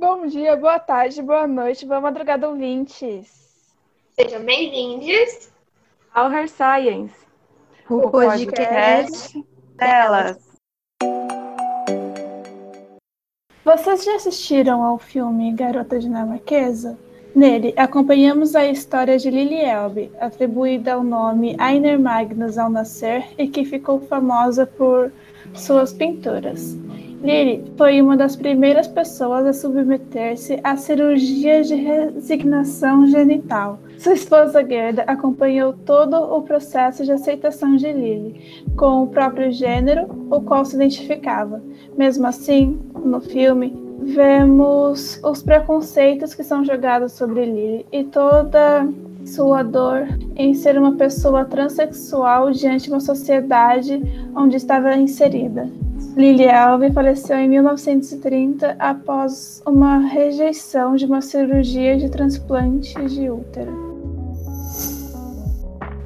Bom 0.00 0.26
dia, 0.26 0.56
boa 0.56 0.78
tarde, 0.78 1.20
boa 1.20 1.46
noite, 1.46 1.84
boa 1.84 2.00
madrugada, 2.00 2.48
ouvintes. 2.48 3.28
Sejam 4.18 4.42
bem-vindos 4.42 5.50
ao 6.14 6.32
Her 6.32 6.48
Science, 6.48 7.14
o, 7.86 7.96
o 7.96 8.10
podcast, 8.10 9.34
podcast 9.34 9.46
delas. 9.76 10.38
Vocês 13.62 14.02
já 14.02 14.16
assistiram 14.16 14.82
ao 14.82 14.96
filme 14.96 15.52
Garota 15.52 15.98
Dinamarquesa? 15.98 16.98
Nele, 17.34 17.74
acompanhamos 17.76 18.56
a 18.56 18.64
história 18.64 19.18
de 19.18 19.28
Lily 19.28 19.60
Elbe, 19.60 20.10
atribuída 20.18 20.94
ao 20.94 21.04
nome 21.04 21.54
Ainer 21.58 22.00
Magnus 22.00 22.56
ao 22.56 22.70
nascer 22.70 23.34
e 23.36 23.46
que 23.46 23.66
ficou 23.66 24.00
famosa 24.00 24.64
por 24.64 25.12
suas 25.52 25.92
pinturas. 25.92 26.74
Lily 27.22 27.70
foi 27.76 28.00
uma 28.00 28.16
das 28.16 28.34
primeiras 28.34 28.88
pessoas 28.88 29.44
a 29.44 29.52
submeter-se 29.52 30.58
à 30.64 30.74
cirurgia 30.76 31.62
de 31.62 31.74
resignação 31.74 33.06
genital. 33.06 33.78
Sua 33.98 34.14
esposa 34.14 34.64
Gerda 34.66 35.02
acompanhou 35.02 35.74
todo 35.84 36.16
o 36.16 36.40
processo 36.40 37.04
de 37.04 37.12
aceitação 37.12 37.76
de 37.76 37.92
Lily, 37.92 38.64
com 38.74 39.02
o 39.02 39.06
próprio 39.08 39.52
gênero, 39.52 40.06
o 40.30 40.40
qual 40.40 40.64
se 40.64 40.76
identificava. 40.76 41.62
Mesmo 41.94 42.26
assim, 42.26 42.80
no 43.04 43.20
filme, 43.20 43.76
vemos 44.00 45.20
os 45.22 45.42
preconceitos 45.42 46.34
que 46.34 46.42
são 46.42 46.64
jogados 46.64 47.12
sobre 47.12 47.44
Lily 47.44 47.86
e 47.92 48.04
toda 48.04 48.88
sua 49.26 49.62
dor 49.62 50.08
em 50.36 50.54
ser 50.54 50.78
uma 50.78 50.96
pessoa 50.96 51.44
transexual 51.44 52.50
diante 52.50 52.84
de 52.84 52.90
uma 52.90 53.00
sociedade 53.00 54.00
onde 54.34 54.56
estava 54.56 54.96
inserida. 54.96 55.68
Lily 56.16 56.48
Alves 56.48 56.92
faleceu 56.92 57.36
em 57.36 57.48
1930 57.48 58.76
após 58.78 59.62
uma 59.66 59.98
rejeição 59.98 60.96
de 60.96 61.06
uma 61.06 61.20
cirurgia 61.20 61.96
de 61.96 62.08
transplante 62.08 62.94
de 63.06 63.30
útero. 63.30 63.90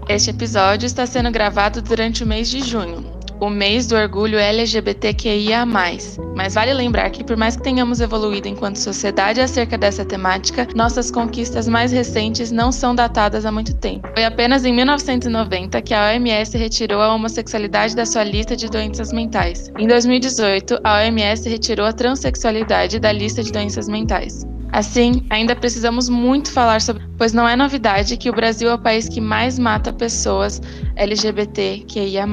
Este 0.08 0.30
episódio 0.30 0.86
está 0.86 1.06
sendo 1.06 1.30
gravado 1.30 1.80
durante 1.80 2.22
o 2.22 2.26
mês 2.26 2.50
de 2.50 2.60
junho, 2.60 3.13
o 3.40 3.50
mês 3.50 3.86
do 3.86 3.96
orgulho 3.96 4.38
LGBTQIA+. 4.38 5.66
Mas 5.66 6.54
vale 6.54 6.72
lembrar 6.72 7.10
que 7.10 7.24
por 7.24 7.36
mais 7.36 7.56
que 7.56 7.62
tenhamos 7.62 8.00
evoluído 8.00 8.48
enquanto 8.48 8.76
sociedade 8.76 9.40
acerca 9.40 9.78
dessa 9.78 10.04
temática, 10.04 10.66
nossas 10.74 11.10
conquistas 11.10 11.68
mais 11.68 11.92
recentes 11.92 12.50
não 12.50 12.72
são 12.72 12.94
datadas 12.94 13.46
há 13.46 13.52
muito 13.52 13.74
tempo. 13.76 14.08
Foi 14.14 14.24
apenas 14.24 14.64
em 14.64 14.72
1990 14.72 15.80
que 15.82 15.94
a 15.94 16.10
OMS 16.10 16.56
retirou 16.56 17.00
a 17.00 17.14
homossexualidade 17.14 17.94
da 17.94 18.06
sua 18.06 18.24
lista 18.24 18.56
de 18.56 18.68
doenças 18.68 19.12
mentais. 19.12 19.70
Em 19.78 19.86
2018, 19.86 20.80
a 20.82 20.98
OMS 20.98 21.48
retirou 21.48 21.86
a 21.86 21.92
transexualidade 21.92 22.98
da 22.98 23.12
lista 23.12 23.42
de 23.42 23.52
doenças 23.52 23.88
mentais. 23.88 24.46
Assim, 24.72 25.24
ainda 25.30 25.54
precisamos 25.54 26.08
muito 26.08 26.50
falar 26.50 26.80
sobre, 26.80 27.04
pois 27.16 27.32
não 27.32 27.48
é 27.48 27.54
novidade 27.54 28.16
que 28.16 28.28
o 28.28 28.32
Brasil 28.32 28.68
é 28.68 28.74
o 28.74 28.78
país 28.78 29.08
que 29.08 29.20
mais 29.20 29.56
mata 29.56 29.92
pessoas 29.92 30.60
LGBTQIA+. 30.96 32.26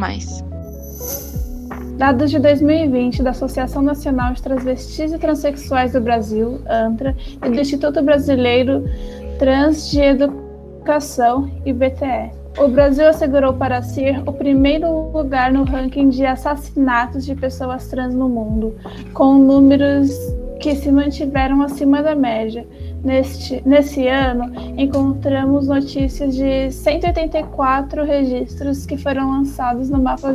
Dados 2.01 2.31
de 2.31 2.39
2020 2.39 3.21
da 3.21 3.29
Associação 3.29 3.79
Nacional 3.79 4.33
de 4.33 4.41
Transvestis 4.41 5.13
e 5.13 5.19
Transsexuais 5.19 5.93
do 5.93 6.01
Brasil, 6.01 6.59
ANTRA, 6.67 7.15
e 7.45 7.47
do 7.47 7.61
Instituto 7.61 8.01
Brasileiro 8.01 8.85
Trans 9.37 9.91
de 9.91 10.01
Educação, 10.01 11.51
IBTE. 11.63 12.31
O 12.57 12.67
Brasil 12.69 13.07
assegurou 13.07 13.53
para 13.53 13.83
si 13.83 14.03
o 14.25 14.33
primeiro 14.33 15.11
lugar 15.11 15.53
no 15.53 15.63
ranking 15.63 16.09
de 16.09 16.25
assassinatos 16.25 17.23
de 17.23 17.35
pessoas 17.35 17.87
trans 17.87 18.15
no 18.15 18.27
mundo, 18.27 18.75
com 19.13 19.35
números 19.35 20.09
que 20.59 20.75
se 20.75 20.91
mantiveram 20.91 21.61
acima 21.61 22.01
da 22.01 22.15
média. 22.15 22.65
Neste, 23.03 23.61
nesse 23.63 24.07
ano, 24.07 24.51
encontramos 24.75 25.67
notícias 25.67 26.35
de 26.35 26.71
184 26.71 28.03
registros 28.03 28.87
que 28.87 28.97
foram 28.97 29.29
lançados 29.29 29.87
no 29.87 30.01
mapa 30.01 30.33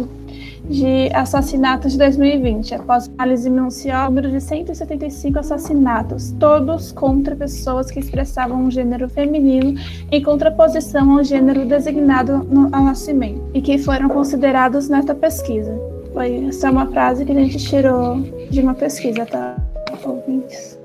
de 0.69 1.09
assassinatos 1.15 1.93
de 1.93 1.99
2020, 1.99 2.75
após 2.75 3.11
análise 3.17 3.49
minuciosa, 3.49 4.07
número 4.07 4.31
de 4.31 4.41
175 4.41 5.39
assassinatos, 5.39 6.33
todos 6.39 6.93
contra 6.93 7.37
pessoas 7.37 7.91
que 7.91 8.01
expressavam 8.01 8.65
um 8.65 8.71
gênero 8.71 9.09
feminino 9.09 9.79
em 10.11 10.23
contraposição 10.23 11.17
ao 11.17 11.25
gênero 11.25 11.65
designado 11.67 12.39
no, 12.45 12.69
ao 12.75 12.85
nascimento, 12.85 13.43
e 13.55 13.61
que 13.61 13.79
foram 13.79 14.09
considerados 14.09 14.89
nesta 14.89 15.15
pesquisa. 15.15 15.79
Foi 16.13 16.47
essa 16.47 16.69
é 16.69 16.71
uma 16.71 16.87
frase 16.87 17.25
que 17.25 17.33
a 17.33 17.35
gente 17.35 17.59
tirou 17.59 18.21
de 18.51 18.61
uma 18.61 18.75
pesquisa, 18.75 19.27
tá, 19.27 19.57
ouvintes? 20.05 20.76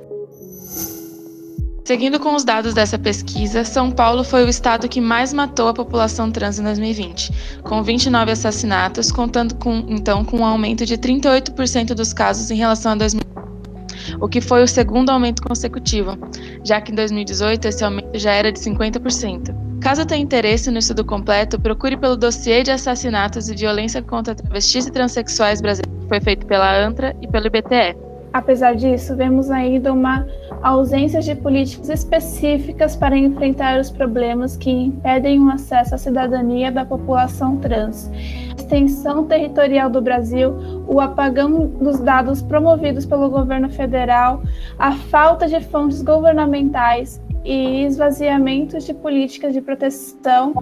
Seguindo 1.91 2.21
com 2.21 2.33
os 2.33 2.45
dados 2.45 2.73
dessa 2.73 2.97
pesquisa, 2.97 3.65
São 3.65 3.91
Paulo 3.91 4.23
foi 4.23 4.45
o 4.45 4.47
estado 4.47 4.87
que 4.87 5.01
mais 5.01 5.33
matou 5.33 5.67
a 5.67 5.73
população 5.73 6.31
trans 6.31 6.57
em 6.57 6.63
2020, 6.63 7.59
com 7.63 7.83
29 7.83 8.31
assassinatos, 8.31 9.11
contando 9.11 9.55
com, 9.55 9.83
então 9.89 10.23
com 10.23 10.37
um 10.37 10.45
aumento 10.45 10.85
de 10.85 10.97
38% 10.97 11.93
dos 11.93 12.13
casos 12.13 12.49
em 12.49 12.55
relação 12.55 12.93
a 12.93 12.95
2020, 12.95 14.15
o 14.21 14.29
que 14.29 14.39
foi 14.39 14.63
o 14.63 14.67
segundo 14.69 15.09
aumento 15.09 15.43
consecutivo, 15.43 16.17
já 16.63 16.79
que 16.79 16.93
em 16.93 16.95
2018 16.95 17.67
esse 17.67 17.83
aumento 17.83 18.17
já 18.17 18.31
era 18.31 18.53
de 18.53 18.59
50%. 18.61 19.53
Caso 19.81 20.05
tenha 20.05 20.23
interesse 20.23 20.71
no 20.71 20.79
estudo 20.79 21.03
completo, 21.03 21.59
procure 21.59 21.97
pelo 21.97 22.15
dossiê 22.15 22.63
de 22.63 22.71
assassinatos 22.71 23.49
e 23.49 23.53
violência 23.53 24.01
contra 24.01 24.33
travestis 24.33 24.87
e 24.87 24.91
transexuais 24.93 25.59
brasileiros, 25.59 26.03
que 26.03 26.07
foi 26.07 26.21
feito 26.21 26.45
pela 26.45 26.73
ANTRA 26.73 27.13
e 27.21 27.27
pelo 27.27 27.47
IBTE. 27.47 27.97
Apesar 28.31 28.75
disso, 28.75 29.13
vemos 29.13 29.51
ainda 29.51 29.91
uma 29.91 30.25
ausência 30.61 31.21
de 31.21 31.35
políticas 31.35 31.89
específicas 31.89 32.95
para 32.95 33.17
enfrentar 33.17 33.79
os 33.79 33.89
problemas 33.89 34.55
que 34.55 34.69
impedem 34.69 35.39
o 35.39 35.49
acesso 35.49 35.95
à 35.95 35.97
cidadania 35.97 36.71
da 36.71 36.85
população 36.85 37.57
trans. 37.57 38.09
A 38.51 38.61
extensão 38.61 39.25
territorial 39.25 39.89
do 39.89 40.01
Brasil, 40.01 40.53
o 40.87 40.99
apagão 40.99 41.67
dos 41.67 41.99
dados 41.99 42.41
promovidos 42.41 43.05
pelo 43.05 43.29
governo 43.29 43.69
federal, 43.69 44.41
a 44.77 44.91
falta 44.91 45.47
de 45.47 45.59
fontes 45.61 46.01
governamentais 46.01 47.21
e 47.43 47.83
esvaziamento 47.83 48.77
de 48.79 48.93
políticas 48.93 49.53
de 49.53 49.61
proteção 49.61 50.53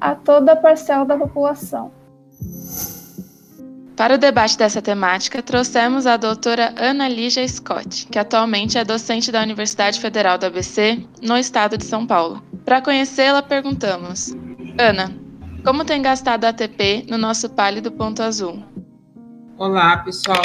a 0.00 0.14
toda 0.14 0.52
a 0.52 0.56
parcela 0.56 1.04
da 1.04 1.16
população. 1.16 1.90
Para 3.96 4.16
o 4.16 4.18
debate 4.18 4.58
dessa 4.58 4.82
temática, 4.82 5.42
trouxemos 5.42 6.06
a 6.06 6.18
doutora 6.18 6.74
Ana 6.76 7.08
Lígia 7.08 7.48
Scott, 7.48 8.06
que 8.08 8.18
atualmente 8.18 8.76
é 8.76 8.84
docente 8.84 9.32
da 9.32 9.42
Universidade 9.42 9.98
Federal 9.98 10.36
do 10.36 10.44
ABC, 10.44 11.02
no 11.22 11.34
estado 11.38 11.78
de 11.78 11.84
São 11.86 12.06
Paulo. 12.06 12.42
Para 12.62 12.82
conhecê-la, 12.82 13.42
perguntamos: 13.42 14.34
Ana, 14.78 15.10
como 15.64 15.82
tem 15.82 16.02
gastado 16.02 16.44
a 16.44 16.50
ATP 16.50 17.06
no 17.08 17.16
nosso 17.16 17.48
pálido 17.48 17.90
ponto 17.90 18.22
azul? 18.22 18.62
Olá, 19.56 19.96
pessoal. 19.96 20.44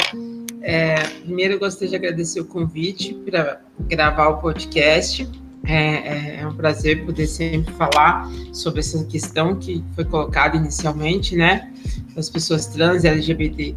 É, 0.62 0.94
primeiro, 1.22 1.54
eu 1.54 1.58
gostaria 1.58 1.90
de 1.90 1.96
agradecer 1.96 2.40
o 2.40 2.46
convite 2.46 3.12
para 3.12 3.60
gravar 3.80 4.28
o 4.28 4.38
podcast. 4.38 5.28
É, 5.64 5.76
é, 5.76 6.40
é, 6.40 6.46
um 6.46 6.54
prazer 6.54 7.04
poder 7.04 7.26
sempre 7.26 7.72
falar 7.74 8.28
sobre 8.52 8.80
essa 8.80 9.04
questão 9.04 9.54
que 9.54 9.82
foi 9.94 10.04
colocada 10.04 10.56
inicialmente, 10.56 11.36
né? 11.36 11.72
Das 12.16 12.28
pessoas 12.28 12.66
trans, 12.66 13.04
LGBT, 13.04 13.74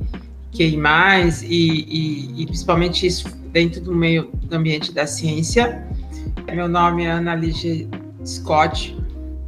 e, 0.58 0.68
e, 1.44 2.42
e 2.42 2.46
principalmente 2.46 3.06
isso 3.06 3.30
dentro 3.52 3.82
do 3.82 3.94
meio 3.94 4.32
do 4.34 4.56
ambiente 4.56 4.92
da 4.92 5.06
ciência. 5.06 5.88
Meu 6.52 6.68
nome 6.68 7.04
é 7.04 7.12
Ana 7.12 7.36
Lígia 7.36 7.88
Scott, 8.26 8.98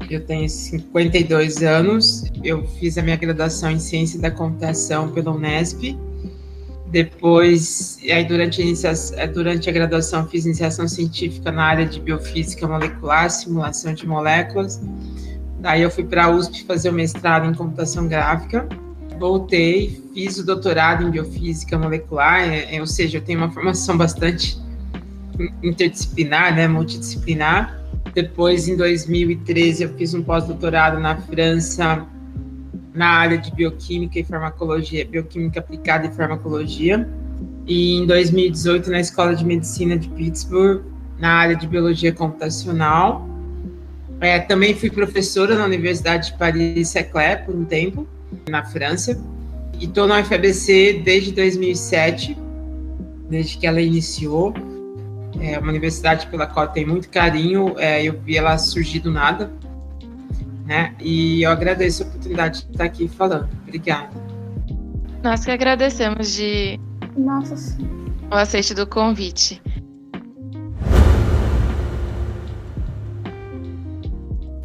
eu 0.09 0.23
tenho 0.25 0.47
52 0.47 1.63
anos, 1.63 2.23
eu 2.43 2.65
fiz 2.79 2.97
a 2.97 3.01
minha 3.01 3.15
graduação 3.15 3.71
em 3.71 3.79
Ciência 3.79 4.19
da 4.19 4.31
Computação 4.31 5.09
pela 5.11 5.31
Unesp 5.31 5.97
depois, 6.89 7.99
aí 8.03 8.23
durante 8.23 8.61
a, 8.61 8.93
é, 9.17 9.27
durante 9.27 9.69
a 9.69 9.73
graduação, 9.73 10.25
fiz 10.27 10.45
iniciação 10.45 10.87
científica 10.87 11.51
na 11.51 11.63
área 11.63 11.85
de 11.85 11.99
biofísica 11.99 12.65
molecular, 12.65 13.29
simulação 13.29 13.93
de 13.93 14.07
moléculas. 14.07 14.81
Daí 15.59 15.81
eu 15.81 15.91
fui 15.91 16.05
para 16.05 16.25
a 16.25 16.29
USP 16.29 16.63
fazer 16.63 16.89
o 16.89 16.93
mestrado 16.93 17.45
em 17.45 17.53
computação 17.53 18.07
gráfica. 18.07 18.67
Voltei, 19.19 20.01
fiz 20.13 20.37
o 20.37 20.45
doutorado 20.45 21.05
em 21.05 21.11
biofísica 21.11 21.77
molecular, 21.77 22.41
é, 22.41 22.75
é, 22.75 22.79
ou 22.79 22.87
seja, 22.87 23.17
eu 23.17 23.21
tenho 23.21 23.39
uma 23.39 23.51
formação 23.51 23.97
bastante 23.97 24.57
interdisciplinar, 25.61 26.55
né, 26.55 26.67
multidisciplinar. 26.67 27.81
Depois, 28.13 28.67
em 28.67 28.77
2013, 28.77 29.83
eu 29.83 29.93
fiz 29.95 30.13
um 30.13 30.23
pós-doutorado 30.23 30.99
na 30.99 31.17
França 31.17 32.07
na 32.97 33.09
área 33.09 33.37
de 33.37 33.53
bioquímica 33.53 34.17
e 34.17 34.23
farmacologia, 34.23 35.05
bioquímica 35.05 35.59
aplicada 35.59 36.07
e 36.07 36.11
farmacologia. 36.11 37.07
E 37.67 37.95
em 37.97 38.07
2018 38.07 38.89
na 38.89 38.99
Escola 38.99 39.35
de 39.35 39.45
Medicina 39.45 39.95
de 39.95 40.09
Pittsburgh, 40.09 40.81
na 41.19 41.29
área 41.33 41.55
de 41.55 41.67
biologia 41.67 42.11
computacional. 42.11 43.27
É, 44.19 44.39
também 44.39 44.73
fui 44.73 44.89
professora 44.89 45.55
na 45.55 45.65
Universidade 45.65 46.31
de 46.31 46.37
Paris-Saclay 46.39 47.37
por 47.45 47.55
um 47.55 47.63
tempo, 47.63 48.07
na 48.49 48.65
França. 48.65 49.21
E 49.79 49.85
estou 49.85 50.07
na 50.07 50.19
UFABC 50.19 51.01
desde 51.05 51.31
2007, 51.33 52.35
desde 53.29 53.59
que 53.59 53.67
ela 53.67 53.79
iniciou. 53.79 54.55
é 55.39 55.59
uma 55.59 55.69
universidade 55.69 56.25
pela 56.27 56.47
qual 56.47 56.65
eu 56.65 56.71
tenho 56.71 56.87
muito 56.87 57.09
carinho. 57.09 57.75
É, 57.77 58.03
eu 58.03 58.19
vi 58.19 58.37
ela 58.37 58.57
surgir 58.57 59.01
do 59.01 59.11
nada, 59.11 59.51
né? 60.67 60.93
E 60.99 61.43
eu 61.43 61.49
agradeço 61.49 62.03
a 62.03 62.05
oportunidade 62.05 62.65
de 62.65 62.71
estar 62.71 62.83
aqui 62.83 63.07
falando. 63.07 63.47
Obrigada. 63.63 64.09
Nós 65.23 65.43
que 65.43 65.51
agradecemos 65.51 66.33
de 66.33 66.79
Nossa 67.15 67.55
Senhora. 67.55 67.95
o 68.31 68.35
aceite 68.35 68.73
do 68.73 68.85
convite. 68.85 69.61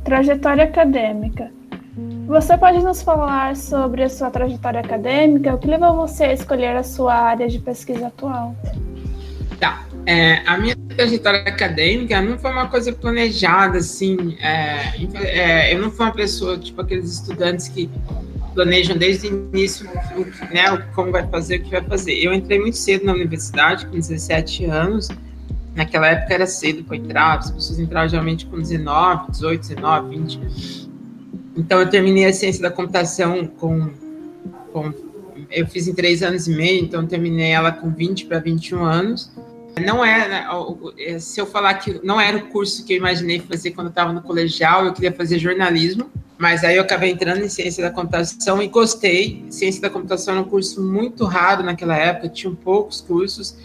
Trajetória 0.05 0.65
acadêmica. 0.65 1.51
Você 2.27 2.57
pode 2.57 2.79
nos 2.79 3.03
falar 3.03 3.55
sobre 3.57 4.03
a 4.03 4.09
sua 4.09 4.31
trajetória 4.31 4.81
acadêmica? 4.81 5.55
O 5.55 5.59
que 5.59 5.69
levou 5.69 5.97
você 5.97 6.25
a 6.25 6.33
escolher 6.33 6.77
a 6.77 6.83
sua 6.83 7.15
área 7.15 7.49
de 7.49 7.59
pesquisa 7.59 8.09
atual? 8.09 8.57
Tá. 9.61 9.85
É, 10.05 10.43
a 10.47 10.59
minha 10.59 10.77
trajetória 10.97 11.41
acadêmica 11.41 12.21
não 12.21 12.39
foi 12.39 12.51
uma 12.51 12.69
coisa 12.69 12.93
planejada, 12.93 13.79
assim. 13.79 14.37
É, 14.41 14.97
é, 15.15 15.75
eu 15.75 15.81
não 15.81 15.91
fui 15.91 16.07
uma 16.07 16.13
pessoa, 16.13 16.59
tipo, 16.59 16.81
aqueles 16.81 17.13
estudantes 17.13 17.69
que 17.69 17.89
planejam 18.55 18.97
desde 18.97 19.29
o 19.29 19.49
início 19.53 19.89
né, 20.53 20.77
como 20.95 21.11
vai 21.11 21.27
fazer, 21.29 21.57
o 21.57 21.63
que 21.63 21.71
vai 21.71 21.83
fazer. 21.83 22.15
Eu 22.15 22.33
entrei 22.33 22.59
muito 22.59 22.77
cedo 22.77 23.05
na 23.05 23.13
universidade, 23.13 23.87
com 23.87 23.93
17 23.93 24.65
anos. 24.67 25.09
Naquela 25.75 26.09
época 26.09 26.35
era 26.35 26.47
cedo 26.47 26.85
para 26.85 26.97
entrar, 26.97 27.39
as 27.39 27.51
pessoas 27.51 27.79
entravam 27.79 28.09
geralmente 28.09 28.45
com 28.45 28.59
19, 28.59 29.31
18, 29.31 29.69
19, 29.69 30.17
20. 30.19 30.91
Então 31.57 31.81
eu 31.81 31.89
terminei 31.89 32.27
a 32.27 32.33
ciência 32.33 32.61
da 32.61 32.71
computação 32.71 33.47
com, 33.47 33.91
com 34.71 34.93
eu 35.51 35.67
fiz 35.67 35.89
em 35.89 35.95
três 35.95 36.23
anos 36.23 36.47
e 36.47 36.55
meio, 36.55 36.83
então 36.85 37.07
terminei 37.07 37.53
ela 37.53 37.73
com 37.73 37.91
20 37.91 38.27
para 38.27 38.39
21 38.39 38.85
anos. 38.85 39.33
Não 39.81 40.05
era, 40.05 40.49
se 41.19 41.41
eu 41.41 41.47
falar 41.47 41.75
que 41.75 42.01
não 42.05 42.21
era 42.21 42.37
o 42.37 42.49
curso 42.49 42.85
que 42.85 42.93
eu 42.93 42.97
imaginei 42.99 43.41
fazer 43.41 43.71
quando 43.71 43.87
eu 43.87 43.91
estava 43.91 44.13
no 44.13 44.23
colegial, 44.23 44.85
eu 44.85 44.93
queria 44.93 45.13
fazer 45.13 45.39
jornalismo, 45.39 46.11
mas 46.37 46.63
aí 46.65 46.77
eu 46.77 46.83
acabei 46.83 47.11
entrando 47.11 47.43
em 47.43 47.49
ciência 47.49 47.83
da 47.83 47.91
computação 47.91 48.63
e 48.63 48.69
gostei. 48.69 49.47
Ciência 49.49 49.81
da 49.81 49.89
computação 49.89 50.35
era 50.35 50.43
um 50.43 50.49
curso 50.49 50.83
muito 50.83 51.25
raro 51.25 51.63
naquela 51.63 51.97
época, 51.97 52.29
tinham 52.29 52.55
poucos 52.55 53.01
cursos 53.01 53.57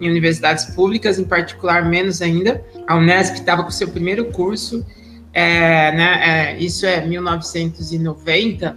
em 0.00 0.08
universidades 0.08 0.66
públicas, 0.66 1.18
em 1.18 1.24
particular 1.24 1.84
menos 1.84 2.20
ainda. 2.20 2.62
A 2.86 2.96
Unesp 2.96 3.34
estava 3.34 3.64
com 3.64 3.70
seu 3.70 3.88
primeiro 3.88 4.26
curso, 4.26 4.84
é, 5.32 5.92
né, 5.92 6.54
é, 6.54 6.58
isso 6.58 6.86
é 6.86 7.04
1990, 7.04 8.76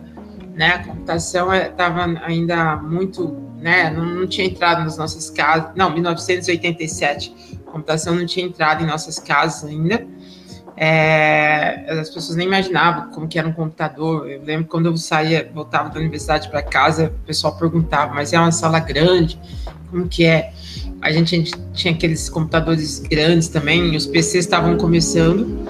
né, 0.55 0.67
a 0.67 0.79
computação 0.79 1.53
estava 1.53 2.03
ainda 2.23 2.75
muito, 2.77 3.27
né, 3.59 3.89
não, 3.89 4.05
não, 4.05 4.27
tinha 4.27 4.47
entrado 4.47 4.83
nas 4.83 4.97
nossas 4.97 5.29
casas, 5.29 5.71
não, 5.75 5.91
1987, 5.91 7.33
a 7.67 7.71
computação 7.71 8.15
não 8.15 8.25
tinha 8.25 8.45
entrado 8.45 8.83
em 8.83 8.87
nossas 8.87 9.19
casas 9.19 9.69
ainda, 9.69 10.05
é, 10.81 11.99
as 11.99 12.09
pessoas 12.09 12.37
nem 12.37 12.47
imaginavam 12.47 13.11
como 13.11 13.27
que 13.27 13.37
era 13.37 13.45
um 13.45 13.51
computador. 13.51 14.29
Eu 14.29 14.41
lembro 14.41 14.65
quando 14.65 14.85
eu 14.85 14.95
saía, 14.95 15.51
voltava 15.53 15.89
da 15.89 15.99
universidade 15.99 16.47
para 16.47 16.61
casa, 16.61 17.13
o 17.21 17.25
pessoal 17.25 17.53
perguntava, 17.57 18.13
mas 18.13 18.31
é 18.31 18.39
uma 18.39 18.53
sala 18.53 18.79
grande? 18.79 19.37
Como 19.91 20.07
que 20.07 20.23
é? 20.23 20.53
A 21.01 21.11
gente, 21.11 21.35
a 21.35 21.37
gente 21.37 21.53
tinha 21.73 21.93
aqueles 21.93 22.29
computadores 22.29 22.99
grandes 22.99 23.49
também, 23.49 23.93
os 23.93 24.05
PCs 24.05 24.45
estavam 24.45 24.77
começando. 24.77 25.67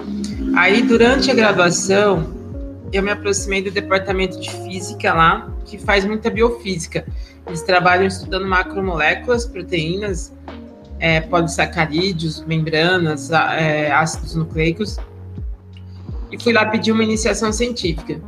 Aí, 0.56 0.80
durante 0.82 1.28
a 1.28 1.34
graduação, 1.34 2.32
eu 2.92 3.02
me 3.02 3.10
aproximei 3.10 3.62
do 3.62 3.70
departamento 3.70 4.40
de 4.40 4.48
física 4.48 5.12
lá, 5.12 5.52
que 5.64 5.76
faz 5.76 6.04
muita 6.04 6.30
biofísica. 6.30 7.04
Eles 7.50 7.62
trabalham 7.62 8.06
estudando 8.06 8.46
macromoléculas, 8.46 9.44
proteínas, 9.44 10.32
é, 11.00 11.20
polissacarídeos, 11.20 12.44
membranas, 12.44 13.28
é, 13.32 13.90
ácidos 13.90 14.36
nucleicos. 14.36 14.98
E 16.30 16.40
fui 16.40 16.52
lá 16.52 16.64
pedir 16.66 16.92
uma 16.92 17.02
iniciação 17.02 17.52
científica. 17.52 18.20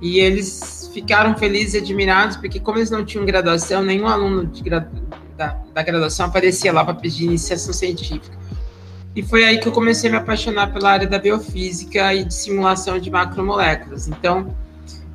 E 0.00 0.18
eles 0.18 0.90
ficaram 0.94 1.36
felizes 1.36 1.74
e 1.74 1.78
admirados, 1.78 2.38
porque 2.38 2.58
como 2.58 2.78
eles 2.78 2.90
não 2.90 3.04
tinham 3.04 3.26
graduação, 3.26 3.82
nenhum 3.82 4.08
aluno 4.08 4.50
da, 5.36 5.58
da 5.74 5.82
graduação 5.82 6.24
aparecia 6.24 6.72
lá 6.72 6.82
para 6.86 6.94
pedir 6.94 7.26
iniciação 7.26 7.74
científica. 7.74 8.34
E 9.14 9.22
foi 9.22 9.44
aí 9.44 9.58
que 9.58 9.68
eu 9.68 9.72
comecei 9.72 10.08
a 10.08 10.12
me 10.12 10.18
apaixonar 10.18 10.72
pela 10.72 10.90
área 10.90 11.06
da 11.06 11.18
biofísica 11.18 12.14
e 12.14 12.24
de 12.24 12.32
simulação 12.32 12.98
de 12.98 13.10
macromoléculas. 13.10 14.08
Então, 14.08 14.56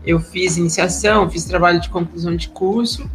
eu 0.06 0.20
fiz 0.20 0.56
iniciação, 0.56 1.28
fiz 1.28 1.46
trabalho 1.46 1.80
de 1.80 1.90
conclusão 1.90 2.36
de 2.36 2.48
curso, 2.50 3.10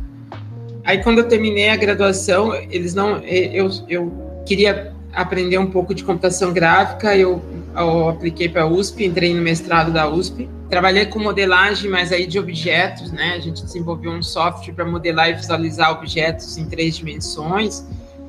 Aí 0.84 1.02
quando 1.02 1.18
eu 1.18 1.28
terminei 1.28 1.70
a 1.70 1.76
graduação, 1.76 2.54
eles 2.54 2.94
não, 2.94 3.16
eu, 3.18 3.70
eu 3.88 4.42
queria 4.44 4.92
aprender 5.14 5.58
um 5.58 5.70
pouco 5.70 5.94
de 5.94 6.04
computação 6.04 6.52
gráfica, 6.52 7.16
eu, 7.16 7.42
eu 7.74 8.08
apliquei 8.10 8.48
para 8.48 8.62
a 8.62 8.66
USP, 8.66 9.04
entrei 9.04 9.32
no 9.32 9.40
mestrado 9.40 9.92
da 9.92 10.08
USP, 10.08 10.48
trabalhei 10.68 11.06
com 11.06 11.18
modelagem, 11.18 11.90
mas 11.90 12.12
aí 12.12 12.26
de 12.26 12.38
objetos, 12.38 13.12
né? 13.12 13.34
A 13.36 13.40
gente 13.40 13.62
desenvolveu 13.62 14.10
um 14.10 14.22
software 14.22 14.74
para 14.74 14.84
modelar 14.84 15.30
e 15.30 15.34
visualizar 15.34 15.92
objetos 15.92 16.58
em 16.58 16.66
três 16.66 16.96
dimensões, 16.96 17.84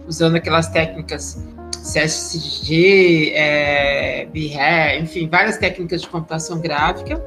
usando 0.08 0.36
aquelas 0.36 0.70
técnicas 0.70 1.44
CSG, 1.84 3.34
é, 3.36 4.28
BRE, 4.32 5.00
enfim, 5.02 5.28
várias 5.28 5.58
técnicas 5.58 6.02
de 6.02 6.10
computação 6.10 6.60
gráfica. 6.60 7.22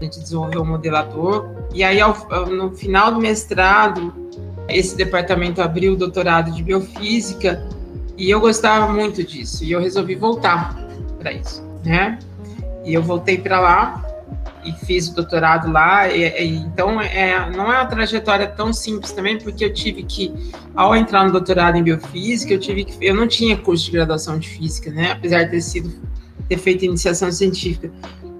A 0.00 0.04
gente 0.04 0.20
desenvolveu 0.20 0.62
um 0.62 0.66
modelador. 0.66 1.50
E 1.74 1.82
aí, 1.82 2.00
ao, 2.00 2.14
no 2.46 2.74
final 2.74 3.12
do 3.12 3.20
mestrado, 3.20 4.27
esse 4.68 4.96
departamento 4.96 5.62
abriu 5.62 5.94
o 5.94 5.96
doutorado 5.96 6.50
de 6.52 6.62
biofísica 6.62 7.66
e 8.16 8.30
eu 8.30 8.40
gostava 8.40 8.92
muito 8.92 9.24
disso 9.24 9.64
e 9.64 9.72
eu 9.72 9.80
resolvi 9.80 10.14
voltar 10.14 10.76
para 11.18 11.32
isso, 11.32 11.62
né? 11.84 12.18
E 12.84 12.94
eu 12.94 13.02
voltei 13.02 13.38
para 13.38 13.60
lá 13.60 14.04
e 14.64 14.72
fiz 14.84 15.08
o 15.08 15.14
doutorado 15.14 15.70
lá. 15.70 16.08
E, 16.08 16.22
e, 16.22 16.56
então, 16.56 17.00
é, 17.00 17.50
não 17.50 17.72
é 17.72 17.76
uma 17.76 17.86
trajetória 17.86 18.46
tão 18.46 18.72
simples 18.72 19.12
também, 19.12 19.38
porque 19.38 19.64
eu 19.64 19.72
tive 19.72 20.02
que, 20.02 20.32
ao 20.74 20.94
entrar 20.94 21.24
no 21.24 21.32
doutorado 21.32 21.76
em 21.76 21.82
biofísica, 21.82 22.52
eu 22.52 22.60
tive 22.60 22.84
que, 22.84 23.04
eu 23.04 23.14
não 23.14 23.26
tinha 23.26 23.56
curso 23.56 23.86
de 23.86 23.92
graduação 23.92 24.38
de 24.38 24.48
física, 24.48 24.90
né? 24.90 25.12
Apesar 25.12 25.44
de 25.44 25.50
ter 25.50 25.60
sido 25.60 25.92
ter 26.48 26.58
feito 26.58 26.84
iniciação 26.84 27.30
científica. 27.30 27.90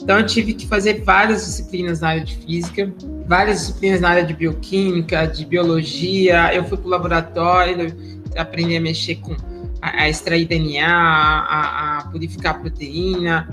Então, 0.02 0.18
eu 0.18 0.26
tive 0.26 0.54
que 0.54 0.66
fazer 0.66 1.02
várias 1.04 1.44
disciplinas 1.44 2.00
na 2.00 2.08
área 2.08 2.24
de 2.24 2.36
física, 2.36 2.90
várias 3.28 3.60
disciplinas 3.60 4.00
na 4.00 4.08
área 4.08 4.24
de 4.24 4.32
bioquímica, 4.32 5.26
de 5.26 5.44
biologia. 5.44 6.52
Eu 6.54 6.64
fui 6.64 6.78
para 6.78 6.86
o 6.86 6.90
laboratório, 6.90 7.94
aprender 8.36 8.78
a 8.78 8.80
mexer 8.80 9.16
com, 9.16 9.36
a, 9.82 10.02
a 10.02 10.08
extrair 10.08 10.46
DNA, 10.46 10.86
a, 10.88 11.98
a, 11.98 12.04
purificar 12.06 12.58
proteína. 12.58 13.48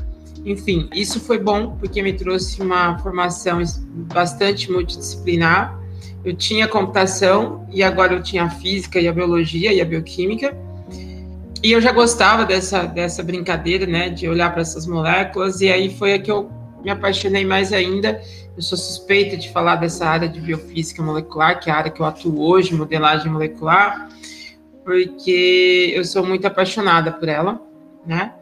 Enfim, 0.45 0.87
isso 0.93 1.19
foi 1.19 1.37
bom 1.37 1.75
porque 1.77 2.01
me 2.01 2.13
trouxe 2.13 2.61
uma 2.61 2.97
formação 2.99 3.61
bastante 4.13 4.71
multidisciplinar. 4.71 5.77
Eu 6.23 6.33
tinha 6.35 6.67
computação 6.67 7.67
e 7.71 7.83
agora 7.83 8.13
eu 8.13 8.23
tinha 8.23 8.45
a 8.45 8.49
física 8.49 8.99
e 8.99 9.07
a 9.07 9.11
biologia 9.11 9.73
e 9.73 9.81
a 9.81 9.85
bioquímica. 9.85 10.55
E 11.61 11.71
eu 11.71 11.81
já 11.81 11.91
gostava 11.91 12.45
dessa, 12.45 12.83
dessa 12.83 13.23
brincadeira, 13.23 13.85
né, 13.85 14.09
de 14.09 14.27
olhar 14.27 14.51
para 14.51 14.61
essas 14.61 14.85
moléculas, 14.85 15.61
e 15.61 15.69
aí 15.69 15.95
foi 15.97 16.13
a 16.13 16.19
que 16.19 16.29
eu 16.29 16.49
me 16.85 16.91
apaixonei 16.91 17.43
mais 17.43 17.73
ainda. 17.73 18.21
Eu 18.55 18.61
sou 18.61 18.77
suspeita 18.77 19.35
de 19.35 19.51
falar 19.51 19.77
dessa 19.77 20.07
área 20.07 20.29
de 20.29 20.39
biofísica 20.39 21.01
molecular, 21.01 21.59
que 21.59 21.67
é 21.67 21.73
a 21.73 21.77
área 21.77 21.91
que 21.91 21.99
eu 21.99 22.05
atuo 22.05 22.39
hoje, 22.39 22.75
modelagem 22.75 23.29
molecular, 23.31 24.07
porque 24.83 25.91
eu 25.95 26.05
sou 26.05 26.23
muito 26.23 26.45
apaixonada 26.45 27.11
por 27.11 27.27
ela, 27.27 27.59
né? 28.05 28.33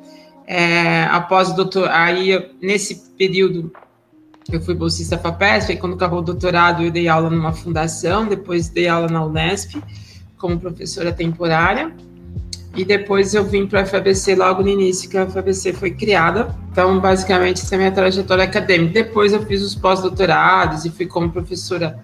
É, 0.46 1.06
após 1.06 1.54
doutor, 1.54 1.88
aí 1.90 2.52
nesse 2.62 3.12
período 3.18 3.72
eu 4.52 4.60
fui 4.60 4.76
bolsista 4.76 5.18
FAPESP, 5.18 5.72
aí 5.72 5.78
quando 5.78 5.96
acabou 5.96 6.20
o 6.20 6.22
doutorado 6.22 6.84
eu 6.84 6.92
dei 6.92 7.08
aula 7.08 7.30
numa 7.30 7.54
fundação, 7.54 8.28
depois 8.28 8.68
dei 8.68 8.90
aula 8.90 9.08
na 9.08 9.24
Unesp 9.24 9.82
como 10.38 10.60
professora 10.60 11.14
temporária. 11.14 11.96
E 12.76 12.84
depois 12.84 13.36
eu 13.36 13.44
vim 13.44 13.68
para 13.68 13.82
a 13.82 13.86
FABC 13.86 14.36
logo 14.36 14.64
no 14.64 14.70
início 14.70 15.08
que 15.08 15.18
a 15.18 15.28
FABC 15.28 15.74
foi 15.74 15.92
criada. 15.92 16.56
Então, 16.72 17.00
basicamente, 17.00 17.62
essa 17.62 17.76
é 17.76 17.78
a 17.78 17.80
minha 17.80 17.92
trajetória 17.92 18.44
acadêmica. 18.44 18.94
Depois 18.94 19.32
eu 19.32 19.46
fiz 19.46 19.62
os 19.62 19.76
pós-doutorados 19.76 20.84
e 20.84 20.90
fui 20.90 21.06
como 21.06 21.32
professora 21.32 22.00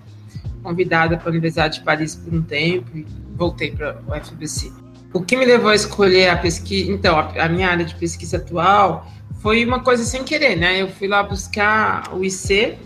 convidada 0.61 1.17
para 1.17 1.29
a 1.29 1.31
Universidade 1.31 1.79
de 1.79 1.83
Paris 1.83 2.15
por 2.15 2.33
um 2.33 2.41
tempo 2.43 2.95
e 2.95 3.05
voltei 3.35 3.71
para 3.71 3.99
o 4.07 4.11
FABC. 4.11 4.71
O 5.11 5.21
que 5.21 5.35
me 5.35 5.43
levou 5.43 5.71
a 5.71 5.75
escolher 5.75 6.29
a 6.29 6.37
pesquisa, 6.37 6.91
então, 6.91 7.17
a, 7.17 7.45
a 7.45 7.49
minha 7.49 7.67
área 7.67 7.83
de 7.83 7.95
pesquisa 7.95 8.37
atual 8.37 9.07
foi 9.41 9.65
uma 9.65 9.79
coisa 9.79 10.03
sem 10.03 10.23
querer, 10.23 10.55
né? 10.55 10.81
Eu 10.81 10.89
fui 10.89 11.07
lá 11.07 11.23
buscar 11.23 12.13
o 12.13 12.23
IC, 12.23 12.77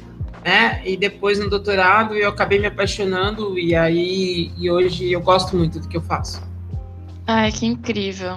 né? 0.45 0.81
E 0.85 0.95
depois 0.95 1.37
no 1.37 1.49
doutorado 1.49 2.15
eu 2.15 2.29
acabei 2.29 2.59
me 2.59 2.67
apaixonando 2.67 3.59
e 3.59 3.75
aí 3.75 4.51
e 4.57 4.71
hoje 4.71 5.11
eu 5.11 5.19
gosto 5.19 5.57
muito 5.57 5.79
do 5.79 5.87
que 5.87 5.97
eu 5.97 6.01
faço. 6.01 6.52
Ai, 7.25 7.51
que 7.51 7.65
incrível. 7.65 8.35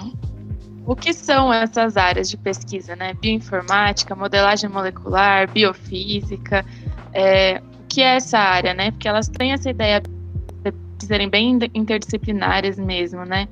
O 0.85 0.95
que 0.95 1.13
são 1.13 1.51
essas 1.51 1.97
áreas 1.97 2.29
de 2.29 2.37
pesquisa, 2.37 2.95
né? 2.95 3.13
Bioinformática, 3.13 4.15
modelagem 4.15 4.69
molecular, 4.69 5.51
biofísica. 5.51 6.65
É, 7.13 7.61
o 7.83 7.87
que 7.87 8.01
é 8.01 8.15
essa 8.15 8.37
área, 8.37 8.73
né? 8.73 8.91
Porque 8.91 9.07
elas 9.07 9.27
têm 9.27 9.51
essa 9.51 9.69
ideia 9.69 10.01
de 10.01 11.05
serem 11.05 11.29
bem 11.29 11.59
interdisciplinares 11.73 12.79
mesmo, 12.79 13.25
né? 13.25 13.47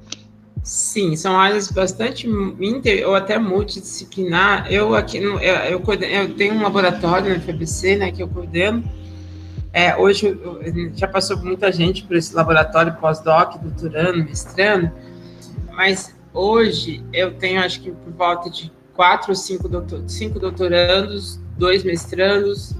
Sim, 0.64 1.16
são 1.16 1.40
áreas 1.40 1.72
bastante 1.72 2.28
inter 2.28 3.08
ou 3.08 3.14
até 3.14 3.38
multidisciplinar. 3.38 4.72
Eu 4.72 4.96
aqui 4.96 5.18
eu, 5.18 5.40
eu, 5.40 5.80
eu 5.80 6.34
tenho 6.34 6.56
um 6.56 6.64
laboratório 6.64 7.30
na 7.30 7.40
FBC, 7.40 7.98
né, 7.98 8.12
que 8.12 8.24
eu 8.24 8.28
coordeno. 8.28 8.84
É, 9.72 9.96
hoje 9.96 10.26
eu, 10.26 10.60
já 10.96 11.08
passou 11.08 11.38
muita 11.38 11.72
gente 11.72 12.04
por 12.04 12.16
esse 12.16 12.34
laboratório 12.34 12.96
pós-doc, 12.96 13.58
doutorando, 13.62 14.24
mestrando, 14.24 14.92
mas 15.76 16.16
hoje 16.34 17.04
eu 17.14 17.34
tenho 17.34 17.62
acho 17.62 17.82
que 17.82 17.92
por 17.92 18.14
volta 18.14 18.50
de 18.50 18.72
quatro 18.94 19.32
ou 19.32 19.36
cinco, 19.36 19.68
doutor, 19.68 20.04
cinco 20.08 20.40
doutorandos, 20.40 21.40
dois 21.58 21.84
mestrandos 21.84 22.74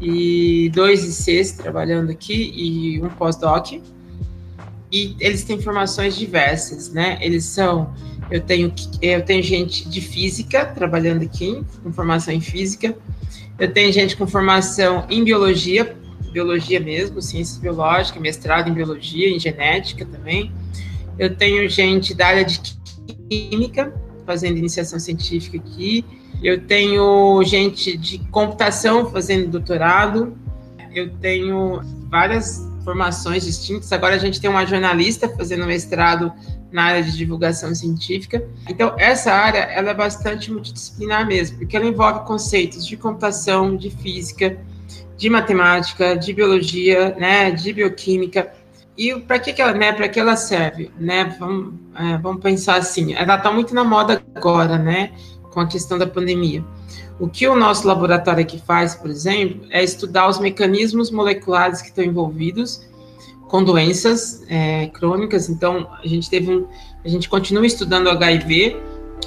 e 0.00 0.70
dois 0.74 1.04
ICs 1.04 1.52
trabalhando 1.52 2.10
aqui 2.10 2.52
e 2.54 3.02
um 3.02 3.08
pós-doc 3.08 3.72
e 4.90 5.16
eles 5.20 5.44
têm 5.44 5.60
formações 5.60 6.16
diversas, 6.16 6.90
né? 6.90 7.18
Eles 7.20 7.44
são, 7.44 7.92
eu 8.30 8.40
tenho, 8.40 8.72
eu 9.02 9.22
tenho 9.22 9.42
gente 9.42 9.88
de 9.88 10.00
física 10.00 10.64
trabalhando 10.64 11.22
aqui, 11.22 11.62
com 11.82 11.92
formação 11.92 12.32
em 12.32 12.40
física, 12.40 12.96
eu 13.58 13.72
tenho 13.72 13.92
gente 13.92 14.16
com 14.16 14.26
formação 14.26 15.04
em 15.10 15.22
biologia, 15.22 15.96
biologia 16.32 16.80
mesmo, 16.80 17.20
ciências 17.20 17.58
biológicas, 17.58 18.20
mestrado 18.22 18.70
em 18.70 18.72
biologia, 18.72 19.28
em 19.28 19.38
genética 19.38 20.06
também. 20.06 20.52
Eu 21.18 21.34
tenho 21.36 21.68
gente 21.68 22.14
da 22.14 22.28
área 22.28 22.44
de 22.44 22.60
química, 23.28 23.92
fazendo 24.24 24.58
iniciação 24.58 24.98
científica 24.98 25.58
aqui. 25.58 26.04
Eu 26.42 26.60
tenho 26.66 27.42
gente 27.44 27.96
de 27.96 28.18
computação 28.30 29.10
fazendo 29.10 29.50
doutorado. 29.50 30.36
Eu 30.94 31.10
tenho 31.16 31.80
várias 32.10 32.68
formações 32.84 33.44
distintas. 33.44 33.92
Agora 33.92 34.14
a 34.14 34.18
gente 34.18 34.40
tem 34.40 34.48
uma 34.48 34.64
jornalista 34.64 35.28
fazendo 35.28 35.66
mestrado 35.66 36.32
na 36.70 36.84
área 36.84 37.02
de 37.02 37.16
divulgação 37.16 37.74
científica. 37.74 38.46
Então, 38.68 38.94
essa 38.98 39.32
área 39.32 39.58
ela 39.58 39.90
é 39.90 39.94
bastante 39.94 40.50
multidisciplinar 40.52 41.26
mesmo, 41.26 41.58
porque 41.58 41.76
ela 41.76 41.86
envolve 41.86 42.26
conceitos 42.26 42.86
de 42.86 42.96
computação, 42.96 43.76
de 43.76 43.90
física, 43.90 44.58
de 45.16 45.28
matemática, 45.28 46.16
de 46.16 46.32
biologia, 46.32 47.14
né, 47.18 47.50
de 47.50 47.72
bioquímica. 47.72 48.52
E 48.98 49.14
para 49.20 49.38
que, 49.38 49.52
que 49.52 49.62
ela, 49.62 49.72
né, 49.72 49.92
para 49.92 50.08
que 50.08 50.18
ela 50.18 50.34
serve, 50.34 50.90
né? 50.98 51.36
Vamos, 51.38 51.74
é, 51.94 52.18
vamos 52.18 52.42
pensar 52.42 52.76
assim. 52.76 53.14
Ela 53.14 53.36
está 53.36 53.52
muito 53.52 53.72
na 53.72 53.84
moda 53.84 54.20
agora, 54.34 54.76
né, 54.76 55.12
com 55.52 55.60
a 55.60 55.68
questão 55.68 55.96
da 55.96 56.06
pandemia. 56.06 56.64
O 57.20 57.28
que 57.28 57.46
o 57.46 57.54
nosso 57.54 57.86
laboratório 57.86 58.42
aqui 58.42 58.60
faz, 58.60 58.96
por 58.96 59.08
exemplo, 59.08 59.66
é 59.70 59.84
estudar 59.84 60.28
os 60.28 60.40
mecanismos 60.40 61.12
moleculares 61.12 61.80
que 61.80 61.88
estão 61.88 62.04
envolvidos 62.04 62.88
com 63.46 63.62
doenças 63.62 64.44
é, 64.48 64.88
crônicas. 64.88 65.48
Então, 65.48 65.88
a 66.02 66.06
gente 66.06 66.28
teve 66.28 66.50
um, 66.50 66.66
a 67.04 67.08
gente 67.08 67.28
continua 67.28 67.66
estudando 67.66 68.10
HIV 68.10 68.76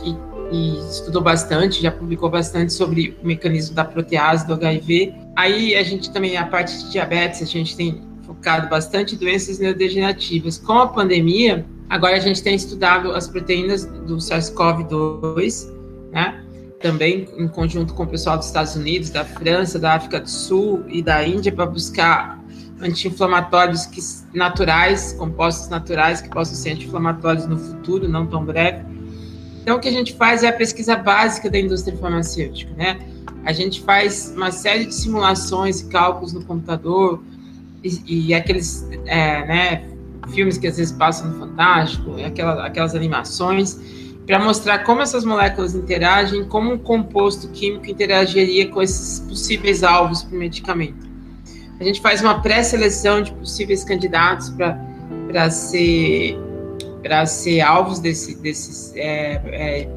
e, 0.04 0.16
e, 0.52 0.80
estudou 0.90 1.22
bastante, 1.22 1.82
já 1.82 1.92
publicou 1.92 2.30
bastante 2.30 2.74
sobre 2.74 3.18
o 3.24 3.28
mecanismo 3.28 3.74
da 3.74 3.86
protease 3.86 4.46
do 4.46 4.54
HIV. 4.54 5.14
Aí 5.36 5.76
a 5.76 5.84
gente 5.84 6.12
também 6.12 6.36
a 6.36 6.46
parte 6.46 6.78
de 6.78 6.92
diabetes, 6.92 7.42
a 7.42 7.46
gente 7.46 7.76
tem 7.76 8.11
focado 8.34 8.70
bastante 8.70 9.16
em 9.16 9.18
doenças 9.18 9.60
neurodegenerativas. 9.60 10.58
Com 10.58 10.80
a 10.80 10.88
pandemia, 10.88 11.66
agora 11.90 12.16
a 12.16 12.20
gente 12.20 12.42
tem 12.42 12.56
estudado 12.56 13.12
as 13.12 13.28
proteínas 13.28 13.86
do 13.86 14.18
SARS-CoV-2, 14.18 15.70
né? 16.12 16.44
também 16.80 17.28
em 17.38 17.48
conjunto 17.48 17.94
com 17.94 18.04
o 18.04 18.08
pessoal 18.08 18.38
dos 18.38 18.48
Estados 18.48 18.76
Unidos, 18.76 19.10
da 19.10 19.24
França, 19.24 19.78
da 19.78 19.94
África 19.94 20.20
do 20.20 20.30
Sul 20.30 20.84
e 20.88 21.02
da 21.02 21.26
Índia 21.26 21.52
para 21.52 21.66
buscar 21.66 22.42
anti-inflamatórios 22.82 23.88
naturais, 24.34 25.14
compostos 25.14 25.70
naturais 25.70 26.22
que 26.22 26.30
possam 26.30 26.56
ser 26.56 26.72
anti-inflamatórios 26.72 27.46
no 27.46 27.58
futuro, 27.58 28.10
não 28.10 28.26
tão 28.26 28.44
breve. 28.44 28.84
Então, 29.62 29.78
o 29.78 29.80
que 29.80 29.88
a 29.88 29.92
gente 29.92 30.14
faz 30.14 30.42
é 30.42 30.48
a 30.48 30.54
pesquisa 30.54 30.96
básica 30.96 31.48
da 31.48 31.60
indústria 31.60 31.96
farmacêutica, 31.96 32.74
né? 32.74 33.00
A 33.46 33.54
gente 33.54 33.82
faz 33.82 34.34
uma 34.36 34.52
série 34.52 34.86
de 34.86 34.96
simulações 34.96 35.82
e 35.82 35.86
cálculos 35.86 36.34
no 36.34 36.44
computador 36.44 37.22
e, 37.84 38.28
e 38.28 38.34
aqueles, 38.34 38.88
é, 39.06 39.46
né, 39.46 39.84
filmes 40.30 40.58
que 40.58 40.68
às 40.68 40.78
vezes 40.78 40.92
passam 40.94 41.30
no 41.30 41.40
Fantástico, 41.40 42.16
aquela, 42.24 42.66
aquelas 42.66 42.96
animações 42.96 43.80
para 44.26 44.40
mostrar 44.40 44.80
como 44.80 45.02
essas 45.02 45.26
moléculas 45.26 45.76
interagem, 45.76 46.46
como 46.46 46.74
um 46.74 46.78
composto 46.78 47.50
químico 47.50 47.88
interagiria 47.88 48.70
com 48.70 48.82
esses 48.82 49.20
possíveis 49.20 49.84
alvos 49.84 50.24
para 50.24 50.36
o 50.36 50.40
medicamento. 50.40 51.10
A 51.80 51.84
gente 51.84 52.00
faz 52.00 52.22
uma 52.22 52.42
pré-seleção 52.42 53.24
de 53.24 53.34
possíveis 53.34 53.84
candidatos 53.84 54.50
para 54.50 55.50
ser 55.50 56.38
para 57.02 57.26
ser 57.26 57.62
alvos 57.62 57.98
desse, 57.98 58.36
desses 58.36 58.94
é, 58.96 59.42
é, 59.46 59.90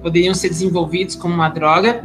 poderiam 0.00 0.32
ser 0.32 0.48
desenvolvidos 0.48 1.14
como 1.14 1.34
uma 1.34 1.50
droga. 1.50 2.02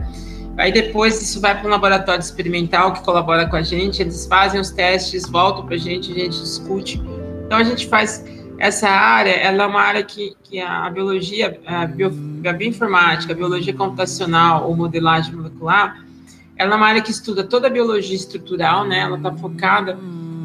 Aí 0.60 0.74
depois 0.74 1.22
isso 1.22 1.40
vai 1.40 1.58
para 1.58 1.66
um 1.66 1.72
laboratório 1.72 2.20
experimental 2.20 2.92
que 2.92 3.02
colabora 3.02 3.48
com 3.48 3.56
a 3.56 3.62
gente, 3.62 4.02
eles 4.02 4.26
fazem 4.26 4.60
os 4.60 4.72
testes, 4.72 5.24
voltam 5.30 5.66
para 5.66 5.76
a 5.76 5.78
gente, 5.78 6.12
a 6.12 6.16
gente 6.16 6.38
discute. 6.38 7.02
Então 7.46 7.58
a 7.58 7.64
gente 7.64 7.88
faz 7.88 8.26
essa 8.58 8.90
área, 8.90 9.32
ela 9.32 9.64
é 9.64 9.66
uma 9.66 9.80
área 9.80 10.04
que, 10.04 10.36
que 10.44 10.60
a 10.60 10.90
biologia, 10.90 11.58
a, 11.66 11.86
bio, 11.86 12.12
a 12.46 12.52
bioinformática, 12.52 13.32
a 13.32 13.36
biologia 13.36 13.74
computacional 13.74 14.68
ou 14.68 14.76
modelagem 14.76 15.34
molecular, 15.34 16.04
ela 16.58 16.74
é 16.74 16.76
uma 16.76 16.88
área 16.88 17.02
que 17.02 17.10
estuda 17.10 17.42
toda 17.46 17.68
a 17.68 17.70
biologia 17.70 18.18
estrutural, 18.18 18.86
né? 18.86 19.00
Ela 19.00 19.16
está 19.16 19.32
focada 19.32 19.98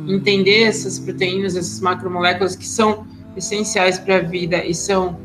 em 0.06 0.14
entender 0.14 0.62
essas 0.62 0.96
proteínas, 0.96 1.56
essas 1.56 1.80
macromoléculas 1.80 2.54
que 2.54 2.68
são 2.68 3.04
essenciais 3.36 3.98
para 3.98 4.18
a 4.18 4.20
vida 4.20 4.64
e 4.64 4.76
são 4.76 5.18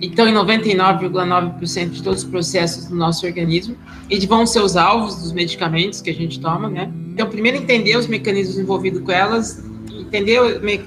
estão 0.00 0.28
em 0.28 0.34
99,9% 0.34 1.90
de 1.90 2.02
todos 2.02 2.22
os 2.22 2.30
processos 2.30 2.86
do 2.86 2.94
nosso 2.94 3.26
organismo 3.26 3.76
e 4.10 4.24
vão 4.26 4.46
ser 4.46 4.60
os 4.60 4.76
alvos 4.76 5.16
dos 5.16 5.32
medicamentos 5.32 6.00
que 6.00 6.10
a 6.10 6.14
gente 6.14 6.38
toma, 6.40 6.68
né? 6.68 6.92
Então, 7.12 7.28
primeiro 7.28 7.58
entender 7.58 7.96
os 7.96 8.06
mecanismos 8.06 8.58
envolvidos 8.58 9.00
com 9.02 9.12
elas 9.12 9.64
entender, 10.06 10.38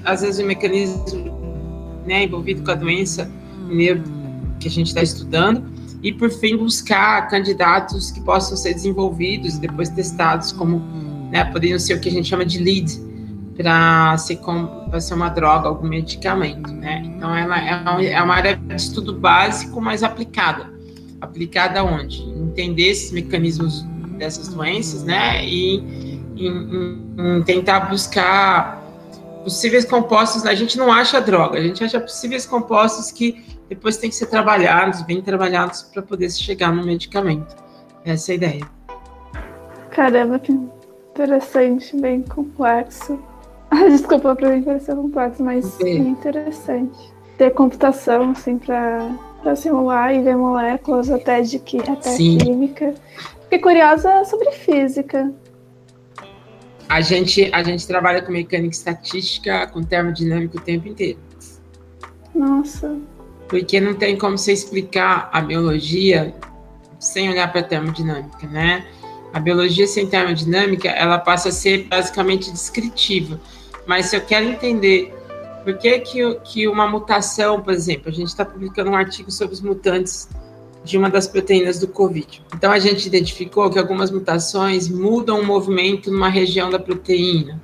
às 0.04 0.22
vezes, 0.22 0.40
o 0.40 0.46
mecanismo 0.46 2.02
né, 2.06 2.24
envolvido 2.24 2.62
com 2.62 2.70
a 2.70 2.74
doença 2.74 3.30
que 4.58 4.68
a 4.68 4.70
gente 4.70 4.88
está 4.88 5.02
estudando, 5.02 5.70
e, 6.02 6.12
por 6.12 6.30
fim, 6.30 6.56
buscar 6.56 7.28
candidatos 7.28 8.10
que 8.10 8.20
possam 8.20 8.56
ser 8.56 8.74
desenvolvidos 8.74 9.56
e 9.56 9.60
depois 9.60 9.88
testados 9.90 10.50
como, 10.50 10.82
né, 11.30 11.44
poderiam 11.44 11.78
ser 11.78 11.94
o 11.94 12.00
que 12.00 12.08
a 12.08 12.12
gente 12.12 12.28
chama 12.28 12.44
de 12.44 12.58
lead, 12.58 13.00
para 13.56 14.16
ser, 14.18 14.40
ser 15.00 15.14
uma 15.14 15.28
droga, 15.28 15.68
algum 15.68 15.88
medicamento, 15.88 16.72
né? 16.72 17.02
Então, 17.04 17.34
ela 17.34 17.58
é, 17.58 18.12
é 18.12 18.22
uma 18.22 18.34
área 18.34 18.56
de 18.56 18.74
estudo 18.74 19.14
básico, 19.14 19.80
mas 19.80 20.02
aplicada. 20.02 20.72
Aplicada 21.20 21.84
onde? 21.84 22.22
Entender 22.22 22.90
esses 22.90 23.12
mecanismos 23.12 23.82
dessas 24.16 24.48
doenças, 24.48 25.04
né? 25.04 25.44
E 25.44 26.20
em, 26.36 27.02
em 27.18 27.42
tentar 27.42 27.80
buscar 27.90 28.80
possíveis 29.42 29.84
compostos, 29.84 30.46
a 30.46 30.54
gente 30.54 30.78
não 30.78 30.92
acha 30.92 31.20
droga, 31.20 31.58
a 31.58 31.62
gente 31.62 31.82
acha 31.82 32.00
possíveis 32.00 32.46
compostos 32.46 33.10
que 33.10 33.44
depois 33.68 33.96
tem 33.96 34.10
que 34.10 34.16
ser 34.16 34.26
trabalhados, 34.26 35.02
bem 35.02 35.22
trabalhados, 35.22 35.82
para 35.82 36.02
poder 36.02 36.30
chegar 36.30 36.72
no 36.72 36.84
medicamento. 36.84 37.54
Essa 38.04 38.30
é 38.30 38.32
a 38.32 38.36
ideia. 38.36 38.70
Caramba, 39.90 40.38
que 40.38 40.52
interessante, 40.52 41.96
bem 41.96 42.22
complexo. 42.22 43.18
Desculpa 43.90 44.34
para 44.34 44.50
mim 44.50 44.62
parecer 44.62 44.94
complexo, 44.94 45.42
mas 45.42 45.80
é. 45.80 45.90
interessante. 45.90 46.98
Ter 47.38 47.50
computação, 47.50 48.30
assim, 48.30 48.58
para 48.58 49.56
simular 49.56 50.14
e 50.14 50.22
ver 50.22 50.36
moléculas 50.36 51.10
até 51.10 51.40
de 51.40 51.58
que 51.58 51.78
até 51.78 52.10
Sim. 52.10 52.38
química. 52.38 52.94
Fiquei 53.44 53.58
curiosa 53.58 54.24
sobre 54.24 54.50
física. 54.52 55.32
A 56.88 57.00
gente, 57.00 57.48
a 57.52 57.62
gente 57.62 57.86
trabalha 57.86 58.20
com 58.20 58.32
mecânica 58.32 58.74
estatística, 58.74 59.66
com 59.68 59.82
termodinâmica 59.82 60.58
o 60.58 60.60
tempo 60.60 60.88
inteiro. 60.88 61.20
Nossa. 62.34 62.96
Porque 63.48 63.80
não 63.80 63.94
tem 63.94 64.18
como 64.18 64.36
você 64.36 64.52
explicar 64.52 65.30
a 65.32 65.40
biologia 65.40 66.34
sem 66.98 67.30
olhar 67.30 67.50
para 67.50 67.60
a 67.60 67.64
termodinâmica, 67.64 68.46
né? 68.46 68.86
A 69.32 69.38
biologia 69.38 69.86
sem 69.86 70.06
termodinâmica, 70.08 70.88
ela 70.88 71.18
passa 71.18 71.50
a 71.50 71.52
ser 71.52 71.84
basicamente 71.84 72.50
descritiva. 72.50 73.40
Mas 73.90 74.06
se 74.06 74.16
eu 74.16 74.20
quero 74.20 74.46
entender 74.46 75.12
por 75.64 75.76
que, 75.76 75.98
que, 75.98 76.34
que 76.44 76.68
uma 76.68 76.86
mutação, 76.86 77.60
por 77.60 77.72
exemplo, 77.72 78.08
a 78.08 78.12
gente 78.12 78.28
está 78.28 78.44
publicando 78.44 78.88
um 78.88 78.94
artigo 78.94 79.32
sobre 79.32 79.52
os 79.52 79.60
mutantes 79.60 80.28
de 80.84 80.96
uma 80.96 81.10
das 81.10 81.26
proteínas 81.26 81.80
do 81.80 81.88
COVID. 81.88 82.40
Então 82.54 82.70
a 82.70 82.78
gente 82.78 83.04
identificou 83.06 83.68
que 83.68 83.80
algumas 83.80 84.12
mutações 84.12 84.88
mudam 84.88 85.40
o 85.40 85.44
movimento 85.44 86.08
numa 86.08 86.28
região 86.28 86.70
da 86.70 86.78
proteína. 86.78 87.60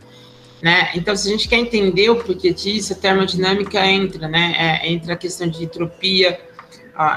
Né? 0.61 0.91
Então, 0.97 1.15
se 1.15 1.29
a 1.29 1.31
gente 1.31 1.49
quer 1.49 1.59
entender 1.59 2.11
o 2.11 2.17
porquê 2.17 2.53
disso, 2.53 2.93
a 2.93 2.97
termodinâmica 2.97 3.87
entra, 3.87 4.27
né? 4.27 4.53
É, 4.59 4.91
entra 4.91 5.13
a 5.13 5.17
questão 5.17 5.47
de 5.47 5.63
entropia 5.63 6.41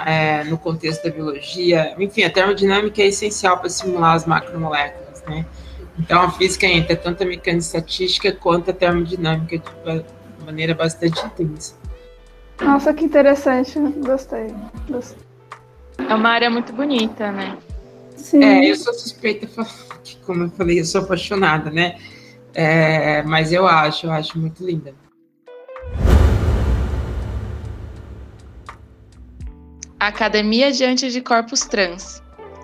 é, 0.05 0.43
no 0.43 0.55
contexto 0.59 1.05
da 1.05 1.09
biologia. 1.09 1.95
Enfim, 1.97 2.25
a 2.25 2.29
termodinâmica 2.29 3.01
é 3.01 3.07
essencial 3.07 3.57
para 3.57 3.69
simular 3.69 4.13
as 4.13 4.27
macromoléculas, 4.27 5.23
né? 5.23 5.47
Então, 5.99 6.21
a 6.21 6.31
física 6.31 6.65
entra 6.65 6.95
tanto 6.95 7.23
a 7.23 7.25
mecânica 7.25 7.63
estatística 7.63 8.31
quanto 8.31 8.71
a 8.71 8.73
termodinâmica 8.73 9.57
de 9.57 10.45
maneira 10.45 10.73
bastante 10.73 11.19
intensa. 11.25 11.75
Nossa, 12.61 12.93
que 12.93 13.03
interessante. 13.03 13.77
Gostei. 13.79 14.53
Gostei. 14.89 15.21
É 15.97 16.15
uma 16.15 16.29
área 16.29 16.49
muito 16.49 16.71
bonita, 16.71 17.31
né? 17.31 17.57
Sim. 18.15 18.43
É, 18.43 18.69
eu 18.69 18.75
sou 18.75 18.93
suspeita, 18.93 19.47
que, 20.03 20.17
como 20.25 20.43
eu 20.43 20.49
falei, 20.51 20.79
eu 20.79 20.85
sou 20.85 21.01
apaixonada, 21.01 21.69
né? 21.69 21.97
É, 22.53 23.21
mas 23.23 23.51
eu 23.51 23.67
acho, 23.67 24.07
eu 24.07 24.11
acho 24.11 24.39
muito 24.39 24.65
linda. 24.65 24.93
Academia 29.99 30.71
Diante 30.71 31.11
de 31.11 31.21
Corpos 31.21 31.61
Trans. 31.61 32.23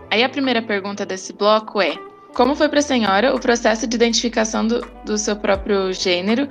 Aí 0.09 0.23
a 0.23 0.29
primeira 0.29 0.61
pergunta 0.61 1.05
desse 1.05 1.33
bloco 1.33 1.81
é: 1.81 1.95
como 2.35 2.53
foi 2.53 2.67
para 2.69 2.79
a 2.79 2.83
senhora 2.83 3.33
o 3.33 3.39
processo 3.39 3.87
de 3.87 3.95
identificação 3.95 4.67
do, 4.67 4.85
do 5.05 5.17
seu 5.17 5.35
próprio 5.37 5.91
gênero 5.93 6.47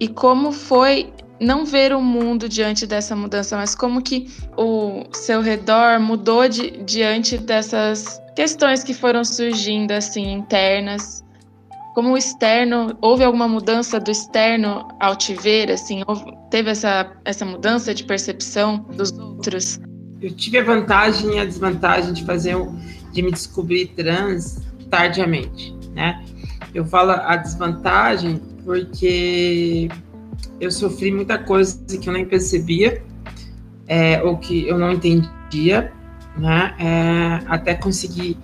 e 0.00 0.08
como 0.08 0.52
foi 0.52 1.12
não 1.40 1.66
ver 1.66 1.92
o 1.92 2.00
mundo 2.00 2.48
diante 2.48 2.86
dessa 2.86 3.16
mudança, 3.16 3.56
mas 3.56 3.74
como 3.74 4.00
que 4.00 4.30
o 4.56 5.04
seu 5.12 5.42
redor 5.42 5.98
mudou 6.00 6.48
de, 6.48 6.70
diante 6.84 7.36
dessas 7.36 8.22
questões 8.36 8.84
que 8.84 8.94
foram 8.94 9.24
surgindo 9.24 9.90
assim 9.90 10.32
internas 10.32 11.24
como 11.94 12.10
o 12.10 12.18
externo, 12.18 12.96
houve 13.00 13.22
alguma 13.22 13.46
mudança 13.46 14.00
do 14.00 14.10
externo 14.10 14.88
ao 14.98 15.14
te 15.14 15.32
ver, 15.32 15.70
assim, 15.70 16.02
houve, 16.08 16.24
teve 16.50 16.70
essa, 16.70 17.12
essa 17.24 17.44
mudança 17.44 17.94
de 17.94 18.02
percepção 18.02 18.84
dos 18.96 19.12
outros? 19.12 19.78
Eu 20.20 20.34
tive 20.34 20.58
a 20.58 20.64
vantagem 20.64 21.36
e 21.36 21.38
a 21.38 21.44
desvantagem 21.44 22.12
de 22.12 22.24
fazer, 22.24 22.56
de 23.12 23.22
me 23.22 23.30
descobrir 23.30 23.86
trans 23.94 24.60
tardiamente, 24.94 25.76
né? 25.92 26.24
Eu 26.72 26.84
falo 26.84 27.10
a 27.10 27.34
desvantagem 27.34 28.40
porque 28.64 29.88
eu 30.60 30.70
sofri 30.70 31.10
muita 31.10 31.36
coisa 31.36 31.84
que 31.98 32.08
eu 32.08 32.12
nem 32.12 32.24
percebia, 32.24 33.02
é, 33.88 34.22
ou 34.22 34.38
que 34.38 34.68
eu 34.68 34.78
não 34.78 34.92
entendia, 34.92 35.92
né? 36.38 36.74
É, 36.78 37.44
até 37.48 37.74
conseguir 37.74 38.38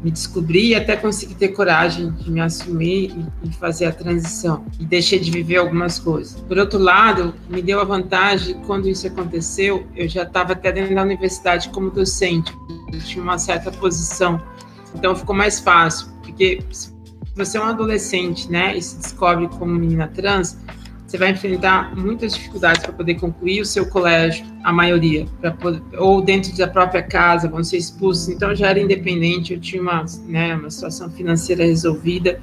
me 0.00 0.12
descobrir 0.12 0.68
e 0.68 0.74
até 0.76 0.94
conseguir 0.94 1.34
ter 1.34 1.48
coragem 1.48 2.12
de 2.12 2.30
me 2.30 2.40
assumir 2.40 3.10
e, 3.42 3.48
e, 3.48 3.52
fazer 3.54 3.86
a 3.86 3.92
transição. 3.92 4.64
E 4.78 4.84
deixei 4.84 5.18
de 5.18 5.32
viver 5.32 5.56
algumas 5.56 5.98
coisas. 5.98 6.40
Por 6.42 6.56
outro 6.56 6.78
lado, 6.78 7.34
me 7.50 7.60
deu 7.60 7.80
a 7.80 7.84
vantagem, 7.84 8.62
quando 8.64 8.88
isso 8.88 9.08
aconteceu, 9.08 9.84
eu 9.96 10.08
já 10.08 10.22
estava 10.22 10.52
até 10.52 10.70
dentro 10.70 10.94
da 10.94 11.02
universidade 11.02 11.68
como 11.70 11.90
docente, 11.90 12.52
eu 12.92 13.00
tinha 13.00 13.24
uma 13.24 13.38
certa 13.38 13.72
posição. 13.72 14.40
Então 14.96 15.14
ficou 15.14 15.36
mais 15.36 15.60
fácil, 15.60 16.08
porque 16.22 16.60
se 16.70 16.92
você 17.34 17.58
é 17.58 17.60
um 17.60 17.64
adolescente, 17.64 18.50
né, 18.50 18.76
e 18.76 18.82
se 18.82 18.98
descobre 18.98 19.46
como 19.48 19.72
menina 19.74 20.08
trans, 20.08 20.58
você 21.06 21.18
vai 21.18 21.30
enfrentar 21.30 21.94
muitas 21.94 22.34
dificuldades 22.34 22.82
para 22.82 22.92
poder 22.92 23.14
concluir 23.14 23.60
o 23.60 23.64
seu 23.64 23.88
colégio, 23.88 24.44
a 24.64 24.72
maioria, 24.72 25.24
poder, 25.60 25.80
ou 25.98 26.20
dentro 26.20 26.56
da 26.56 26.66
própria 26.66 27.02
casa, 27.02 27.48
vão 27.48 27.62
ser 27.62 27.76
expulsos. 27.76 28.28
Então, 28.28 28.50
eu 28.50 28.56
já 28.56 28.70
era 28.70 28.80
independente, 28.80 29.52
eu 29.52 29.60
tinha 29.60 29.80
uma, 29.80 30.04
né, 30.26 30.56
uma 30.56 30.68
situação 30.68 31.08
financeira 31.08 31.64
resolvida. 31.64 32.40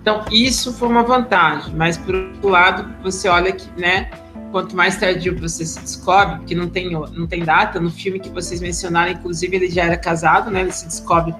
Então, 0.00 0.24
isso 0.30 0.72
foi 0.72 0.86
uma 0.86 1.02
vantagem, 1.02 1.74
mas 1.74 1.98
por 1.98 2.14
outro 2.14 2.48
lado, 2.48 2.88
você 3.02 3.28
olha 3.28 3.50
que, 3.50 3.68
né, 3.76 4.08
quanto 4.52 4.76
mais 4.76 4.96
tardio 4.96 5.36
você 5.36 5.66
se 5.66 5.80
descobre, 5.80 6.36
porque 6.36 6.54
não 6.54 6.68
tem, 6.68 6.92
não 6.92 7.26
tem 7.26 7.44
data, 7.44 7.80
no 7.80 7.90
filme 7.90 8.20
que 8.20 8.30
vocês 8.30 8.60
mencionaram, 8.60 9.10
inclusive, 9.10 9.56
ele 9.56 9.68
já 9.68 9.82
era 9.82 9.96
casado, 9.96 10.48
né, 10.48 10.60
ele 10.60 10.70
se 10.70 10.86
descobre 10.86 11.34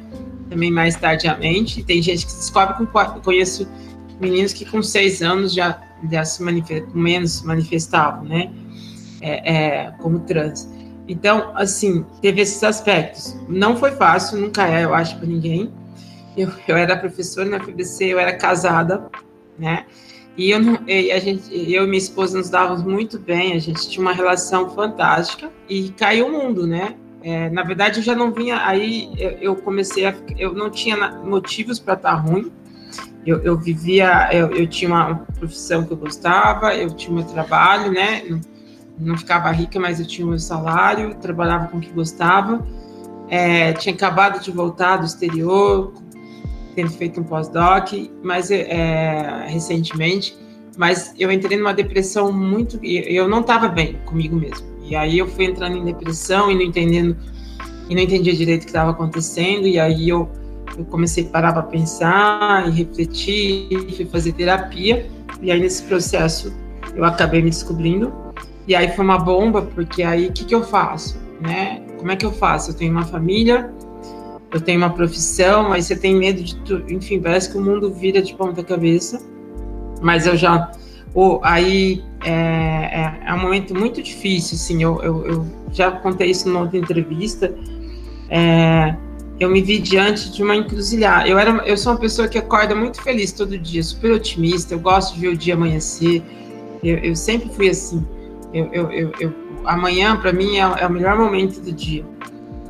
também 0.48 0.70
mais 0.70 0.96
tardiamente. 0.96 1.82
Tem 1.82 2.00
gente 2.02 2.26
que 2.26 2.32
descobre 2.32 2.74
com. 2.76 2.86
Conheço 3.20 3.68
meninos 4.20 4.52
que 4.52 4.64
com 4.64 4.82
seis 4.82 5.22
anos 5.22 5.52
já 5.52 5.80
já 6.10 6.24
se 6.24 6.42
manifest, 6.42 6.86
menos 6.94 7.42
manifestavam, 7.42 8.24
né, 8.24 8.50
é, 9.20 9.54
é, 9.54 9.90
como 9.98 10.20
trans. 10.20 10.68
Então, 11.08 11.52
assim, 11.54 12.04
teve 12.20 12.40
esses 12.40 12.62
aspectos. 12.64 13.36
Não 13.48 13.76
foi 13.76 13.92
fácil, 13.92 14.38
nunca 14.38 14.66
é, 14.66 14.84
eu 14.84 14.94
acho, 14.94 15.16
para 15.16 15.26
ninguém. 15.26 15.72
Eu, 16.36 16.50
eu 16.66 16.76
era 16.76 16.96
professora 16.96 17.48
na 17.48 17.60
FBC, 17.60 18.06
eu 18.06 18.18
era 18.18 18.36
casada, 18.36 19.08
né? 19.58 19.86
E 20.36 20.50
eu, 20.50 20.60
e 20.86 21.12
a 21.12 21.18
gente, 21.18 21.48
eu 21.50 21.84
e 21.84 21.86
minha 21.86 21.96
esposa 21.96 22.36
nos 22.36 22.50
dávamos 22.50 22.82
muito 22.82 23.18
bem, 23.18 23.54
a 23.54 23.58
gente 23.58 23.88
tinha 23.88 24.02
uma 24.02 24.12
relação 24.12 24.68
fantástica 24.68 25.50
e 25.66 25.88
caiu 25.90 26.26
o 26.26 26.32
mundo, 26.32 26.66
né? 26.66 26.94
É, 27.26 27.50
na 27.50 27.64
verdade, 27.64 27.98
eu 27.98 28.04
já 28.04 28.14
não 28.14 28.30
vinha. 28.30 28.64
Aí 28.64 29.12
eu, 29.40 29.56
comecei 29.56 30.06
a. 30.06 30.14
Eu 30.38 30.54
não 30.54 30.70
tinha 30.70 30.96
motivos 31.24 31.80
para 31.80 31.94
estar 31.94 32.14
tá 32.14 32.14
ruim, 32.14 32.52
eu, 33.26 33.42
eu 33.42 33.58
vivia, 33.58 34.28
eu, 34.32 34.52
eu, 34.52 34.64
tinha 34.68 34.88
uma 34.88 35.16
profissão 35.36 35.84
que 35.84 35.92
eu 35.92 35.96
gostava, 35.96 36.72
eu 36.76 36.88
tinha 36.88 37.12
meu 37.12 37.24
trabalho, 37.24 37.90
né? 37.90 38.22
Não, 38.96 39.18
ficava 39.18 39.50
rica, 39.50 39.80
mas 39.80 39.98
eu 39.98 40.06
tinha 40.06 40.24
meu 40.24 40.38
salário, 40.38 41.16
trabalhava 41.16 41.66
com 41.66 41.78
o 41.78 41.80
que 41.80 41.90
gostava. 41.90 42.64
É, 43.28 43.72
tinha 43.72 43.92
acabado 43.92 44.40
de 44.40 44.52
voltar 44.52 44.98
do 44.98 45.06
exterior, 45.06 45.94
tendo 46.76 46.90
feito 46.90 47.20
um 47.20 47.24
pós-doc, 47.24 47.92
mas 48.22 48.52
é, 48.52 49.46
recentemente, 49.48 50.38
mas 50.78 51.12
eu 51.18 51.32
entrei 51.32 51.58
numa 51.58 51.74
depressão 51.74 52.30
muito, 52.30 52.78
eu 52.84 53.26
não 53.26 53.40
estava 53.40 53.66
bem 53.66 53.94
comigo 54.04 54.36
mesmo. 54.36 54.75
E 54.88 54.94
aí 54.94 55.18
eu 55.18 55.26
fui 55.26 55.46
entrando 55.46 55.76
em 55.76 55.84
depressão 55.84 56.50
e 56.50 56.54
não 56.54 56.62
entendendo, 56.62 57.16
e 57.88 57.94
não 57.94 58.02
entendia 58.02 58.34
direito 58.34 58.62
o 58.62 58.64
que 58.64 58.70
estava 58.70 58.92
acontecendo, 58.92 59.66
e 59.66 59.78
aí 59.78 60.08
eu 60.08 60.28
eu 60.76 60.84
comecei 60.84 61.24
a 61.24 61.28
parar 61.28 61.52
para 61.52 61.62
pensar 61.62 62.68
e 62.68 62.70
refletir, 62.70 63.68
fui 63.96 64.04
fazer 64.04 64.32
terapia, 64.32 65.08
e 65.40 65.50
aí 65.50 65.60
nesse 65.60 65.82
processo 65.84 66.52
eu 66.94 67.04
acabei 67.04 67.42
me 67.42 67.50
descobrindo, 67.50 68.12
e 68.66 68.74
aí 68.74 68.88
foi 68.94 69.04
uma 69.04 69.18
bomba, 69.18 69.62
porque 69.62 70.02
aí 70.02 70.26
o 70.26 70.32
que, 70.32 70.44
que 70.44 70.54
eu 70.54 70.62
faço, 70.62 71.18
né? 71.40 71.82
Como 71.98 72.10
é 72.10 72.16
que 72.16 72.26
eu 72.26 72.32
faço? 72.32 72.72
Eu 72.72 72.74
tenho 72.74 72.92
uma 72.92 73.04
família, 73.04 73.70
eu 74.52 74.60
tenho 74.60 74.78
uma 74.78 74.90
profissão, 74.90 75.72
aí 75.72 75.82
você 75.82 75.96
tem 75.96 76.14
medo 76.14 76.42
de 76.42 76.56
tudo, 76.56 76.92
enfim, 76.92 77.20
parece 77.20 77.50
que 77.50 77.56
o 77.56 77.60
mundo 77.60 77.92
vira 77.92 78.20
de 78.20 78.34
ponta 78.34 78.62
cabeça, 78.62 79.20
mas 80.02 80.26
eu 80.26 80.36
já, 80.36 80.70
oh, 81.16 81.40
aí 81.42 82.04
é, 82.24 82.30
é, 82.30 83.20
é, 83.26 83.34
um 83.34 83.38
momento 83.38 83.74
muito 83.74 84.02
difícil, 84.02 84.56
assim, 84.56 84.82
eu, 84.82 85.02
eu, 85.02 85.26
eu 85.26 85.46
já 85.72 85.90
contei 85.90 86.30
isso 86.30 86.46
numa 86.46 86.60
outra 86.60 86.78
entrevista, 86.78 87.52
é, 88.28 88.94
eu 89.40 89.50
me 89.50 89.60
vi 89.60 89.78
diante 89.78 90.30
de 90.30 90.42
uma 90.42 90.56
encruzilhada. 90.56 91.28
Eu, 91.28 91.38
era, 91.38 91.50
eu 91.66 91.76
sou 91.76 91.92
uma 91.92 91.98
pessoa 91.98 92.26
que 92.28 92.38
acorda 92.38 92.74
muito 92.74 93.02
feliz 93.02 93.32
todo 93.32 93.58
dia, 93.58 93.82
super 93.82 94.12
otimista, 94.12 94.74
eu 94.74 94.78
gosto 94.78 95.14
de 95.14 95.20
ver 95.20 95.28
o 95.28 95.36
dia 95.36 95.54
amanhecer. 95.54 96.22
Eu, 96.82 96.98
eu 96.98 97.16
sempre 97.16 97.48
fui 97.50 97.68
assim. 97.68 98.04
Eu, 98.52 98.90
eu, 98.90 99.12
eu 99.20 99.34
amanhã, 99.66 100.16
para 100.16 100.32
mim, 100.32 100.56
é, 100.56 100.60
é, 100.60 100.86
o 100.86 100.90
melhor 100.90 101.18
momento 101.18 101.60
do 101.60 101.72
dia. 101.72 102.04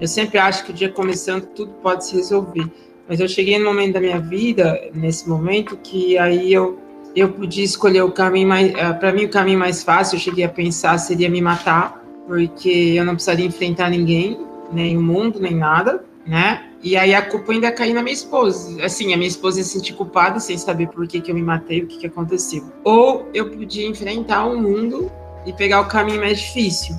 Eu 0.01 0.09
sempre 0.09 0.39
acho 0.39 0.65
que 0.65 0.73
o 0.73 0.75
dia 0.75 0.91
começando, 0.91 1.47
tudo 1.47 1.73
pode 1.83 2.07
se 2.07 2.17
resolver. 2.17 2.67
Mas 3.09 3.21
eu 3.21 3.29
cheguei 3.29 3.59
no 3.59 3.67
momento 3.67 3.95
da 3.95 4.01
minha 4.01 4.19
vida, 4.19 4.91
nesse 4.93 5.29
momento, 5.29 5.77
que 5.77 6.19
aí 6.19 6.53
eu, 6.53 6.79
eu 7.17 7.33
podia 7.33 7.65
escolher 7.65 8.03
o 8.03 8.13
caminho 8.13 8.49
mais. 8.49 8.73
Eh, 8.73 8.93
para 8.93 9.13
mim, 9.13 9.25
o 9.25 9.29
caminho 9.29 9.59
mais 9.59 9.83
fácil, 9.83 10.17
eu 10.17 10.21
cheguei 10.21 10.45
a 10.45 10.49
pensar, 10.49 10.99
seria 10.99 11.29
me 11.29 11.41
matar, 11.41 12.05
porque 12.27 12.95
eu 12.97 13.05
não 13.05 13.15
precisaria 13.15 13.47
enfrentar 13.47 13.91
ninguém, 13.91 14.39
nem 14.71 14.97
o 14.97 15.03
mundo, 15.03 15.41
nem 15.41 15.55
nada 15.55 16.05
né? 16.27 16.65
E 16.83 16.97
aí 16.97 17.15
a 17.15 17.23
culpa 17.23 17.53
ainda 17.53 17.71
caiu 17.71 17.95
na 17.95 18.03
minha 18.03 18.15
esposa. 18.15 18.85
Assim, 18.85 19.15
a 19.15 19.17
minha 19.17 19.29
esposa 19.29 19.63
se 19.63 19.71
sentir 19.71 19.95
culpada 19.95 20.41
sem 20.41 20.59
saber 20.59 20.89
por 20.89 21.07
que, 21.07 21.21
que 21.21 21.31
eu 21.31 21.35
me 21.35 21.43
matei, 21.43 21.83
o 21.83 21.87
que, 21.87 21.99
que 21.99 22.07
aconteceu. 22.07 22.65
Ou 22.85 23.29
eu 23.33 23.51
podia 23.51 23.87
enfrentar 23.87 24.45
o 24.47 24.61
mundo 24.61 25.11
e 25.47 25.53
pegar 25.53 25.81
o 25.81 25.87
caminho 25.87 26.21
mais 26.21 26.41
difícil. 26.41 26.97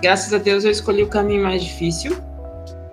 Graças 0.00 0.32
a 0.32 0.38
Deus 0.38 0.64
eu 0.64 0.70
escolhi 0.70 1.02
o 1.02 1.08
caminho 1.08 1.42
mais 1.42 1.62
difícil 1.62 2.16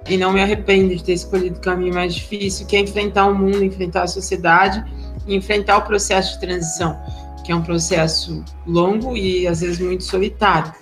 e 0.10 0.18
não 0.18 0.34
me 0.34 0.42
arrependo 0.42 0.96
de 0.96 1.04
ter 1.04 1.14
escolhido 1.14 1.58
o 1.58 1.62
caminho 1.62 1.94
mais 1.94 2.14
difícil, 2.16 2.66
que 2.66 2.76
é 2.76 2.80
enfrentar 2.80 3.28
o 3.28 3.36
mundo, 3.36 3.64
enfrentar 3.64 4.04
a 4.04 4.08
sociedade 4.08 4.84
enfrentar 5.28 5.78
o 5.78 5.82
processo 5.82 6.34
de 6.34 6.40
transição, 6.40 7.00
que 7.44 7.52
é 7.52 7.56
um 7.56 7.62
processo 7.62 8.44
longo 8.66 9.16
e 9.16 9.48
às 9.48 9.62
vezes 9.62 9.80
muito 9.80 10.04
solitário, 10.04 10.74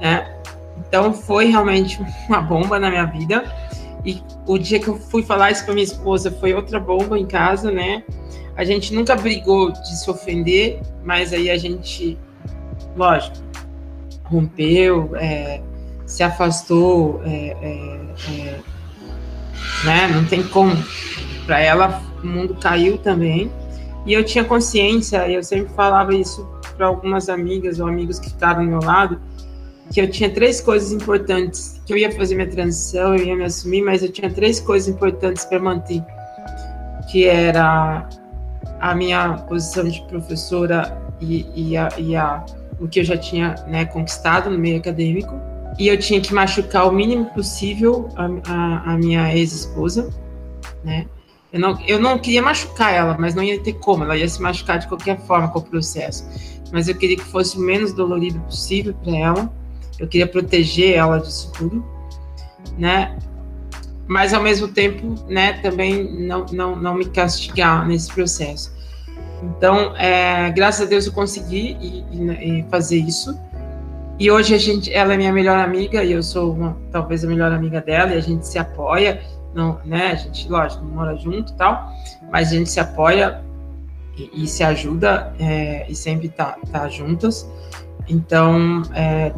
né? 0.00 0.32
Então 0.78 1.12
foi 1.12 1.46
realmente 1.46 2.00
uma 2.28 2.40
bomba 2.40 2.78
na 2.78 2.90
minha 2.90 3.06
vida. 3.06 3.44
E 4.04 4.22
o 4.46 4.56
dia 4.56 4.78
que 4.78 4.88
eu 4.88 4.96
fui 4.96 5.22
falar 5.22 5.50
isso 5.50 5.64
para 5.64 5.74
minha 5.74 5.84
esposa 5.84 6.30
foi 6.30 6.54
outra 6.54 6.78
bomba 6.78 7.18
em 7.18 7.26
casa, 7.26 7.70
né? 7.70 8.04
A 8.56 8.64
gente 8.64 8.94
nunca 8.94 9.16
brigou 9.16 9.72
de 9.72 9.98
se 9.98 10.08
ofender, 10.08 10.80
mas 11.04 11.32
aí 11.32 11.50
a 11.50 11.58
gente, 11.58 12.16
lógico, 12.96 13.36
rompeu, 14.24 15.10
é, 15.16 15.60
se 16.06 16.22
afastou, 16.22 17.20
é, 17.24 17.56
é, 17.60 18.32
é 18.32 18.60
né? 19.84 20.08
Não 20.08 20.24
tem 20.24 20.42
como. 20.42 20.72
Para 21.46 21.60
ela, 21.60 22.02
o 22.22 22.26
mundo 22.26 22.56
caiu 22.56 22.98
também. 22.98 23.50
E 24.04 24.12
eu 24.12 24.24
tinha 24.24 24.44
consciência, 24.44 25.28
eu 25.28 25.42
sempre 25.42 25.72
falava 25.74 26.14
isso 26.14 26.46
para 26.76 26.86
algumas 26.86 27.28
amigas 27.28 27.80
ou 27.80 27.86
amigos 27.86 28.18
que 28.18 28.28
ficaram 28.28 28.60
ao 28.60 28.66
meu 28.66 28.80
lado, 28.80 29.20
que 29.92 30.00
eu 30.00 30.10
tinha 30.10 30.28
três 30.28 30.60
coisas 30.60 30.92
importantes, 30.92 31.80
que 31.86 31.92
eu 31.92 31.96
ia 31.96 32.10
fazer 32.12 32.34
minha 32.34 32.48
transição, 32.48 33.16
eu 33.16 33.24
ia 33.24 33.36
me 33.36 33.44
assumir, 33.44 33.82
mas 33.82 34.02
eu 34.02 34.10
tinha 34.10 34.30
três 34.30 34.60
coisas 34.60 34.88
importantes 34.88 35.44
para 35.44 35.58
manter, 35.58 36.02
que 37.10 37.24
era 37.24 38.08
a 38.80 38.94
minha 38.94 39.34
posição 39.48 39.84
de 39.84 40.00
professora 40.02 41.00
e, 41.20 41.46
e, 41.54 41.76
a, 41.76 41.88
e 41.98 42.14
a, 42.14 42.44
o 42.80 42.86
que 42.86 43.00
eu 43.00 43.04
já 43.04 43.16
tinha 43.16 43.54
né, 43.66 43.84
conquistado 43.86 44.50
no 44.50 44.58
meio 44.58 44.78
acadêmico, 44.78 45.34
e 45.78 45.88
eu 45.88 45.98
tinha 45.98 46.20
que 46.20 46.32
machucar 46.32 46.88
o 46.88 46.92
mínimo 46.92 47.26
possível 47.26 48.08
a, 48.16 48.26
a, 48.50 48.92
a 48.92 48.98
minha 48.98 49.34
ex-esposa, 49.34 50.10
né? 50.84 51.06
Eu 51.56 51.60
não, 51.60 51.80
eu 51.86 51.98
não 51.98 52.18
queria 52.18 52.42
machucar 52.42 52.92
ela, 52.92 53.16
mas 53.18 53.34
não 53.34 53.42
ia 53.42 53.58
ter 53.58 53.72
como, 53.72 54.04
ela 54.04 54.16
ia 54.16 54.28
se 54.28 54.40
machucar 54.40 54.78
de 54.78 54.86
qualquer 54.86 55.18
forma 55.20 55.48
com 55.48 55.58
o 55.58 55.62
processo. 55.62 56.28
Mas 56.70 56.86
eu 56.86 56.94
queria 56.94 57.16
que 57.16 57.24
fosse 57.24 57.56
o 57.56 57.60
menos 57.60 57.92
dolorido 57.92 58.38
possível 58.40 58.94
para 59.02 59.16
ela, 59.16 59.52
eu 59.98 60.06
queria 60.06 60.26
proteger 60.26 60.94
ela 60.94 61.18
disso 61.18 61.50
tudo, 61.56 61.84
né? 62.76 63.16
Mas 64.06 64.34
ao 64.34 64.42
mesmo 64.42 64.68
tempo, 64.68 65.14
né, 65.28 65.54
também 65.54 66.04
não, 66.26 66.44
não, 66.52 66.76
não 66.76 66.94
me 66.94 67.06
castigar 67.06 67.86
nesse 67.86 68.12
processo. 68.12 68.76
Então, 69.42 69.96
é, 69.96 70.50
graças 70.50 70.86
a 70.86 70.88
Deus 70.88 71.06
eu 71.06 71.12
consegui 71.12 71.76
e, 71.80 72.04
e, 72.12 72.60
e 72.60 72.64
fazer 72.70 72.98
isso. 72.98 73.38
E 74.18 74.30
hoje 74.30 74.54
a 74.54 74.58
gente, 74.58 74.92
ela 74.92 75.14
é 75.14 75.16
minha 75.16 75.32
melhor 75.32 75.58
amiga 75.58 76.04
e 76.04 76.12
eu 76.12 76.22
sou 76.22 76.52
uma, 76.52 76.76
talvez 76.92 77.24
a 77.24 77.26
melhor 77.26 77.52
amiga 77.52 77.80
dela 77.80 78.14
e 78.14 78.18
a 78.18 78.20
gente 78.20 78.46
se 78.46 78.58
apoia, 78.58 79.20
não, 79.56 79.80
né? 79.84 80.08
A 80.08 80.14
gente, 80.14 80.48
lógico, 80.48 80.84
não 80.84 80.92
mora 80.92 81.16
junto 81.16 81.52
e 81.52 81.56
tal, 81.56 81.90
mas 82.30 82.52
a 82.52 82.54
gente 82.54 82.70
se 82.70 82.78
apoia 82.78 83.42
e, 84.16 84.44
e 84.44 84.46
se 84.46 84.62
ajuda 84.62 85.34
é, 85.38 85.86
e 85.88 85.94
sempre 85.94 86.28
tá, 86.28 86.56
tá 86.70 86.88
juntas. 86.88 87.50
Então, 88.08 88.82
é, 88.94 89.32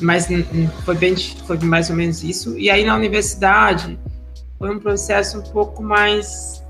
mas 0.00 0.28
foi 0.84 0.94
bem, 0.96 1.16
foi 1.16 1.58
mais 1.58 1.90
ou 1.90 1.96
menos 1.96 2.22
isso. 2.22 2.56
E 2.58 2.70
aí 2.70 2.84
na 2.84 2.94
universidade 2.94 3.98
foi 4.58 4.74
um 4.74 4.78
processo 4.78 5.38
um 5.38 5.42
pouco 5.42 5.82
mais, 5.82 6.62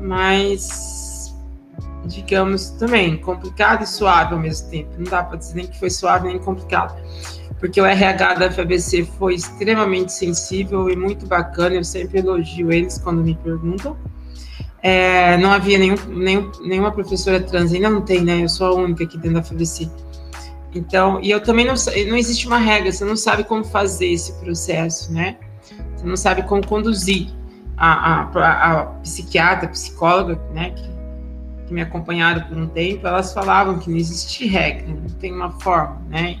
mais 0.00 1.34
digamos, 2.04 2.70
também 2.70 3.16
complicado 3.16 3.84
e 3.84 3.86
suave 3.86 4.34
ao 4.34 4.40
mesmo 4.40 4.68
tempo. 4.68 4.90
Não 4.98 5.04
dá 5.04 5.22
para 5.22 5.38
dizer 5.38 5.54
nem 5.54 5.66
que 5.66 5.78
foi 5.78 5.90
suave 5.90 6.26
nem 6.26 6.38
complicado, 6.38 7.00
porque 7.62 7.80
o 7.80 7.86
RH 7.86 8.34
da 8.34 8.50
FABC 8.50 9.04
foi 9.16 9.36
extremamente 9.36 10.12
sensível 10.12 10.90
e 10.90 10.96
muito 10.96 11.26
bacana. 11.26 11.76
Eu 11.76 11.84
sempre 11.84 12.18
elogio 12.18 12.72
eles 12.72 12.98
quando 12.98 13.22
me 13.22 13.36
perguntam. 13.36 13.96
É, 14.82 15.36
não 15.36 15.52
havia 15.52 15.78
nenhum, 15.78 15.94
nenhum, 16.08 16.50
nenhuma 16.64 16.90
professora 16.90 17.40
trans, 17.40 17.72
ainda 17.72 17.88
não 17.88 18.02
tem, 18.02 18.20
né? 18.24 18.42
Eu 18.42 18.48
sou 18.48 18.66
a 18.66 18.74
única 18.74 19.04
aqui 19.04 19.16
dentro 19.16 19.34
da 19.34 19.44
FABC. 19.44 19.88
Então, 20.74 21.20
e 21.22 21.30
eu 21.30 21.40
também 21.40 21.64
não 21.64 21.74
não 22.08 22.16
existe 22.16 22.48
uma 22.48 22.58
regra, 22.58 22.90
você 22.90 23.04
não 23.04 23.14
sabe 23.14 23.44
como 23.44 23.62
fazer 23.62 24.08
esse 24.08 24.32
processo, 24.40 25.12
né? 25.12 25.36
Você 25.94 26.04
não 26.04 26.16
sabe 26.16 26.42
como 26.42 26.66
conduzir 26.66 27.28
a, 27.76 28.22
a, 28.24 28.72
a 28.72 28.84
psiquiatra, 29.04 29.68
a 29.68 29.70
psicóloga, 29.70 30.36
né? 30.52 30.70
Que 30.70 30.92
que 31.68 31.72
me 31.72 31.80
acompanharam 31.80 32.42
por 32.42 32.58
um 32.58 32.66
tempo, 32.66 33.06
elas 33.06 33.32
falavam 33.32 33.78
que 33.78 33.88
não 33.88 33.96
existe 33.96 34.48
regra, 34.48 34.88
não 34.88 35.08
tem 35.20 35.32
uma 35.32 35.50
forma, 35.60 36.02
né? 36.10 36.40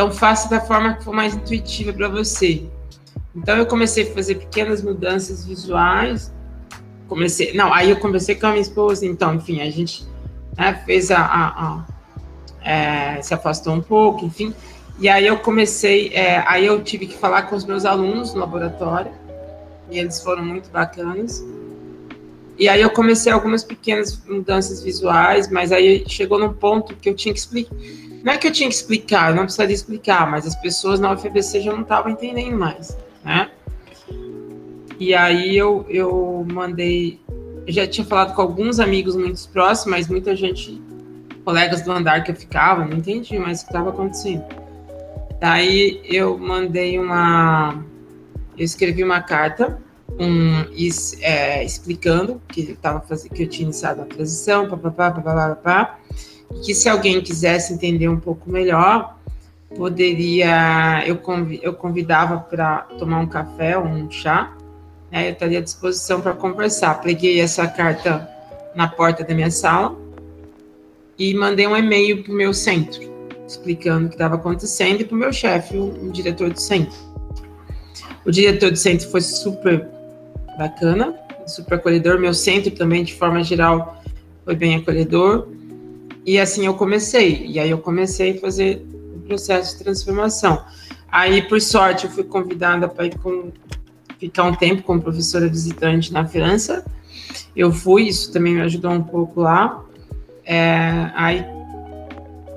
Então 0.00 0.10
faça 0.10 0.48
da 0.48 0.62
forma 0.62 0.94
que 0.94 1.04
for 1.04 1.12
mais 1.12 1.34
intuitiva 1.34 1.92
para 1.92 2.08
você. 2.08 2.64
Então 3.36 3.54
eu 3.58 3.66
comecei 3.66 4.10
a 4.10 4.14
fazer 4.14 4.36
pequenas 4.36 4.80
mudanças 4.82 5.44
visuais. 5.44 6.32
Comecei, 7.06 7.52
não, 7.52 7.70
aí 7.70 7.90
eu 7.90 7.98
comecei 7.98 8.34
com 8.34 8.46
a 8.46 8.50
minha 8.52 8.62
esposa, 8.62 9.04
então, 9.04 9.34
enfim, 9.34 9.60
a 9.60 9.68
gente 9.68 10.06
né, 10.56 10.72
fez 10.86 11.10
a, 11.10 11.18
a, 11.18 11.48
a 11.66 11.84
é, 12.64 13.20
se 13.20 13.34
afastou 13.34 13.74
um 13.74 13.82
pouco, 13.82 14.24
enfim. 14.24 14.54
E 14.98 15.06
aí 15.06 15.26
eu 15.26 15.38
comecei, 15.38 16.08
é, 16.14 16.42
aí 16.46 16.64
eu 16.64 16.82
tive 16.82 17.06
que 17.06 17.18
falar 17.18 17.42
com 17.42 17.54
os 17.54 17.66
meus 17.66 17.84
alunos 17.84 18.32
no 18.32 18.40
laboratório, 18.40 19.12
e 19.90 19.98
eles 19.98 20.22
foram 20.22 20.42
muito 20.42 20.70
bacanas. 20.70 21.44
E 22.58 22.70
aí 22.70 22.80
eu 22.80 22.88
comecei 22.88 23.30
algumas 23.30 23.62
pequenas 23.62 24.18
mudanças 24.26 24.82
visuais, 24.82 25.50
mas 25.50 25.70
aí 25.70 26.06
chegou 26.08 26.38
num 26.38 26.54
ponto 26.54 26.96
que 26.96 27.10
eu 27.10 27.14
tinha 27.14 27.34
que 27.34 27.40
explicar. 27.40 27.76
Não 28.22 28.32
é 28.32 28.38
que 28.38 28.46
eu 28.46 28.52
tinha 28.52 28.68
que 28.68 28.74
explicar, 28.74 29.30
eu 29.30 29.36
não 29.36 29.44
precisaria 29.44 29.74
explicar, 29.74 30.30
mas 30.30 30.46
as 30.46 30.54
pessoas 30.56 31.00
na 31.00 31.12
UFBC 31.12 31.62
já 31.62 31.72
não 31.72 31.82
estavam 31.82 32.12
entendendo 32.12 32.56
mais, 32.56 32.96
né? 33.24 33.50
E 34.98 35.14
aí 35.14 35.56
eu, 35.56 35.86
eu 35.88 36.46
mandei. 36.52 37.18
Eu 37.66 37.72
já 37.72 37.86
tinha 37.86 38.06
falado 38.06 38.34
com 38.34 38.42
alguns 38.42 38.78
amigos 38.78 39.16
muito 39.16 39.48
próximos, 39.48 39.98
mas 39.98 40.08
muita 40.08 40.36
gente, 40.36 40.80
colegas 41.44 41.82
do 41.82 41.90
andar 41.90 42.22
que 42.22 42.30
eu 42.30 42.36
ficava, 42.36 42.84
não 42.84 42.98
entendi 42.98 43.38
mais 43.38 43.60
o 43.60 43.64
que 43.64 43.70
estava 43.70 43.90
acontecendo. 43.90 44.44
Daí 45.40 46.02
eu 46.04 46.36
mandei 46.36 46.98
uma. 46.98 47.82
Eu 48.58 48.64
escrevi 48.64 49.02
uma 49.02 49.22
carta 49.22 49.80
um, 50.18 50.66
é, 51.22 51.64
explicando 51.64 52.40
que, 52.46 52.74
tava 52.74 53.00
fazendo, 53.00 53.32
que 53.32 53.44
eu 53.44 53.48
tinha 53.48 53.64
iniciado 53.64 54.02
a 54.02 54.04
transição, 54.04 54.68
papapá, 54.68 55.10
papapá, 55.10 55.54
papapá, 55.54 55.98
e 56.10 56.29
que 56.62 56.74
se 56.74 56.88
alguém 56.88 57.20
quisesse 57.20 57.72
entender 57.72 58.08
um 58.08 58.18
pouco 58.18 58.50
melhor, 58.50 59.18
poderia, 59.74 61.04
eu, 61.06 61.20
eu 61.62 61.74
convidava 61.74 62.38
para 62.38 62.78
tomar 62.98 63.20
um 63.20 63.26
café 63.26 63.78
ou 63.78 63.84
um 63.84 64.10
chá, 64.10 64.56
né, 65.10 65.28
eu 65.28 65.32
estaria 65.32 65.58
à 65.58 65.62
disposição 65.62 66.20
para 66.20 66.32
conversar. 66.32 67.00
Peguei 67.00 67.40
essa 67.40 67.66
carta 67.66 68.28
na 68.74 68.88
porta 68.88 69.24
da 69.24 69.34
minha 69.34 69.50
sala 69.50 69.96
e 71.18 71.34
mandei 71.34 71.66
um 71.66 71.76
e-mail 71.76 72.22
para 72.22 72.32
o 72.32 72.36
meu 72.36 72.52
centro, 72.52 73.00
explicando 73.46 74.06
o 74.06 74.08
que 74.08 74.14
estava 74.14 74.36
acontecendo, 74.36 75.00
e 75.00 75.04
para 75.04 75.14
o 75.14 75.18
meu 75.18 75.32
chefe, 75.32 75.76
o, 75.76 76.08
o 76.08 76.10
diretor 76.10 76.50
do 76.50 76.60
centro. 76.60 76.98
O 78.24 78.30
diretor 78.30 78.70
do 78.70 78.76
centro 78.76 79.08
foi 79.08 79.20
super 79.20 79.88
bacana, 80.58 81.14
super 81.46 81.74
acolhedor. 81.74 82.18
Meu 82.18 82.34
centro 82.34 82.70
também, 82.70 83.02
de 83.02 83.14
forma 83.14 83.42
geral, 83.42 84.02
foi 84.44 84.54
bem 84.54 84.76
acolhedor. 84.76 85.48
E 86.30 86.38
assim 86.38 86.64
eu 86.64 86.74
comecei. 86.74 87.44
E 87.44 87.58
aí 87.58 87.70
eu 87.70 87.78
comecei 87.78 88.36
a 88.36 88.40
fazer 88.40 88.86
o 89.16 89.18
processo 89.22 89.76
de 89.76 89.82
transformação. 89.82 90.64
Aí, 91.10 91.42
por 91.42 91.60
sorte, 91.60 92.04
eu 92.04 92.10
fui 92.12 92.22
convidada 92.22 92.86
para 92.88 93.06
ir 93.06 93.18
com, 93.18 93.50
ficar 94.16 94.44
um 94.44 94.54
tempo 94.54 94.84
como 94.84 95.02
professora 95.02 95.48
visitante 95.48 96.12
na 96.12 96.24
França. 96.24 96.84
Eu 97.56 97.72
fui, 97.72 98.04
isso 98.04 98.32
também 98.32 98.54
me 98.54 98.60
ajudou 98.60 98.92
um 98.92 99.02
pouco 99.02 99.40
lá. 99.40 99.84
É, 100.46 101.10
aí, 101.16 101.44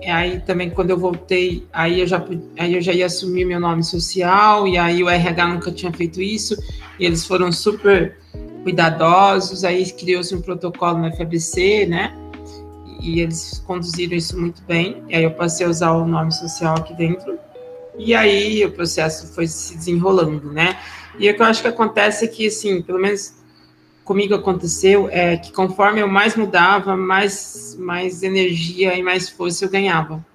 aí 0.07 0.39
também 0.41 0.69
quando 0.69 0.91
eu 0.91 0.97
voltei, 0.99 1.65
aí 1.73 1.99
eu 1.99 2.05
já 2.05 2.23
aí 2.59 2.75
eu 2.75 2.81
já 2.81 2.93
ia 2.93 3.07
assumir 3.07 3.43
meu 3.43 3.59
nome 3.59 3.83
social 3.83 4.67
e 4.67 4.77
aí 4.77 5.03
o 5.03 5.09
RH 5.09 5.47
nunca 5.47 5.71
tinha 5.71 5.91
feito 5.91 6.21
isso 6.21 6.55
e 6.99 7.05
eles 7.07 7.25
foram 7.25 7.51
super 7.51 8.19
cuidadosos, 8.61 9.63
aí 9.63 9.83
criou-se 9.91 10.33
um 10.35 10.41
protocolo 10.41 10.99
no 10.99 11.11
FABC, 11.15 11.87
né? 11.87 12.13
E 13.03 13.19
eles 13.19 13.61
conduziram 13.67 14.15
isso 14.15 14.39
muito 14.39 14.63
bem. 14.63 15.03
E 15.09 15.15
aí 15.15 15.23
eu 15.23 15.31
passei 15.31 15.65
a 15.65 15.69
usar 15.69 15.91
o 15.91 16.07
nome 16.07 16.31
social 16.31 16.75
aqui 16.77 16.93
dentro. 16.93 17.37
E 17.97 18.15
aí 18.15 18.63
o 18.63 18.71
processo 18.71 19.27
foi 19.33 19.45
se 19.45 19.75
desenrolando, 19.75 20.53
né? 20.53 20.79
E 21.19 21.29
o 21.29 21.35
que 21.35 21.41
eu 21.41 21.45
acho 21.45 21.61
que 21.61 21.67
acontece 21.67 22.23
é 22.23 22.27
que, 22.29 22.47
assim, 22.47 22.81
pelo 22.81 22.97
menos 22.97 23.35
comigo 24.05 24.33
aconteceu, 24.33 25.09
é 25.11 25.35
que 25.35 25.51
conforme 25.51 25.99
eu 25.99 26.07
mais 26.07 26.35
mudava, 26.37 26.95
mais, 26.95 27.75
mais 27.77 28.23
energia 28.23 28.95
e 28.95 29.03
mais 29.03 29.29
força 29.29 29.65
eu 29.65 29.69
ganhava. 29.69 30.25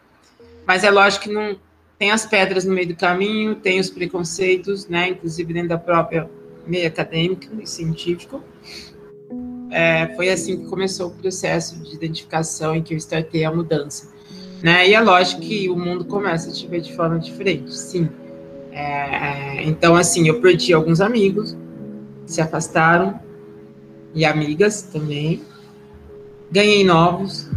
Mas 0.66 0.84
é 0.84 0.90
lógico 0.90 1.24
que 1.24 1.32
não 1.32 1.56
tem 1.98 2.10
as 2.10 2.26
pedras 2.26 2.66
no 2.66 2.74
meio 2.74 2.88
do 2.88 2.96
caminho, 2.96 3.54
tem 3.54 3.80
os 3.80 3.88
preconceitos, 3.88 4.86
né? 4.86 5.08
Inclusive 5.08 5.54
dentro 5.54 5.70
da 5.70 5.78
própria 5.78 6.28
meio 6.66 6.86
acadêmico 6.86 7.46
e 7.60 7.66
científico. 7.66 8.44
É, 9.70 10.08
foi 10.16 10.30
assim 10.30 10.58
que 10.58 10.66
começou 10.66 11.08
o 11.08 11.10
processo 11.10 11.78
de 11.78 11.94
identificação 11.94 12.74
em 12.74 12.82
que 12.82 12.94
eu 12.94 12.98
startei 12.98 13.44
a 13.44 13.52
mudança. 13.52 14.08
Né? 14.62 14.88
E 14.88 14.94
é 14.94 15.00
lógico 15.00 15.42
que 15.42 15.68
o 15.68 15.76
mundo 15.76 16.04
começa 16.04 16.50
a 16.50 16.52
te 16.52 16.66
ver 16.66 16.80
de 16.80 16.94
forma 16.94 17.18
diferente, 17.18 17.76
sim. 17.76 18.08
É, 18.72 19.62
então, 19.64 19.94
assim, 19.94 20.26
eu 20.26 20.40
perdi 20.40 20.72
alguns 20.72 21.00
amigos, 21.00 21.56
se 22.26 22.40
afastaram, 22.40 23.20
e 24.14 24.24
amigas 24.24 24.82
também. 24.82 25.42
Ganhei 26.50 26.84
novos, 26.84 27.48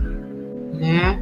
né? 0.74 1.22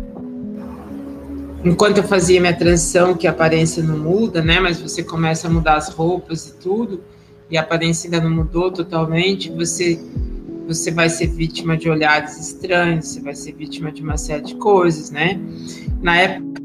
Enquanto 1.63 1.97
eu 1.97 2.04
fazia 2.04 2.39
minha 2.39 2.56
transição, 2.56 3.13
que 3.13 3.28
a 3.28 3.32
aparência 3.32 3.84
não 3.84 3.97
muda, 3.97 4.41
né? 4.41 4.60
Mas 4.60 4.82
você 4.82 5.04
começa 5.04 5.47
a 5.47 5.52
mudar 5.52 5.75
as 5.75 5.89
roupas 5.89 6.47
e 6.47 6.54
tudo 6.56 7.02
e 7.49 7.58
a 7.58 7.62
aparência 7.62 8.08
ainda 8.08 8.21
não 8.21 8.30
mudou 8.36 8.71
totalmente, 8.71 9.49
você 9.49 9.99
você 10.73 10.91
vai 10.91 11.10
ser 11.10 11.27
vítima 11.27 11.75
de 11.75 11.89
olhares 11.89 12.39
estranhos, 12.39 13.08
você 13.08 13.21
vai 13.21 13.36
ser 13.36 13.53
vítima 13.53 13.91
de 13.91 14.01
uma 14.01 14.17
série 14.17 14.43
de 14.43 14.55
coisas, 14.55 15.12
né? 15.12 15.39
Na 16.01 16.15
época 16.17 16.62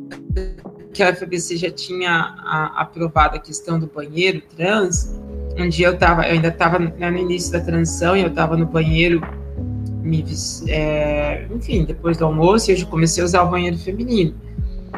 que 0.92 1.02
a 1.02 1.14
FBC 1.14 1.56
já 1.56 1.70
tinha 1.70 2.36
a, 2.38 2.82
aprovado 2.82 3.36
a 3.36 3.40
questão 3.40 3.78
do 3.78 3.86
banheiro 3.86 4.42
trans, 4.56 5.20
um 5.58 5.68
dia 5.68 5.88
eu 5.88 5.98
tava, 5.98 6.26
eu 6.26 6.34
ainda 6.34 6.48
estava 6.48 6.78
no 6.78 7.18
início 7.18 7.52
da 7.52 7.60
transição 7.60 8.16
e 8.16 8.20
eu 8.20 8.28
estava 8.28 8.56
no 8.56 8.66
banheiro, 8.66 9.20
me, 10.02 10.24
é, 10.68 11.46
enfim, 11.52 11.84
depois 11.84 12.16
do 12.16 12.26
almoço, 12.26 12.70
eu 12.70 12.76
já 12.76 12.86
comecei 12.86 13.22
a 13.22 13.26
usar 13.26 13.42
o 13.42 13.50
banheiro 13.50 13.78
feminino. 13.78 14.34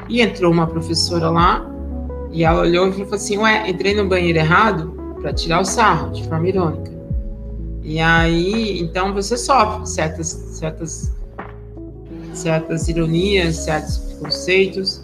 E 0.08 0.20
entrou 0.20 0.52
uma 0.52 0.66
professora 0.66 1.30
lá 1.30 1.64
e 2.30 2.44
ela 2.44 2.60
olhou 2.60 2.88
e 2.88 2.92
falou 2.92 3.14
assim: 3.14 3.38
Ué, 3.38 3.70
entrei 3.70 3.94
no 3.94 4.06
banheiro 4.06 4.38
errado? 4.38 4.96
para 5.26 5.32
tirar 5.32 5.60
o 5.60 5.64
sarro 5.64 6.12
de 6.12 6.22
forma 6.28 6.48
irônica. 6.48 6.95
E 7.88 8.00
aí, 8.00 8.80
então 8.80 9.14
você 9.14 9.36
sofre 9.36 9.86
certas, 9.86 10.26
certas, 10.26 11.12
certas 12.34 12.88
ironias, 12.88 13.58
certos 13.58 13.98
preconceitos, 13.98 15.00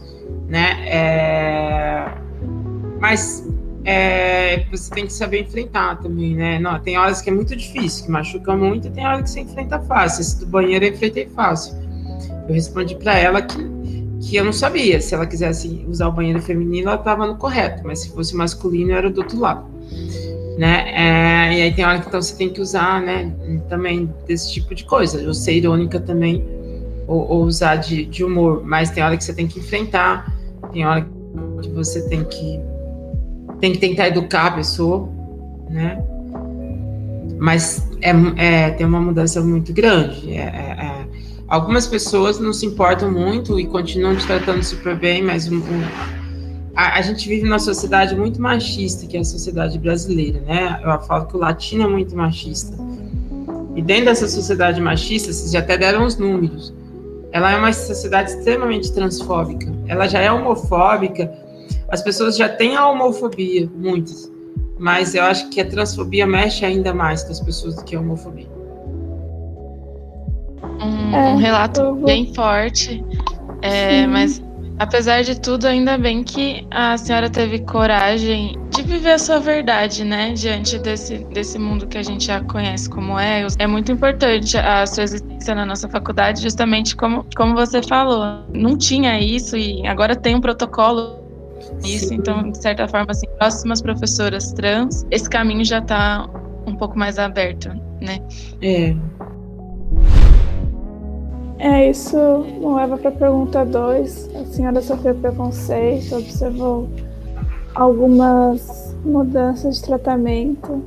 né? 0.49 0.85
É, 0.88 2.12
mas 2.99 3.49
é, 3.85 4.66
você 4.68 4.90
tem 4.92 5.07
que 5.07 5.12
saber 5.12 5.42
enfrentar 5.42 6.01
também, 6.01 6.35
né? 6.35 6.59
Não, 6.59 6.77
tem 6.81 6.99
horas 6.99 7.23
que 7.23 7.31
é 7.31 7.33
muito 7.33 7.55
difícil, 7.55 8.05
que 8.05 8.11
machuca 8.11 8.57
muito, 8.57 8.88
e 8.88 8.90
tem 8.90 9.07
horas 9.07 9.23
que 9.23 9.31
você 9.31 9.40
enfrenta 9.42 9.79
fácil. 9.79 10.23
Esse 10.23 10.40
do 10.40 10.47
banheiro 10.47 10.85
eu 10.85 10.92
enfrentei 10.92 11.29
fácil. 11.29 11.77
Eu 12.49 12.53
respondi 12.53 12.97
para 12.97 13.16
ela 13.16 13.42
que, 13.42 13.59
que 14.23 14.35
eu 14.35 14.45
não 14.45 14.53
sabia. 14.53 15.01
Se 15.01 15.14
ela 15.14 15.25
quisesse 15.25 15.87
usar 15.88 16.09
o 16.09 16.12
banheiro 16.12 16.42
feminino, 16.42 16.88
ela 16.88 16.99
estava 16.99 17.29
no 17.29 17.37
correto, 17.37 17.83
mas 17.87 18.01
se 18.01 18.11
fosse 18.11 18.35
masculino, 18.35 18.90
era 18.90 19.09
do 19.09 19.18
outro 19.18 19.38
lado. 19.38 19.71
Né? 20.58 20.84
É, 20.94 21.58
e 21.58 21.62
aí 21.62 21.74
tem 21.74 21.84
hora 21.84 21.98
que 22.00 22.08
então 22.08 22.20
você 22.20 22.36
tem 22.36 22.50
que 22.50 22.60
usar, 22.60 23.00
né? 23.00 23.32
Também 23.68 24.12
desse 24.26 24.52
tipo 24.52 24.74
de 24.74 24.84
coisa. 24.84 25.26
Ou 25.26 25.34
ser 25.34 25.54
irônica 25.54 25.98
também, 25.98 26.44
ou, 27.06 27.28
ou 27.28 27.44
usar 27.44 27.76
de, 27.76 28.04
de 28.04 28.22
humor. 28.22 28.62
Mas 28.64 28.90
tem 28.90 29.02
hora 29.02 29.16
que 29.16 29.24
você 29.24 29.34
tem 29.34 29.46
que 29.46 29.58
enfrentar, 29.58 30.32
tem 30.72 30.86
hora 30.86 31.06
que 31.62 31.68
você 31.70 32.06
tem 32.08 32.24
que 32.24 32.60
tem 33.60 33.72
que 33.72 33.78
tentar 33.78 34.08
educar 34.08 34.46
a 34.46 34.50
pessoa, 34.50 35.08
né? 35.70 36.02
Mas 37.38 37.88
é, 38.00 38.10
é 38.36 38.70
tem 38.70 38.84
uma 38.84 39.00
mudança 39.00 39.40
muito 39.40 39.72
grande. 39.72 40.32
É, 40.32 40.40
é, 40.40 40.84
é, 40.84 41.06
algumas 41.48 41.86
pessoas 41.86 42.40
não 42.40 42.52
se 42.52 42.66
importam 42.66 43.10
muito 43.10 43.58
e 43.58 43.66
continuam 43.66 44.16
te 44.16 44.26
tratando 44.26 44.62
super 44.62 44.98
bem, 44.98 45.22
mas 45.22 45.48
a, 46.74 46.98
a, 46.98 47.02
gente 47.02 47.28
vive 47.28 47.44
numa 47.44 47.58
sociedade 47.58 48.14
muito 48.16 48.40
machista, 48.40 49.06
que 49.06 49.16
é 49.16 49.20
a 49.20 49.24
sociedade 49.24 49.78
brasileira, 49.78 50.40
né? 50.40 50.80
Eu 50.82 51.00
falo 51.00 51.26
que 51.26 51.37
o 51.37 51.38
latino 51.38 51.85
é 51.85 51.87
muito 51.87 52.16
machista. 52.16 52.76
E 53.74 53.82
dentro 53.82 54.06
dessa 54.06 54.28
sociedade 54.28 54.80
machista, 54.80 55.32
vocês 55.32 55.52
já 55.52 55.58
até 55.58 55.76
deram 55.76 56.04
os 56.04 56.16
números. 56.16 56.72
Ela 57.30 57.52
é 57.52 57.56
uma 57.56 57.72
sociedade 57.72 58.30
extremamente 58.30 58.92
transfóbica. 58.92 59.72
Ela 59.87 60.06
já 60.06 60.20
é 60.20 60.30
homofóbica 60.30 61.30
as 61.92 62.00
pessoas 62.00 62.38
já 62.38 62.48
têm 62.48 62.74
a 62.74 62.88
homofobia, 62.88 63.70
muitas, 63.76 64.32
mas 64.78 65.14
eu 65.14 65.24
acho 65.24 65.50
que 65.50 65.61
a 65.61 65.66
transfobia 65.68 66.26
mexe 66.26 66.64
ainda 66.64 66.94
mais 66.94 67.22
com 67.22 67.32
as 67.32 67.40
pessoas 67.40 67.76
do 67.76 67.85
que 67.85 67.94
a 67.94 68.00
homofobia. 68.00 68.48
Um, 70.80 71.14
é, 71.14 71.28
um 71.35 71.37
relato 71.37 71.82
vou... 71.82 71.96
bem 71.96 72.32
forte, 72.32 73.04
é, 73.61 74.06
mas 74.06 74.42
apesar 74.78 75.22
de 75.22 75.40
tudo, 75.40 75.66
ainda 75.66 75.96
bem 75.98 76.22
que 76.22 76.66
a 76.70 76.96
senhora 76.96 77.30
teve 77.30 77.61
coragem 77.61 78.58
de 78.70 78.82
viver 78.82 79.12
a 79.12 79.18
sua 79.18 79.38
verdade, 79.38 80.04
né? 80.04 80.32
Diante 80.32 80.78
desse, 80.78 81.18
desse 81.24 81.58
mundo 81.58 81.87
que 81.87 81.98
a 81.98 82.02
gente 82.02 82.26
já 82.26 82.40
conhece 82.40 82.88
como 82.88 83.18
é. 83.18 83.46
É 83.58 83.66
muito 83.66 83.92
importante 83.92 84.56
a 84.56 84.87
sua 84.87 85.04
existência 85.04 85.54
na 85.54 85.66
nossa 85.66 85.88
faculdade, 85.88 86.42
justamente 86.42 86.96
como, 86.96 87.26
como 87.37 87.54
você 87.54 87.82
falou. 87.82 88.44
Não 88.52 88.76
tinha 88.76 89.20
isso 89.20 89.56
e 89.56 89.87
agora 89.87 90.16
tem 90.16 90.35
um 90.35 90.40
protocolo 90.40 91.22
isso, 91.85 92.12
então, 92.12 92.50
de 92.50 92.58
certa 92.61 92.87
forma, 92.88 93.06
assim, 93.11 93.26
próximas 93.38 93.80
professoras 93.80 94.52
trans, 94.52 95.06
esse 95.11 95.28
caminho 95.28 95.64
já 95.64 95.78
está 95.78 96.28
um 96.66 96.74
pouco 96.74 96.98
mais 96.98 97.18
aberto, 97.18 97.68
né? 98.00 98.18
É. 98.61 98.94
É, 101.62 101.88
isso 101.88 102.16
não 102.61 102.75
leva 102.75 102.98
para 102.98 103.11
a 103.11 103.12
pergunta 103.12 103.64
2. 103.64 104.31
A 104.35 104.44
senhora 104.46 104.83
sofreu 104.83 105.14
preconceito, 105.14 106.16
observou 106.16 106.90
algumas 107.72 108.92
mudanças 109.05 109.77
de 109.77 109.83
tratamento. 109.85 110.83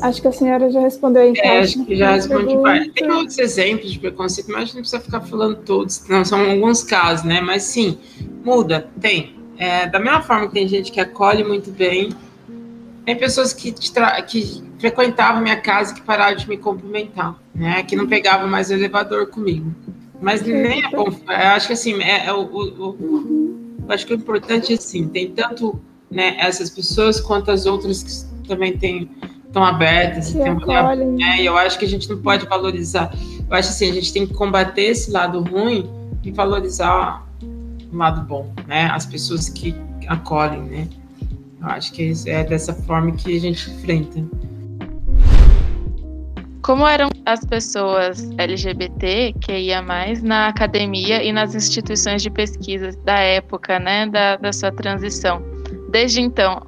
Acho 0.00 0.22
que 0.22 0.28
a 0.28 0.32
senhora 0.32 0.70
já 0.70 0.78
respondeu 0.78 1.24
em 1.24 1.36
É, 1.36 1.58
acho 1.58 1.84
que 1.84 1.96
já 1.96 2.12
respondi 2.12 2.56
parte. 2.56 2.92
Tem 2.92 3.10
outros 3.10 3.36
exemplos 3.36 3.90
de 3.90 3.98
preconceito, 3.98 4.46
mas 4.48 4.56
a 4.56 4.64
gente 4.66 4.74
não 4.76 4.82
precisa 4.82 5.02
ficar 5.02 5.22
falando 5.22 5.56
todos. 5.56 6.06
Não, 6.08 6.24
são 6.24 6.50
alguns 6.50 6.84
casos, 6.84 7.24
né? 7.24 7.40
Mas 7.40 7.64
sim, 7.64 7.98
muda, 8.44 8.88
tem. 9.00 9.34
É, 9.58 9.88
da 9.88 9.98
mesma 9.98 10.22
forma 10.22 10.46
que 10.46 10.54
tem 10.54 10.68
gente 10.68 10.92
que 10.92 11.00
acolhe 11.00 11.42
muito 11.42 11.72
bem, 11.72 12.10
tem 13.04 13.16
pessoas 13.16 13.52
que, 13.52 13.72
que 13.72 14.64
frequentavam 14.78 15.42
minha 15.42 15.60
casa 15.60 15.92
que 15.92 16.02
pararam 16.02 16.36
de 16.36 16.48
me 16.48 16.56
cumprimentar, 16.56 17.36
né? 17.52 17.82
Que 17.82 17.96
não 17.96 18.06
pegavam 18.06 18.46
mais 18.46 18.70
o 18.70 18.74
elevador 18.74 19.26
comigo. 19.26 19.74
Mas 20.20 20.42
nem 20.42 20.84
é 20.84 20.90
bom. 20.90 21.06
Eu 21.28 21.34
acho 21.34 21.66
que 21.66 21.72
assim, 21.72 22.00
é, 22.02 22.26
é 22.26 22.32
o, 22.32 22.40
o, 22.40 22.88
o, 22.90 23.76
eu 23.86 23.94
acho 23.94 24.06
que 24.06 24.14
o 24.14 24.16
importante 24.16 24.72
é 24.72 24.76
assim, 24.76 25.08
tem 25.08 25.30
tanto 25.30 25.80
né, 26.10 26.36
essas 26.38 26.70
pessoas 26.70 27.20
quanto 27.20 27.50
as 27.50 27.66
outras 27.66 28.26
que 28.42 28.48
também 28.48 28.76
têm 28.76 29.10
estão 29.46 29.64
abertas 29.64 30.34
e 30.34 30.42
acolhem. 30.42 31.12
né, 31.12 31.36
eu 31.40 31.56
acho 31.56 31.78
que 31.78 31.84
a 31.84 31.88
gente 31.88 32.08
não 32.10 32.18
pode 32.18 32.46
valorizar. 32.46 33.10
Eu 33.48 33.56
acho 33.56 33.70
assim, 33.70 33.90
a 33.90 33.94
gente 33.94 34.12
tem 34.12 34.26
que 34.26 34.34
combater 34.34 34.82
esse 34.82 35.10
lado 35.10 35.40
ruim 35.40 35.88
e 36.22 36.30
valorizar 36.30 37.26
um 37.42 37.96
lado 37.96 38.20
bom, 38.22 38.52
né? 38.66 38.90
As 38.92 39.06
pessoas 39.06 39.48
que 39.48 39.74
acolhem, 40.08 40.62
né? 40.62 40.88
Eu 41.60 41.68
acho 41.68 41.92
que 41.92 42.12
é 42.26 42.44
dessa 42.44 42.74
forma 42.74 43.12
que 43.12 43.34
a 43.34 43.40
gente 43.40 43.70
enfrenta. 43.70 44.22
Como 46.66 46.84
eram 46.84 47.08
as 47.24 47.44
pessoas 47.44 48.28
LGBT 48.38 49.34
que 49.40 49.56
ia 49.56 49.80
mais 49.80 50.20
na 50.20 50.48
academia 50.48 51.22
e 51.22 51.32
nas 51.32 51.54
instituições 51.54 52.22
de 52.22 52.28
pesquisa 52.28 52.90
da 53.04 53.20
época, 53.20 53.78
né, 53.78 54.08
da, 54.08 54.34
da 54.34 54.52
sua 54.52 54.72
transição? 54.72 55.40
Desde 55.92 56.20
então, 56.20 56.66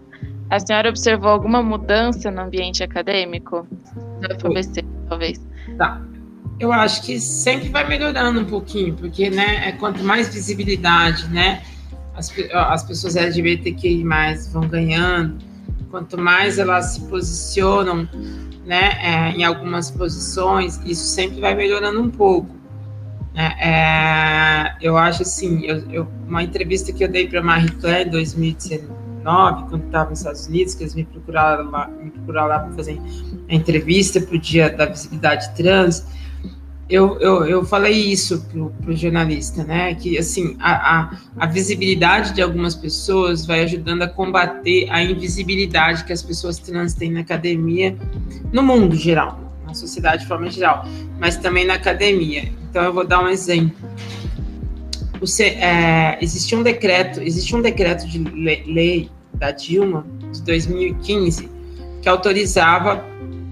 a 0.50 0.60
senhora 0.60 0.88
observou 0.88 1.30
alguma 1.30 1.64
mudança 1.64 2.30
no 2.30 2.42
ambiente 2.42 2.84
acadêmico? 2.84 3.66
Da 4.20 4.38
FABC, 4.38 4.84
talvez. 5.08 5.44
Tá 5.76 6.00
eu 6.60 6.72
acho 6.72 7.02
que 7.02 7.18
sempre 7.18 7.68
vai 7.68 7.88
melhorando 7.88 8.40
um 8.40 8.44
pouquinho, 8.44 8.94
porque, 8.94 9.30
né, 9.30 9.68
é 9.68 9.72
quanto 9.72 10.04
mais 10.04 10.32
visibilidade, 10.32 11.28
né, 11.28 11.62
as, 12.14 12.32
as 12.52 12.84
pessoas 12.84 13.16
LGBTQI+, 13.16 14.04
vão 14.52 14.62
ganhando, 14.68 15.38
quanto 15.90 16.16
mais 16.16 16.58
elas 16.58 16.86
se 16.86 17.00
posicionam, 17.08 18.08
né, 18.68 18.98
é, 19.00 19.30
em 19.30 19.44
algumas 19.44 19.90
posições, 19.90 20.78
isso 20.84 21.06
sempre 21.06 21.40
vai 21.40 21.54
melhorando 21.54 22.02
um 22.02 22.10
pouco. 22.10 22.54
É, 23.34 23.70
é, 23.70 24.76
eu 24.82 24.98
acho 24.98 25.22
assim, 25.22 25.64
eu, 25.64 25.90
eu, 25.90 26.08
uma 26.28 26.42
entrevista 26.42 26.92
que 26.92 27.02
eu 27.02 27.08
dei 27.08 27.26
para 27.26 27.40
Marie 27.40 27.70
Claire 27.70 28.06
em 28.06 28.12
2019, 28.12 29.70
quando 29.70 29.86
estava 29.86 30.10
nos 30.10 30.18
Estados 30.18 30.46
Unidos, 30.48 30.74
que 30.74 30.82
eles 30.82 30.94
me 30.94 31.04
procuraram 31.04 31.70
lá, 31.70 31.88
me 31.88 32.10
procuraram 32.10 32.48
lá 32.48 32.58
para 32.58 32.72
fazer 32.74 33.00
a 33.48 33.54
entrevista 33.54 34.20
para 34.20 34.36
o 34.36 34.38
Dia 34.38 34.68
da 34.68 34.84
Visibilidade 34.84 35.54
Trans, 35.54 36.04
eu, 36.88 37.18
eu, 37.20 37.44
eu 37.44 37.64
falei 37.64 37.92
isso 37.92 38.40
pro, 38.50 38.70
pro 38.82 38.96
jornalista, 38.96 39.62
né? 39.62 39.94
Que 39.94 40.16
assim 40.16 40.56
a, 40.58 41.00
a, 41.00 41.10
a, 41.36 41.46
visibilidade 41.46 42.32
de 42.32 42.40
algumas 42.40 42.74
pessoas 42.74 43.44
vai 43.44 43.62
ajudando 43.62 44.02
a 44.02 44.08
combater 44.08 44.88
a 44.90 45.02
invisibilidade 45.02 46.04
que 46.04 46.12
as 46.12 46.22
pessoas 46.22 46.58
trans 46.58 46.94
têm 46.94 47.12
na 47.12 47.20
academia, 47.20 47.94
no 48.50 48.62
mundo 48.62 48.96
geral, 48.96 49.38
na 49.66 49.74
sociedade 49.74 50.22
de 50.22 50.28
forma 50.28 50.48
geral, 50.50 50.86
mas 51.18 51.36
também 51.36 51.66
na 51.66 51.74
academia. 51.74 52.50
Então 52.70 52.82
eu 52.82 52.92
vou 52.92 53.06
dar 53.06 53.22
um 53.22 53.28
exemplo. 53.28 53.76
Você, 55.20 55.44
é, 55.44 56.16
existia 56.22 56.56
um 56.56 56.62
decreto, 56.62 57.20
existe 57.20 57.54
um 57.54 57.60
decreto 57.60 58.06
de 58.08 58.18
lei 58.18 59.10
da 59.34 59.50
Dilma 59.50 60.06
de 60.32 60.42
2015 60.42 61.50
que 62.00 62.08
autorizava 62.08 63.04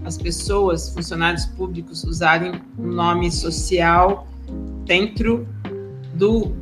as 0.06 0.16
pessoas, 0.16 0.88
funcionários 0.90 1.44
públicos, 1.46 2.04
usarem 2.04 2.52
um 2.78 2.86
nome 2.86 3.28
social 3.30 4.28
dentro 4.84 5.46
do, 6.14 6.54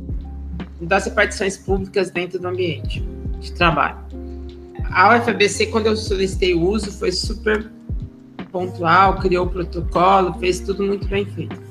das 0.81 1.05
repartições 1.05 1.55
públicas 1.55 2.09
dentro 2.09 2.39
do 2.39 2.47
ambiente 2.47 3.07
de 3.39 3.51
trabalho. 3.53 3.99
A 4.89 5.15
UFABC, 5.15 5.67
quando 5.67 5.85
eu 5.85 5.95
solicitei 5.95 6.55
o 6.55 6.67
uso, 6.67 6.91
foi 6.91 7.11
super 7.11 7.71
pontual, 8.51 9.19
criou 9.19 9.45
o 9.45 9.49
protocolo, 9.49 10.33
fez 10.39 10.59
tudo 10.59 10.83
muito 10.83 11.07
bem 11.07 11.25
feito. 11.25 11.63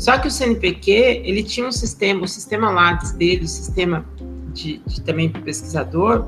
Só 0.00 0.18
que 0.18 0.26
o 0.26 0.30
CNPq, 0.30 0.90
ele 1.24 1.44
tinha 1.44 1.68
um 1.68 1.72
sistema, 1.72 2.24
o 2.24 2.28
sistema 2.28 2.70
Lattes 2.70 3.12
dele, 3.12 3.44
o 3.44 3.48
sistema 3.48 4.04
de, 4.52 4.78
de 4.84 5.00
também 5.02 5.30
pesquisador, 5.30 6.26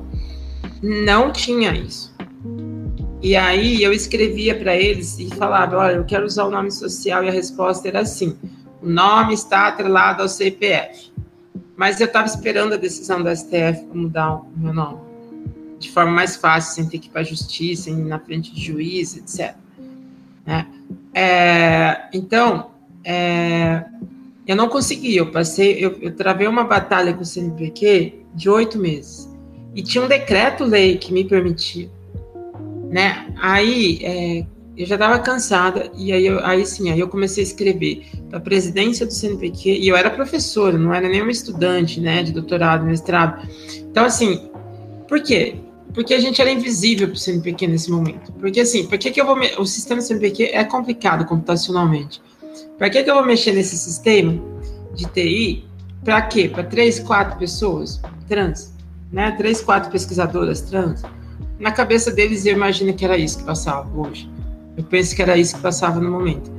não 0.81 1.33
tinha 1.33 1.75
isso. 1.75 2.17
E 3.21 3.35
aí 3.35 3.83
eu 3.83 3.91
escrevia 3.91 4.57
para 4.57 4.75
eles 4.75 5.19
e 5.19 5.27
falava: 5.35 5.77
olha, 5.77 5.95
eu 5.95 6.05
quero 6.05 6.25
usar 6.25 6.45
o 6.45 6.49
nome 6.49 6.71
social, 6.71 7.23
e 7.23 7.27
a 7.27 7.31
resposta 7.31 7.87
era 7.87 8.01
assim: 8.01 8.37
o 8.81 8.89
nome 8.89 9.33
está 9.33 9.67
atrelado 9.67 10.21
ao 10.21 10.29
CPF. 10.29 11.11
Mas 11.75 11.99
eu 11.99 12.07
estava 12.07 12.27
esperando 12.27 12.73
a 12.73 12.77
decisão 12.77 13.21
do 13.21 13.33
STF 13.33 13.85
para 13.85 13.95
mudar 13.95 14.35
o 14.35 14.45
meu 14.55 14.73
nome, 14.73 14.99
de 15.79 15.89
forma 15.89 16.11
mais 16.11 16.35
fácil, 16.35 16.75
sem 16.75 16.89
ter 16.89 16.99
que 16.99 17.07
ir 17.07 17.11
para 17.11 17.21
a 17.21 17.23
justiça, 17.23 17.89
ir 17.89 17.95
na 17.95 18.19
frente 18.19 18.53
de 18.53 18.61
juiz, 18.61 19.15
etc. 19.15 19.55
Né? 20.45 20.67
É, 21.13 22.09
então, 22.13 22.71
é, 23.03 23.85
eu 24.45 24.57
não 24.57 24.67
consegui, 24.67 25.15
eu 25.15 25.31
passei, 25.31 25.73
eu, 25.83 25.97
eu 26.01 26.13
travei 26.13 26.47
uma 26.47 26.65
batalha 26.65 27.13
com 27.13 27.21
o 27.21 27.25
CNPq 27.25 28.25
de 28.33 28.49
oito 28.49 28.77
meses. 28.77 29.29
E 29.73 29.81
tinha 29.81 30.03
um 30.03 30.07
decreto-lei 30.07 30.97
que 30.97 31.13
me 31.13 31.23
permitia 31.23 31.89
né? 32.89 33.27
Aí 33.41 33.99
é, 34.03 34.45
eu 34.77 34.85
já 34.85 34.95
estava 34.95 35.19
cansada, 35.19 35.91
e 35.95 36.13
aí, 36.13 36.25
eu, 36.25 36.43
aí 36.45 36.65
sim, 36.65 36.89
aí 36.89 36.99
eu 36.99 37.07
comecei 37.07 37.43
a 37.43 37.47
escrever 37.47 38.05
para 38.29 38.37
a 38.37 38.41
presidência 38.41 39.05
do 39.05 39.13
CNPq, 39.13 39.77
e 39.77 39.87
eu 39.87 39.95
era 39.95 40.09
professora, 40.09 40.77
não 40.77 40.93
era 40.93 41.07
nenhuma 41.09 41.31
estudante, 41.31 41.99
né, 41.99 42.23
de 42.23 42.31
doutorado, 42.31 42.85
mestrado. 42.85 43.45
Então, 43.91 44.05
assim, 44.05 44.49
por 45.07 45.21
quê? 45.21 45.55
Porque 45.93 46.13
a 46.13 46.19
gente 46.19 46.39
era 46.39 46.49
invisível 46.51 47.07
para 47.07 47.15
o 47.15 47.17
CNPq 47.17 47.67
nesse 47.67 47.91
momento. 47.91 48.31
Porque, 48.33 48.61
assim, 48.61 48.85
por 48.85 48.97
que, 48.97 49.11
que 49.11 49.19
eu 49.19 49.25
vou. 49.25 49.35
Me... 49.35 49.49
O 49.57 49.65
sistema 49.65 49.99
CNPq 49.99 50.51
é 50.53 50.63
complicado 50.63 51.25
computacionalmente. 51.25 52.21
Para 52.77 52.89
que, 52.89 53.03
que 53.03 53.09
eu 53.09 53.15
vou 53.15 53.25
mexer 53.25 53.53
nesse 53.53 53.77
sistema 53.77 54.39
de 54.95 55.05
TI? 55.05 55.65
Para 56.05 56.21
quê? 56.21 56.47
Para 56.47 56.63
três, 56.63 56.99
quatro 56.99 57.37
pessoas 57.37 57.99
trans, 58.27 58.73
né? 59.11 59.31
Três, 59.31 59.61
quatro 59.61 59.91
pesquisadoras 59.91 60.61
trans. 60.61 61.01
Na 61.59 61.71
cabeça 61.71 62.09
deles, 62.11 62.45
eu 62.45 62.53
imagino 62.53 62.93
que 62.93 63.03
era 63.03 63.17
isso 63.17 63.39
que 63.39 63.43
passava 63.43 63.89
hoje. 63.93 64.29
Eu 64.77 64.83
penso 64.85 65.13
que 65.13 65.21
era 65.21 65.37
isso 65.37 65.57
que 65.57 65.61
passava 65.61 65.99
no 65.99 66.09
momento. 66.09 66.49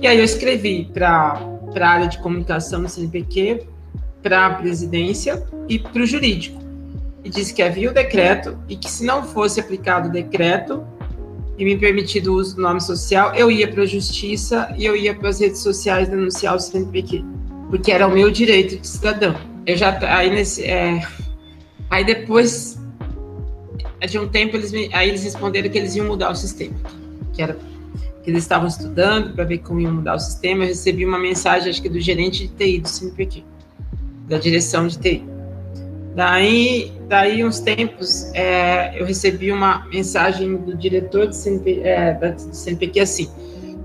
E 0.00 0.06
aí 0.06 0.18
eu 0.18 0.24
escrevi 0.24 0.90
para 0.94 1.38
a 1.78 1.86
área 1.86 2.08
de 2.08 2.18
comunicação 2.18 2.82
do 2.82 2.88
CNPq, 2.88 3.66
para 4.22 4.46
a 4.46 4.54
presidência 4.54 5.44
e 5.68 5.78
para 5.78 6.02
o 6.02 6.06
jurídico. 6.06 6.58
E 7.22 7.28
disse 7.28 7.52
que 7.52 7.62
havia 7.62 7.90
o 7.90 7.92
decreto 7.92 8.56
e 8.66 8.76
que 8.76 8.90
se 8.90 9.04
não 9.04 9.22
fosse 9.22 9.60
aplicado 9.60 10.08
o 10.08 10.12
decreto 10.12 10.82
e 11.58 11.64
me 11.64 11.76
permitido 11.76 12.32
o 12.32 12.36
uso 12.36 12.56
do 12.56 12.62
nome 12.62 12.80
social, 12.80 13.34
eu 13.34 13.50
ia 13.50 13.68
para 13.68 13.82
a 13.82 13.86
justiça 13.86 14.74
e 14.78 14.86
eu 14.86 14.96
ia 14.96 15.14
para 15.14 15.28
as 15.28 15.38
redes 15.38 15.60
sociais 15.60 16.08
denunciar 16.08 16.56
o 16.56 16.58
CNPq, 16.58 17.22
porque 17.68 17.92
era 17.92 18.06
o 18.06 18.10
meu 18.10 18.30
direito 18.30 18.80
de 18.80 18.88
cidadão. 18.88 19.36
Eu 19.66 19.76
já 19.76 19.98
aí 20.16 20.30
nesse 20.30 20.64
é, 20.64 21.06
aí 21.90 22.02
depois 22.02 22.79
de 24.06 24.18
um 24.18 24.28
tempo 24.28 24.56
eles 24.56 24.72
me, 24.72 24.88
aí 24.92 25.08
eles 25.08 25.22
responderam 25.22 25.68
que 25.68 25.78
eles 25.78 25.94
iam 25.94 26.06
mudar 26.06 26.30
o 26.30 26.34
sistema 26.34 26.76
que 27.32 27.42
era 27.42 27.56
que 28.22 28.30
eles 28.30 28.42
estavam 28.42 28.68
estudando 28.68 29.34
para 29.34 29.44
ver 29.44 29.58
como 29.58 29.80
iam 29.80 29.94
mudar 29.94 30.14
o 30.14 30.18
sistema, 30.18 30.64
eu 30.64 30.68
recebi 30.68 31.06
uma 31.06 31.18
mensagem, 31.18 31.70
acho 31.70 31.80
que 31.80 31.88
do 31.88 32.00
gerente 32.00 32.46
de 32.46 32.48
TI 32.48 32.80
do 32.80 32.88
CNPq, 32.88 33.44
da 34.28 34.38
direção 34.38 34.86
de 34.86 34.98
TI. 34.98 35.24
Daí, 36.14 36.92
daí 37.08 37.44
uns 37.44 37.60
tempos, 37.60 38.30
é, 38.34 39.00
eu 39.00 39.06
recebi 39.06 39.50
uma 39.50 39.86
mensagem 39.86 40.56
do 40.56 40.76
diretor 40.76 41.28
do, 41.28 41.34
CNP, 41.34 41.80
é, 41.82 42.12
do 42.12 42.54
CNPq 42.54 43.00
assim, 43.00 43.30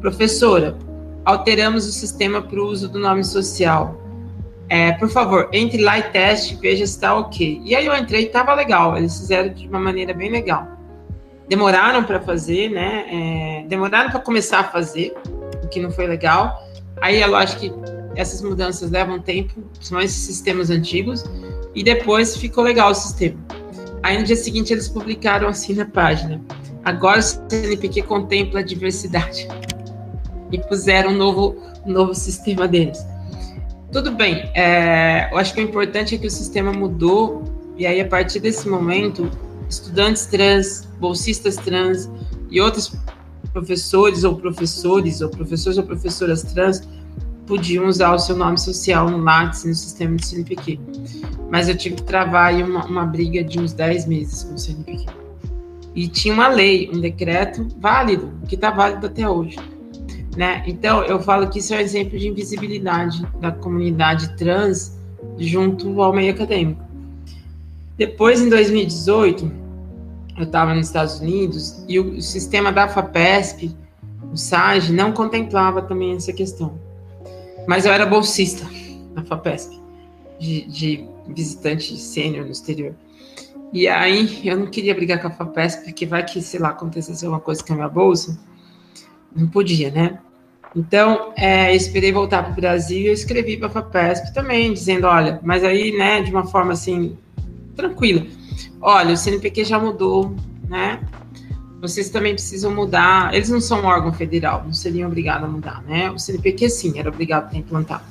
professora, 0.01 0.75
alteramos 1.23 1.87
o 1.87 1.91
sistema 1.91 2.41
para 2.41 2.59
o 2.59 2.67
uso 2.67 2.89
do 2.89 2.99
nome 2.99 3.23
social. 3.23 4.01
É, 4.67 4.93
por 4.93 5.09
favor, 5.09 5.49
entre 5.53 5.81
lá 5.81 5.99
e 5.99 6.03
teste, 6.03 6.55
veja 6.55 6.85
se 6.85 6.93
está 6.93 7.15
ok. 7.15 7.61
E 7.63 7.75
aí 7.75 7.85
eu 7.85 7.95
entrei 7.95 8.23
e 8.23 8.25
estava 8.25 8.53
legal, 8.53 8.97
eles 8.97 9.17
fizeram 9.17 9.53
de 9.53 9.67
uma 9.67 9.79
maneira 9.79 10.13
bem 10.13 10.31
legal 10.31 10.75
demoraram 11.47 12.03
para 12.03 12.19
fazer, 12.19 12.69
né? 12.69 13.05
É, 13.63 13.67
demoraram 13.67 14.09
para 14.09 14.19
começar 14.19 14.59
a 14.59 14.63
fazer, 14.63 15.13
o 15.63 15.67
que 15.67 15.79
não 15.79 15.91
foi 15.91 16.07
legal. 16.07 16.63
Aí 17.01 17.21
é 17.21 17.27
lógico 17.27 17.61
que 17.61 17.73
essas 18.15 18.41
mudanças 18.41 18.89
levam 18.89 19.19
tempo, 19.19 19.63
são 19.79 19.99
esses 19.99 20.23
sistemas 20.23 20.69
antigos, 20.69 21.23
e 21.73 21.83
depois 21.83 22.37
ficou 22.37 22.63
legal 22.63 22.91
o 22.91 22.95
sistema. 22.95 23.39
Aí 24.01 24.17
no 24.17 24.23
dia 24.23 24.35
seguinte 24.35 24.71
eles 24.71 24.87
publicaram 24.87 25.47
assim 25.47 25.73
na 25.73 25.85
página: 25.85 26.41
agora 26.83 27.19
o 27.19 27.23
CNPq 27.23 28.03
contempla 28.03 28.61
a 28.61 28.63
diversidade. 28.63 29.47
E 30.51 30.59
puseram 30.59 31.11
um 31.11 31.17
novo, 31.17 31.55
um 31.85 31.91
novo 31.91 32.13
sistema 32.13 32.67
deles. 32.67 33.05
Tudo 33.91 34.11
bem, 34.11 34.49
é, 34.53 35.29
eu 35.31 35.37
acho 35.37 35.53
que 35.53 35.61
o 35.61 35.63
importante 35.63 36.15
é 36.15 36.17
que 36.17 36.27
o 36.27 36.31
sistema 36.31 36.71
mudou, 36.71 37.43
e 37.77 37.85
aí 37.85 38.01
a 38.01 38.07
partir 38.07 38.39
desse 38.39 38.67
momento 38.67 39.29
estudantes 39.69 40.25
trans, 40.25 40.87
bolsistas 40.99 41.55
trans 41.55 42.09
e 42.49 42.61
outros 42.61 42.95
professores 43.51 44.23
ou 44.23 44.35
professores 44.35 45.21
ou 45.21 45.29
professores 45.29 45.77
ou 45.77 45.83
professoras 45.83 46.43
trans 46.43 46.87
podiam 47.47 47.85
usar 47.85 48.13
o 48.13 48.19
seu 48.19 48.35
nome 48.35 48.57
social 48.57 49.09
no 49.09 49.17
Lattes 49.17 49.63
no 49.63 49.73
sistema 49.73 50.15
de 50.15 50.25
CNPq. 50.25 50.79
Mas 51.49 51.69
eu 51.69 51.77
tive 51.77 51.95
que 51.95 52.03
travar 52.03 52.47
aí 52.47 52.63
uma, 52.63 52.85
uma 52.85 53.05
briga 53.05 53.43
de 53.43 53.59
uns 53.59 53.71
10 53.71 54.07
meses 54.07 54.43
com 54.43 54.55
o 54.55 54.57
CNPq. 54.57 55.05
E 55.93 56.07
tinha 56.07 56.33
uma 56.33 56.47
lei, 56.47 56.89
um 56.93 56.99
decreto 56.99 57.67
válido, 57.77 58.33
que 58.47 58.55
está 58.55 58.71
válido 58.71 59.05
até 59.07 59.29
hoje. 59.29 59.57
Né? 60.35 60.63
Então, 60.67 61.03
eu 61.03 61.19
falo 61.21 61.47
que 61.47 61.59
isso 61.59 61.73
é 61.73 61.77
um 61.77 61.79
exemplo 61.79 62.19
de 62.19 62.27
invisibilidade 62.27 63.25
da 63.39 63.51
comunidade 63.51 64.35
trans 64.35 64.97
junto 65.37 66.01
ao 66.01 66.13
meio 66.13 66.33
acadêmico. 66.33 66.83
Depois, 67.97 68.41
em 68.41 68.49
2018, 68.49 69.49
eu 70.37 70.43
estava 70.43 70.73
nos 70.73 70.87
Estados 70.87 71.19
Unidos 71.19 71.83
e 71.87 71.99
o 71.99 72.21
sistema 72.21 72.71
da 72.71 72.87
FAPESP, 72.87 73.73
o 74.31 74.37
SAGE, 74.37 74.91
não 74.91 75.13
contemplava 75.13 75.81
também 75.81 76.13
essa 76.15 76.33
questão. 76.33 76.77
Mas 77.65 77.85
eu 77.85 77.93
era 77.93 78.05
bolsista 78.05 78.69
na 79.13 79.23
FAPESP, 79.23 79.79
de, 80.37 80.67
de 80.67 81.07
visitante 81.29 81.97
sênior 81.97 82.45
no 82.45 82.51
exterior. 82.51 82.93
E 83.71 83.87
aí 83.87 84.41
eu 84.47 84.57
não 84.57 84.67
queria 84.67 84.93
brigar 84.93 85.21
com 85.21 85.27
a 85.27 85.31
FAPESP, 85.31 85.85
porque 85.85 86.05
vai 86.05 86.25
que, 86.25 86.41
sei 86.41 86.59
lá, 86.59 86.69
acontecesse 86.69 87.25
alguma 87.25 87.41
coisa 87.41 87.63
com 87.63 87.73
a 87.73 87.75
minha 87.77 87.89
bolsa. 87.89 88.37
Não 89.35 89.47
podia, 89.47 89.91
né? 89.91 90.19
Então, 90.75 91.31
é, 91.37 91.73
esperei 91.73 92.11
voltar 92.11 92.43
para 92.43 92.51
o 92.51 92.55
Brasil 92.55 93.07
e 93.07 93.11
escrevi 93.11 93.57
para 93.57 93.67
a 93.67 93.69
FAPESP 93.69 94.33
também, 94.33 94.73
dizendo, 94.73 95.07
olha, 95.07 95.39
mas 95.41 95.63
aí, 95.63 95.97
né, 95.97 96.21
de 96.21 96.31
uma 96.31 96.45
forma 96.45 96.73
assim, 96.73 97.17
tranquila. 97.75 98.25
Olha, 98.81 99.13
o 99.13 99.17
CNPq 99.17 99.63
já 99.63 99.79
mudou, 99.79 100.35
né? 100.67 100.99
Vocês 101.79 102.09
também 102.09 102.33
precisam 102.33 102.73
mudar. 102.73 103.33
Eles 103.33 103.49
não 103.49 103.61
são 103.61 103.81
um 103.81 103.85
órgão 103.85 104.11
federal, 104.11 104.63
não 104.65 104.73
seriam 104.73 105.07
obrigados 105.07 105.47
a 105.47 105.51
mudar, 105.51 105.83
né? 105.83 106.09
O 106.11 106.19
CNPq 106.19 106.69
sim, 106.69 106.99
era 106.99 107.09
obrigado 107.09 107.53
a 107.53 107.57
implantar. 107.57 108.03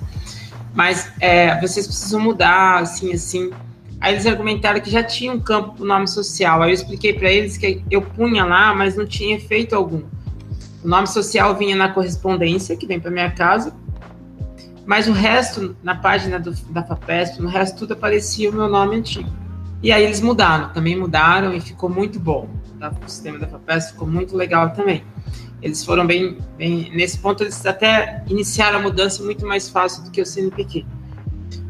Mas 0.72 1.12
é, 1.20 1.60
vocês 1.60 1.86
precisam 1.86 2.20
mudar, 2.20 2.80
assim, 2.82 3.12
assim. 3.12 3.50
Aí 4.00 4.14
eles 4.14 4.26
argumentaram 4.26 4.80
que 4.80 4.90
já 4.90 5.02
tinha 5.02 5.32
um 5.32 5.40
campo 5.40 5.74
para 5.74 5.84
o 5.84 5.86
nome 5.86 6.08
social. 6.08 6.62
Aí 6.62 6.70
eu 6.70 6.74
expliquei 6.74 7.12
para 7.12 7.30
eles 7.30 7.56
que 7.56 7.82
eu 7.90 8.02
punha 8.02 8.44
lá, 8.44 8.74
mas 8.74 8.96
não 8.96 9.06
tinha 9.06 9.36
efeito 9.36 9.74
algum. 9.74 10.02
O 10.84 10.88
nome 10.88 11.06
social 11.06 11.56
vinha 11.56 11.74
na 11.74 11.88
correspondência, 11.88 12.76
que 12.76 12.86
vem 12.86 13.00
para 13.00 13.10
minha 13.10 13.30
casa, 13.30 13.74
mas 14.84 15.08
o 15.08 15.12
resto, 15.12 15.74
na 15.82 15.94
página 15.94 16.38
do, 16.38 16.52
da 16.70 16.82
FAPESP, 16.82 17.40
no 17.40 17.48
resto 17.48 17.78
tudo 17.78 17.94
aparecia 17.94 18.50
o 18.50 18.52
meu 18.52 18.68
nome 18.68 18.96
antigo. 18.96 19.30
E 19.82 19.90
aí 19.90 20.04
eles 20.04 20.20
mudaram, 20.20 20.74
também 20.74 20.94
mudaram 20.94 21.54
e 21.54 21.60
ficou 21.60 21.88
muito 21.88 22.20
bom. 22.20 22.50
Tá? 22.78 22.92
O 23.02 23.08
sistema 23.08 23.38
da 23.38 23.46
FAPES 23.46 23.92
ficou 23.92 24.06
muito 24.06 24.36
legal 24.36 24.74
também. 24.74 25.02
Eles 25.62 25.82
foram 25.82 26.06
bem, 26.06 26.36
bem, 26.58 26.90
nesse 26.94 27.18
ponto 27.18 27.42
eles 27.42 27.64
até 27.64 28.22
iniciaram 28.28 28.80
a 28.80 28.82
mudança 28.82 29.22
muito 29.22 29.46
mais 29.46 29.70
fácil 29.70 30.04
do 30.04 30.10
que 30.10 30.20
o 30.20 30.26
CNPq. 30.26 30.84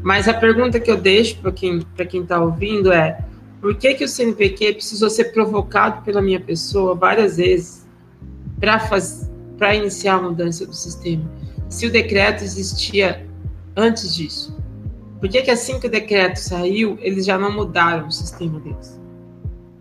Mas 0.03 0.27
a 0.27 0.33
pergunta 0.33 0.77
que 0.77 0.91
eu 0.91 0.97
deixo 0.97 1.37
para 1.37 1.53
quem 1.53 1.81
para 1.81 2.05
quem 2.05 2.21
está 2.23 2.37
ouvindo 2.41 2.91
é 2.91 3.17
por 3.61 3.75
que 3.75 3.93
que 3.93 4.03
o 4.03 4.09
CNPq 4.09 4.73
precisou 4.73 5.09
ser 5.09 5.31
provocado 5.31 6.01
pela 6.03 6.21
minha 6.21 6.39
pessoa 6.39 6.93
várias 6.95 7.37
vezes 7.37 7.84
para 8.59 9.75
iniciar 9.75 10.15
a 10.15 10.21
mudança 10.21 10.65
do 10.65 10.73
sistema? 10.73 11.29
Se 11.69 11.87
o 11.87 11.91
decreto 11.91 12.43
existia 12.43 13.27
antes 13.75 14.15
disso, 14.15 14.55
por 15.19 15.29
que, 15.29 15.41
que 15.41 15.51
assim 15.51 15.79
que 15.79 15.87
o 15.87 15.89
decreto 15.89 16.37
saiu, 16.37 16.97
eles 17.01 17.25
já 17.25 17.37
não 17.37 17.51
mudaram 17.51 18.07
o 18.07 18.11
sistema 18.11 18.59
deles? 18.59 18.99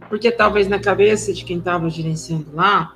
Porque 0.09 0.31
talvez 0.31 0.69
na 0.69 0.79
cabeça 0.79 1.33
de 1.33 1.45
quem 1.45 1.59
estava 1.59 1.91
gerenciando 1.91 2.47
lá, 2.55 2.95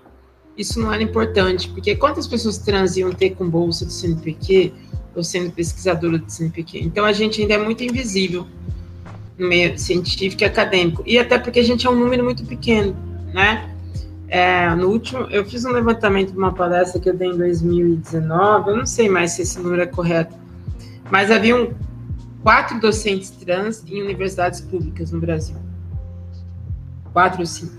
isso 0.56 0.80
não 0.80 0.92
era 0.92 1.02
importante, 1.02 1.68
porque 1.68 1.94
quantas 1.94 2.26
pessoas 2.26 2.58
trans 2.58 2.96
iam 2.96 3.12
ter 3.12 3.30
com 3.30 3.48
bolsa 3.48 3.84
do 3.84 3.92
CNPq 3.92 4.72
ou 5.14 5.22
sendo 5.22 5.52
pesquisadora 5.52 6.18
do 6.18 6.30
CNPq? 6.30 6.80
Então 6.80 7.04
a 7.04 7.12
gente 7.12 7.40
ainda 7.40 7.54
é 7.54 7.58
muito 7.58 7.84
invisível 7.84 8.46
no 9.38 9.48
meio 9.48 9.78
científico 9.78 10.42
e 10.42 10.46
acadêmico, 10.46 11.02
e 11.06 11.18
até 11.18 11.38
porque 11.38 11.60
a 11.60 11.64
gente 11.64 11.86
é 11.86 11.90
um 11.90 11.94
número 11.94 12.24
muito 12.24 12.44
pequeno, 12.44 12.96
né? 13.32 13.72
É, 14.28 14.74
no 14.74 14.88
último, 14.88 15.22
eu 15.30 15.44
fiz 15.44 15.64
um 15.64 15.70
levantamento 15.70 16.32
de 16.32 16.38
uma 16.38 16.52
palestra 16.52 17.00
que 17.00 17.08
eu 17.08 17.16
dei 17.16 17.28
em 17.28 17.36
2019, 17.38 18.70
eu 18.70 18.76
não 18.76 18.86
sei 18.86 19.08
mais 19.08 19.32
se 19.32 19.42
esse 19.42 19.58
número 19.58 19.82
é 19.82 19.86
correto, 19.86 20.34
mas 21.10 21.30
havia 21.30 21.56
um 21.56 21.72
quatro 22.42 22.78
docentes 22.78 23.30
trans 23.30 23.82
em 23.86 24.02
universidades 24.02 24.60
públicas 24.60 25.10
no 25.10 25.20
Brasil. 25.20 25.56
Quatro 27.12 27.40
ou 27.40 27.46
cinco. 27.46 27.78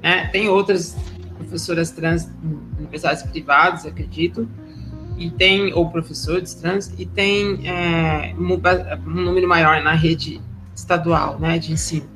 É, 0.00 0.26
tem 0.28 0.48
outras 0.48 0.96
professoras 1.36 1.90
trans 1.90 2.30
em 2.42 2.78
universidades 2.78 3.24
privadas, 3.24 3.84
acredito, 3.84 4.48
e 5.16 5.28
tem, 5.30 5.72
ou 5.72 5.90
professores 5.90 6.54
trans, 6.54 6.94
e 6.96 7.04
tem 7.04 7.68
é, 7.68 8.32
um, 8.38 9.10
número 9.10 9.48
maior 9.48 9.82
na 9.82 9.92
rede 9.92 10.40
estadual 10.74 11.38
né, 11.40 11.58
de 11.58 11.72
ensino. 11.72 12.08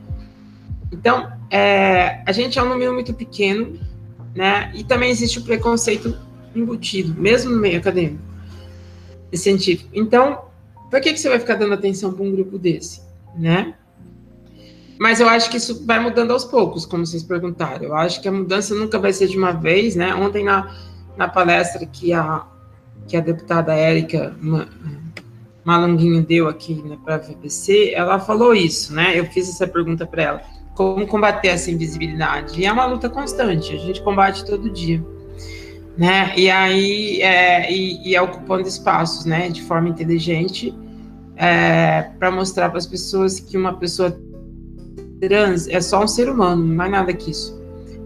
Então, 0.92 1.32
é, 1.52 2.22
a 2.24 2.32
gente 2.32 2.58
é 2.58 2.62
um 2.62 2.68
número 2.70 2.94
muito 2.94 3.12
pequeno, 3.12 3.78
né, 4.34 4.72
e 4.74 4.82
também 4.82 5.10
existe 5.10 5.38
o 5.38 5.42
preconceito 5.42 6.16
embutido, 6.56 7.14
mesmo 7.20 7.50
no 7.50 7.60
meio 7.60 7.78
acadêmico 7.78 8.22
e 9.30 9.36
científico. 9.36 9.90
Então, 9.92 10.46
para 10.90 10.98
que, 10.98 11.12
que 11.12 11.20
você 11.20 11.28
vai 11.28 11.38
ficar 11.38 11.56
dando 11.56 11.74
atenção 11.74 12.10
para 12.10 12.24
um 12.24 12.32
grupo 12.32 12.58
desse, 12.58 13.02
né? 13.36 13.74
Mas 14.98 15.20
eu 15.20 15.28
acho 15.28 15.50
que 15.50 15.58
isso 15.58 15.84
vai 15.84 16.00
mudando 16.00 16.30
aos 16.30 16.44
poucos, 16.44 16.86
como 16.86 17.04
vocês 17.04 17.22
perguntaram. 17.22 17.84
Eu 17.84 17.96
acho 17.96 18.22
que 18.22 18.28
a 18.28 18.32
mudança 18.32 18.74
nunca 18.74 18.98
vai 18.98 19.12
ser 19.12 19.26
de 19.26 19.36
uma 19.36 19.52
vez, 19.52 19.94
né? 19.94 20.14
Ontem 20.14 20.44
na, 20.44 20.74
na 21.16 21.28
palestra 21.28 21.84
que 21.84 22.12
a, 22.12 22.46
que 23.06 23.16
a 23.16 23.20
deputada 23.20 23.74
Érica 23.74 24.34
Malunguinho 25.64 26.22
deu 26.22 26.48
aqui 26.48 26.74
né, 26.74 26.96
para 27.04 27.16
a 27.16 27.18
VBC, 27.18 27.92
ela 27.94 28.18
falou 28.18 28.54
isso, 28.54 28.94
né? 28.94 29.18
Eu 29.18 29.26
fiz 29.26 29.48
essa 29.48 29.66
pergunta 29.66 30.06
para 30.06 30.22
ela. 30.22 30.61
Como 30.74 31.06
combater 31.06 31.48
essa 31.48 31.70
invisibilidade? 31.70 32.60
E 32.60 32.66
é 32.66 32.72
uma 32.72 32.86
luta 32.86 33.08
constante, 33.08 33.74
a 33.74 33.78
gente 33.78 34.02
combate 34.02 34.44
todo 34.44 34.70
dia. 34.70 35.04
Né? 35.96 36.32
E 36.36 36.50
aí 36.50 37.20
é, 37.20 37.70
e, 37.70 38.08
e 38.08 38.14
é 38.14 38.22
ocupando 38.22 38.66
espaços, 38.66 39.26
né, 39.26 39.50
de 39.50 39.62
forma 39.62 39.88
inteligente, 39.90 40.74
é, 41.36 42.02
para 42.18 42.30
mostrar 42.30 42.70
para 42.70 42.78
as 42.78 42.86
pessoas 42.86 43.38
que 43.38 43.56
uma 43.56 43.74
pessoa 43.74 44.18
trans 45.20 45.68
é 45.68 45.80
só 45.80 46.02
um 46.02 46.08
ser 46.08 46.28
humano, 46.28 46.64
não 46.64 46.84
é 46.84 46.88
nada 46.88 47.12
que 47.12 47.30
isso. 47.30 47.60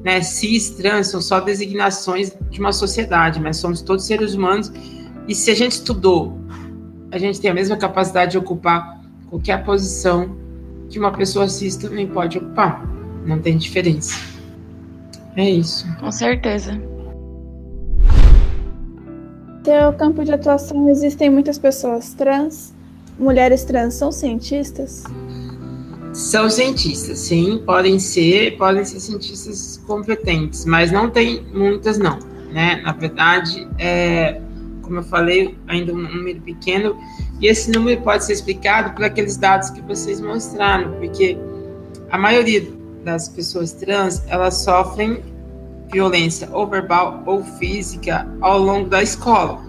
Né? 0.04 0.20
Cis, 0.20 0.70
trans 0.70 1.08
são 1.08 1.20
só 1.20 1.40
designações 1.40 2.32
de 2.50 2.60
uma 2.60 2.72
sociedade, 2.72 3.40
mas 3.40 3.56
somos 3.56 3.80
todos 3.82 4.04
seres 4.04 4.34
humanos. 4.34 4.72
E 5.26 5.34
se 5.34 5.50
a 5.50 5.54
gente 5.54 5.72
estudou, 5.72 6.38
a 7.10 7.18
gente 7.18 7.40
tem 7.40 7.50
a 7.50 7.54
mesma 7.54 7.76
capacidade 7.76 8.32
de 8.32 8.38
ocupar 8.38 9.00
qualquer 9.28 9.64
posição 9.64 10.36
que 10.88 10.98
uma 10.98 11.12
pessoa 11.12 11.48
cis 11.48 11.76
também 11.76 12.06
pode 12.06 12.38
ocupar. 12.38 12.86
Não 13.24 13.38
tem 13.38 13.56
diferença. 13.56 14.18
É 15.36 15.48
isso. 15.48 15.86
Com 15.98 16.10
certeza. 16.10 16.80
Seu 19.64 19.92
campo 19.94 20.24
de 20.24 20.32
atuação 20.32 20.88
existem 20.88 21.28
muitas 21.28 21.58
pessoas 21.58 22.14
trans. 22.14 22.72
Mulheres 23.18 23.64
trans 23.64 23.94
são 23.94 24.12
cientistas? 24.12 25.02
São 26.12 26.48
cientistas, 26.48 27.18
sim, 27.18 27.62
podem 27.66 27.98
ser, 27.98 28.56
podem 28.56 28.84
ser 28.84 29.00
cientistas 29.00 29.82
competentes, 29.86 30.64
mas 30.64 30.90
não 30.90 31.10
tem 31.10 31.44
muitas 31.52 31.98
não, 31.98 32.18
né? 32.52 32.76
Na 32.76 32.92
verdade, 32.92 33.68
é, 33.78 34.40
como 34.80 34.98
eu 34.98 35.02
falei, 35.02 35.58
ainda 35.66 35.92
um 35.92 35.98
número 35.98 36.40
pequeno, 36.40 36.96
e 37.40 37.46
esse 37.46 37.70
número 37.70 38.00
pode 38.02 38.24
ser 38.24 38.32
explicado 38.32 38.94
por 38.94 39.04
aqueles 39.04 39.36
dados 39.36 39.70
que 39.70 39.80
vocês 39.82 40.20
mostraram, 40.20 40.92
porque 40.92 41.38
a 42.10 42.18
maioria 42.18 42.66
das 43.04 43.28
pessoas 43.28 43.72
trans, 43.72 44.22
elas 44.26 44.54
sofrem 44.54 45.22
violência 45.92 46.48
ou 46.52 46.66
verbal 46.66 47.22
ou 47.26 47.44
física 47.44 48.26
ao 48.40 48.58
longo 48.58 48.88
da 48.88 49.02
escola, 49.02 49.60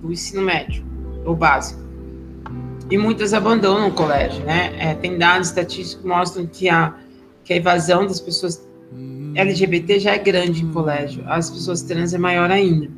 do 0.00 0.12
ensino 0.12 0.42
médio 0.42 0.84
ou 1.24 1.34
básico 1.34 1.84
e 2.90 2.98
muitas 2.98 3.32
abandonam 3.32 3.88
o 3.88 3.92
colégio, 3.92 4.44
né? 4.44 4.74
É, 4.78 4.94
tem 4.94 5.16
dados 5.16 5.48
estatísticos 5.48 6.02
que 6.02 6.06
mostram 6.06 6.46
que 6.46 6.68
a, 6.68 6.94
que 7.42 7.52
a 7.52 7.56
evasão 7.56 8.06
das 8.06 8.20
pessoas 8.20 8.66
LGBT 9.34 9.98
já 9.98 10.12
é 10.12 10.18
grande 10.18 10.62
em 10.62 10.72
colégio, 10.72 11.24
as 11.26 11.50
pessoas 11.50 11.82
trans 11.82 12.12
é 12.12 12.18
maior 12.18 12.50
ainda. 12.50 12.88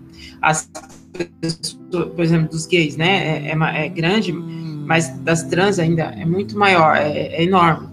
As 0.42 0.68
por 1.90 2.22
exemplo, 2.22 2.48
dos 2.50 2.66
gays, 2.66 2.96
né? 2.96 3.48
É, 3.48 3.52
é, 3.52 3.86
é 3.86 3.88
grande, 3.88 4.32
mas 4.32 5.08
das 5.20 5.42
trans 5.44 5.78
ainda 5.78 6.04
é 6.04 6.24
muito 6.24 6.58
maior, 6.58 6.96
é, 6.96 7.10
é 7.10 7.42
enorme. 7.42 7.88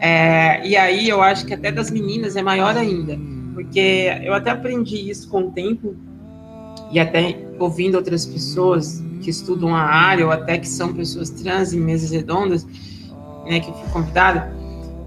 É, 0.00 0.66
e 0.66 0.76
aí 0.76 1.08
eu 1.08 1.22
acho 1.22 1.46
que 1.46 1.54
até 1.54 1.72
das 1.72 1.90
meninas 1.90 2.36
é 2.36 2.42
maior 2.42 2.76
ainda, 2.76 3.18
porque 3.54 4.10
eu 4.22 4.34
até 4.34 4.50
aprendi 4.50 5.08
isso 5.08 5.28
com 5.28 5.48
o 5.48 5.50
tempo 5.50 5.96
e 6.90 7.00
até 7.00 7.38
ouvindo 7.58 7.94
outras 7.94 8.26
pessoas 8.26 9.02
que 9.22 9.30
estudam 9.30 9.74
a 9.74 9.80
área 9.80 10.26
ou 10.26 10.32
até 10.32 10.58
que 10.58 10.68
são 10.68 10.92
pessoas 10.92 11.30
trans 11.30 11.72
em 11.72 11.80
mesas 11.80 12.10
redondas, 12.10 12.66
né, 13.46 13.60
que 13.60 13.68
eu 13.70 13.74
fui 13.74 13.88
convidada, 13.90 14.52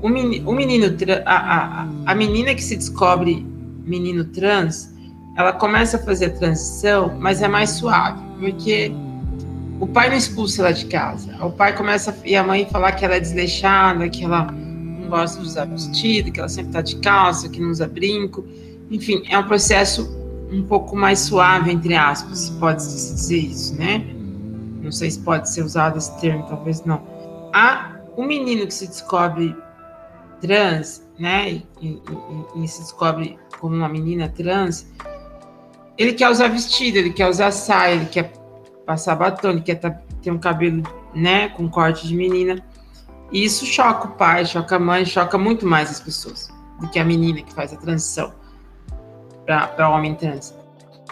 o 0.02 0.10
menino, 0.10 0.50
o 0.50 0.54
menino 0.54 0.86
a, 1.26 1.82
a, 1.84 1.88
a 2.06 2.16
menina 2.16 2.54
que 2.54 2.64
se 2.64 2.76
descobre 2.76 3.46
menino 3.86 4.26
trans, 4.26 4.94
ela 5.38 5.54
começa 5.54 5.98
a 5.98 6.00
fazer 6.00 6.26
a 6.26 6.30
transição, 6.32 7.16
mas 7.20 7.44
é 7.44 7.48
mais 7.48 7.70
suave, 7.70 8.20
porque 8.40 8.92
o 9.80 9.86
pai 9.86 10.10
não 10.10 10.18
expulsa 10.18 10.64
ela 10.64 10.74
de 10.74 10.86
casa. 10.88 11.32
O 11.46 11.52
pai 11.52 11.76
começa 11.78 12.18
e 12.26 12.36
a 12.36 12.44
mãe 12.44 12.68
falar 12.72 12.94
que 12.94 13.06
ela 13.06 13.16
é 13.16 13.20
desleixada, 13.20 14.10
que 14.10 14.26
ela 14.26 14.46
não 14.46 15.08
gosta 15.08 15.40
de 15.40 15.46
usar 15.46 15.66
vestido, 15.66 16.32
que 16.32 16.40
ela 16.40 16.50
sempre 16.50 16.72
está 16.72 16.82
de 16.82 16.96
calça, 16.98 17.48
que 17.48 17.62
não 17.62 17.70
usa 17.70 17.88
brinco. 17.88 18.44
Enfim, 18.90 19.22
é 19.30 19.38
um 19.38 19.44
processo 19.44 20.10
um 20.52 20.64
pouco 20.64 20.96
mais 20.96 21.20
suave, 21.20 21.72
entre 21.72 21.94
aspas, 21.94 22.40
se 22.40 22.52
pode 22.54 22.82
se 22.82 23.14
dizer 23.14 23.38
isso, 23.38 23.76
né? 23.76 24.04
Não 24.82 24.92
sei 24.92 25.12
se 25.12 25.20
pode 25.20 25.50
ser 25.52 25.62
usado 25.62 26.00
esse 26.00 26.20
termo, 26.20 26.48
talvez 26.48 26.84
não. 26.84 27.04
Há 27.54 27.92
um 28.18 28.26
menino 28.26 28.66
que 28.66 28.74
se 28.74 28.88
descobre 28.88 29.56
trans, 30.42 31.04
né? 31.20 31.52
E, 31.52 31.64
e, 31.82 32.64
e 32.64 32.68
se 32.68 32.82
descobre 32.82 33.38
como 33.60 33.76
uma 33.76 33.90
menina 33.90 34.30
trans, 34.30 34.88
ele 35.98 36.14
quer 36.14 36.30
usar 36.30 36.48
vestido, 36.48 36.98
ele 36.98 37.12
quer 37.12 37.28
usar 37.28 37.52
saia, 37.52 37.96
ele 37.96 38.06
quer 38.06 38.32
passar 38.86 39.16
batom, 39.16 39.50
ele 39.50 39.62
quer 39.62 39.76
tá, 39.76 39.92
ter 40.22 40.32
um 40.32 40.38
cabelo, 40.38 40.84
né, 41.14 41.50
com 41.50 41.68
corte 41.70 42.08
de 42.08 42.16
menina. 42.16 42.64
E 43.32 43.44
isso 43.44 43.66
choca 43.66 44.08
o 44.08 44.12
pai, 44.12 44.46
choca 44.46 44.76
a 44.76 44.80
mãe, 44.80 45.06
choca 45.06 45.38
muito 45.38 45.66
mais 45.66 45.90
as 45.90 46.00
pessoas 46.00 46.50
do 46.80 46.88
que 46.90 47.00
a 47.00 47.04
menina 47.04 47.42
que 47.42 47.54
faz 47.54 47.74
a 47.74 47.78
transição 47.78 48.34
para 49.46 49.90
homem 49.90 50.16
trans. 50.16 50.56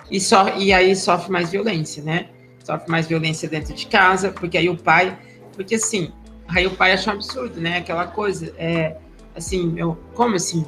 E, 0.10 0.20
so, 0.20 0.36
e 0.58 0.72
aí 0.72 0.96
sofre 0.96 1.32
mais 1.32 1.50
violência, 1.50 2.04
né? 2.04 2.30
Sofre 2.64 2.90
mais 2.90 3.08
violência 3.08 3.50
dentro 3.50 3.74
de 3.74 3.88
casa, 3.88 4.32
porque 4.32 4.58
aí 4.58 4.70
o 4.70 4.78
pai. 4.78 5.18
Porque 5.54 5.76
assim, 5.76 6.14
aí 6.48 6.68
o 6.68 6.72
pai 6.72 6.94
acha 6.94 7.10
um 7.10 7.16
absurdo, 7.16 7.60
né? 7.60 7.78
Aquela 7.78 8.06
coisa, 8.08 8.54
é, 8.58 8.98
assim, 9.36 9.68
meu, 9.68 9.98
como 10.14 10.36
assim, 10.36 10.66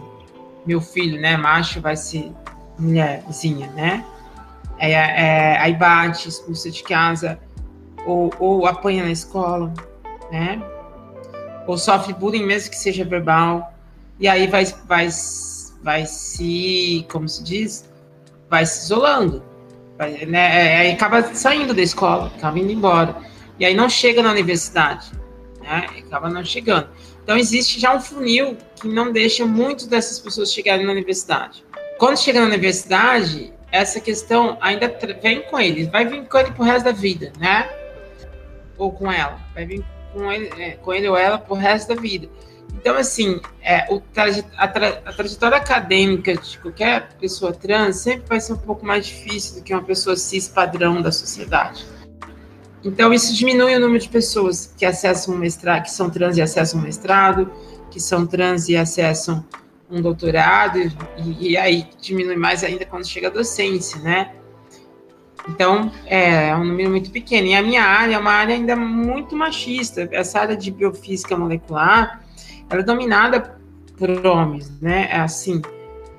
meu 0.66 0.82
filho, 0.82 1.20
né, 1.22 1.38
macho, 1.38 1.80
vai 1.80 1.96
ser 1.96 2.32
mulherzinha, 2.78 3.68
né? 3.72 4.06
É, 4.80 4.92
é, 4.92 5.58
aí 5.58 5.74
bate, 5.74 6.30
expulsa 6.30 6.70
de 6.70 6.84
casa, 6.84 7.40
ou, 8.06 8.32
ou 8.40 8.68
apanha 8.68 9.04
na 9.04 9.12
escola, 9.12 9.74
né? 10.32 10.62
Ou 11.66 11.78
sofre 11.78 12.14
bullying, 12.14 12.46
mesmo 12.46 12.70
que 12.70 12.78
seja 12.78 13.04
verbal, 13.04 13.74
e 14.20 14.28
aí 14.28 14.48
vai, 14.48 14.66
vai 14.86 15.10
vai 15.82 16.06
se, 16.06 17.06
como 17.12 17.28
se 17.28 17.44
diz, 17.44 17.86
vai 18.50 18.66
se 18.66 18.86
isolando, 18.86 19.44
vai, 19.98 20.26
né? 20.26 20.74
É, 20.74 20.78
aí 20.78 20.92
acaba 20.92 21.24
saindo 21.34 21.74
da 21.74 21.82
escola, 21.82 22.32
acaba 22.36 22.60
indo 22.60 22.72
embora, 22.72 23.16
e 23.60 23.66
aí 23.66 23.74
não 23.74 23.90
chega 23.90 24.22
na 24.22 24.32
universidade, 24.32 25.12
né? 25.62 25.88
Acaba 26.06 26.30
não 26.30 26.44
chegando. 26.44 26.90
Então 27.24 27.38
existe 27.38 27.80
já 27.80 27.96
um 27.96 28.00
funil 28.00 28.58
que 28.80 28.88
não 28.88 29.12
deixa 29.12 29.46
muitas 29.46 29.88
dessas 29.88 30.20
pessoas 30.20 30.54
chegarem 30.54 30.86
na 30.86 30.92
universidade. 30.92 31.64
Quando 31.98 32.18
chega 32.18 32.40
na 32.40 32.46
universidade, 32.46 33.52
essa 33.72 34.00
questão 34.00 34.58
ainda 34.62 34.88
vem 35.22 35.42
com 35.44 35.60
ele, 35.60 35.86
vai 35.86 36.06
vir 36.06 36.28
com 36.28 36.38
ele 36.38 36.52
pro 36.52 36.64
resto 36.64 36.86
da 36.86 36.92
vida, 36.92 37.34
né? 37.40 37.70
Ou 38.78 38.92
com 38.92 39.12
ela, 39.12 39.40
vai 39.54 39.66
vir 39.66 39.84
com 40.14 40.32
ele, 40.32 40.50
é, 40.62 40.72
com 40.72 40.94
ele 40.94 41.08
ou 41.08 41.18
ela 41.18 41.38
pro 41.38 41.56
resto 41.56 41.94
da 41.94 42.00
vida. 42.00 42.30
Então, 42.74 42.96
assim, 42.96 43.42
é, 43.62 43.92
o 43.92 44.02
a, 44.58 44.68
tra 44.68 45.02
a, 45.06 45.14
trajetória 45.14 45.58
acadêmica 45.58 46.36
de 46.36 46.60
qualquer 46.60 47.10
pessoa 47.20 47.52
trans 47.52 47.98
sempre 47.98 48.28
vai 48.28 48.40
ser 48.40 48.54
um 48.54 48.58
pouco 48.58 48.86
mais 48.86 49.08
difícil 49.08 49.56
do 49.56 49.64
que 49.64 49.74
uma 49.74 49.84
pessoa 49.84 50.16
cis 50.16 50.48
padrão 50.48 51.02
da 51.02 51.12
sociedade. 51.12 51.86
Então, 52.84 53.12
isso 53.12 53.34
diminui 53.34 53.76
o 53.76 53.80
número 53.80 54.00
de 54.00 54.10
pessoas 54.10 54.72
que 54.78 54.86
acessam 54.86 55.34
um 55.34 55.38
mestrado, 55.38 55.84
que 55.84 55.92
são 55.92 56.10
trans 56.10 56.38
e 56.38 56.42
acessam 56.42 56.80
um 56.80 56.84
mestrado, 56.84 57.52
que 57.90 58.00
são 58.00 58.28
trans 58.28 58.70
e 58.70 58.78
acessam 58.78 59.44
um 59.90 60.02
doutorado, 60.02 60.80
e, 60.80 61.52
e 61.52 61.58
aí 61.58 61.88
diminui 62.02 62.36
mais 62.36 62.64
ainda 62.64 62.86
quando 62.86 63.08
chega 63.08 63.28
a 63.28 63.32
docência, 63.32 64.00
né? 64.02 64.32
Então, 65.50 65.92
é, 66.06 66.50
é 66.50 66.56
um 66.56 66.66
número 66.66 66.90
muito 66.90 67.10
pequeno. 67.10 67.48
E 67.48 67.56
a 67.56 67.62
minha 67.62 67.84
área 67.84 68.16
é 68.16 68.18
uma 68.18 68.32
área 68.32 68.54
ainda 68.54 68.76
muito 68.76 69.36
machista. 69.36 70.08
Essa 70.12 70.42
área 70.42 70.58
de 70.58 70.70
biofísica 70.70 71.38
molecular, 71.38 72.22
ela 72.70 72.82
é 72.82 72.84
dominada 72.84 73.58
por 73.98 74.10
homens, 74.26 74.70
né? 74.82 75.08
É 75.10 75.20
assim, 75.20 75.62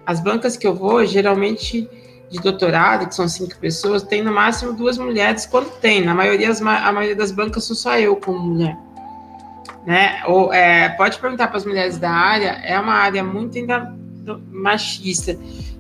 as 0.07 0.21
bancas 0.21 0.57
que 0.57 0.67
eu 0.67 0.75
vou, 0.75 1.05
geralmente 1.05 1.89
de 2.31 2.41
doutorado, 2.41 3.07
que 3.07 3.15
são 3.15 3.29
cinco 3.29 3.57
pessoas, 3.59 4.03
tem 4.03 4.23
no 4.23 4.33
máximo 4.33 4.73
duas 4.73 4.99
mulheres 4.99 5.47
quando 5.47 5.71
tem. 5.79 6.05
Na 6.05 6.15
maioria, 6.15 6.51
as, 6.51 6.61
a 6.61 6.93
maioria 6.93 7.17
das 7.17 7.31
bancas 7.31 7.65
sou 7.65 7.77
só 7.77 7.99
eu 7.99 8.17
como 8.17 8.39
mulher. 8.39 8.77
Né? 9.89 10.21
Ou, 10.27 10.53
é, 10.53 10.91
pode 10.91 11.19
perguntar 11.19 11.49
para 11.49 11.57
as 11.57 11.65
mulheres 11.65 11.97
da 11.97 12.11
área, 12.11 12.61
é 12.63 12.79
uma 12.79 12.93
área 12.93 13.25
muito 13.25 13.57
ainda 13.57 13.91
machista. 14.53 15.35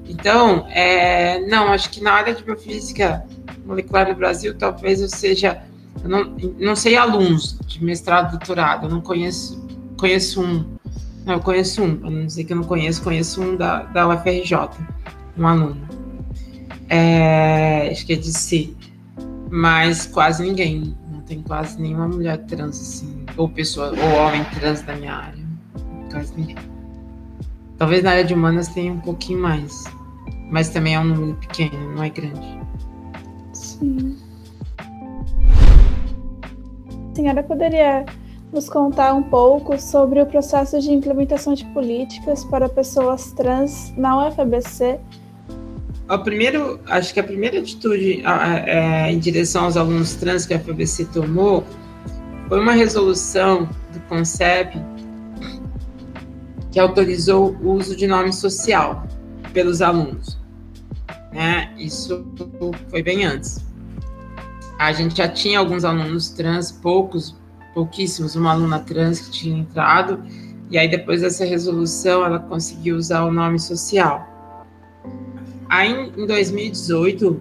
Então, 0.08 0.66
é, 0.70 1.40
não, 1.46 1.70
acho 1.74 1.90
que 1.90 2.02
na 2.02 2.12
área 2.14 2.34
de 2.34 2.42
biofísica 2.42 3.22
molecular 3.66 4.08
no 4.08 4.14
Brasil, 4.14 4.56
talvez 4.56 5.02
eu 5.02 5.10
seja, 5.10 5.62
eu 6.02 6.08
não, 6.08 6.34
não 6.58 6.74
sei 6.74 6.96
alunos 6.96 7.58
de 7.66 7.84
mestrado, 7.84 8.30
doutorado, 8.30 8.86
eu 8.86 8.90
não 8.90 9.02
conheço 9.02 9.62
conheço 9.98 10.40
um. 10.40 10.64
Não, 11.26 11.34
eu 11.34 11.40
conheço 11.40 11.82
um, 11.82 11.94
para 11.94 12.08
não 12.08 12.24
dizer 12.24 12.44
que 12.44 12.54
eu 12.54 12.56
não 12.56 12.64
conheço, 12.64 13.02
conheço 13.02 13.42
um 13.42 13.56
da, 13.56 13.82
da 13.82 14.08
UFRJ, 14.08 14.70
um 15.36 15.46
aluno. 15.46 15.86
É, 16.88 17.90
acho 17.92 18.06
que 18.06 18.14
é 18.14 18.16
de 18.16 18.32
si. 18.32 18.74
Mas 19.50 20.06
quase 20.06 20.42
ninguém. 20.42 20.96
Tem 21.28 21.42
quase 21.42 21.78
nenhuma 21.78 22.08
mulher 22.08 22.38
trans, 22.46 22.80
assim, 22.80 23.26
ou 23.36 23.50
pessoa, 23.50 23.90
ou 23.90 24.26
homem 24.26 24.42
trans 24.58 24.80
da 24.80 24.96
minha 24.96 25.12
área. 25.12 25.44
quase 26.10 26.32
ninguém. 26.34 26.56
Talvez 27.76 28.02
na 28.02 28.12
área 28.12 28.24
de 28.24 28.32
humanas 28.32 28.68
tenha 28.68 28.90
um 28.90 29.00
pouquinho 29.00 29.40
mais, 29.40 29.84
mas 30.50 30.70
também 30.70 30.94
é 30.94 31.00
um 31.00 31.04
número 31.04 31.36
pequeno, 31.36 31.94
não 31.94 32.02
é 32.02 32.08
grande. 32.08 32.58
Sim. 33.52 34.16
A 37.12 37.14
senhora 37.14 37.42
poderia 37.42 38.06
nos 38.50 38.68
contar 38.70 39.12
um 39.12 39.22
pouco 39.22 39.78
sobre 39.78 40.22
o 40.22 40.26
processo 40.26 40.80
de 40.80 40.90
implementação 40.90 41.52
de 41.52 41.66
políticas 41.66 42.42
para 42.46 42.70
pessoas 42.70 43.32
trans 43.32 43.92
na 43.98 44.28
UFABC? 44.28 44.98
O 46.08 46.18
primeiro, 46.18 46.80
acho 46.86 47.12
que 47.12 47.20
a 47.20 47.24
primeira 47.24 47.58
atitude 47.58 48.22
é, 48.24 49.12
em 49.12 49.18
direção 49.18 49.64
aos 49.64 49.76
alunos 49.76 50.14
trans 50.14 50.46
que 50.46 50.54
a 50.54 50.56
UFABC 50.56 51.04
tomou 51.06 51.64
foi 52.48 52.60
uma 52.60 52.72
resolução 52.72 53.68
do 53.92 54.00
CONCEP 54.08 54.80
que 56.70 56.80
autorizou 56.80 57.54
o 57.62 57.72
uso 57.72 57.94
de 57.94 58.06
nome 58.06 58.32
social 58.32 59.06
pelos 59.52 59.82
alunos. 59.82 60.38
Né? 61.30 61.74
Isso 61.76 62.26
foi 62.88 63.02
bem 63.02 63.24
antes. 63.24 63.66
A 64.78 64.92
gente 64.92 65.16
já 65.16 65.28
tinha 65.28 65.58
alguns 65.58 65.84
alunos 65.84 66.30
trans, 66.30 66.72
poucos, 66.72 67.36
pouquíssimos, 67.74 68.34
uma 68.34 68.52
aluna 68.52 68.80
trans 68.80 69.20
que 69.20 69.30
tinha 69.30 69.58
entrado, 69.58 70.22
e 70.70 70.78
aí 70.78 70.88
depois 70.88 71.20
dessa 71.20 71.44
resolução 71.44 72.24
ela 72.24 72.38
conseguiu 72.38 72.96
usar 72.96 73.24
o 73.24 73.32
nome 73.32 73.58
social. 73.58 74.27
Aí 75.68 75.92
em 76.16 76.26
2018 76.26 77.40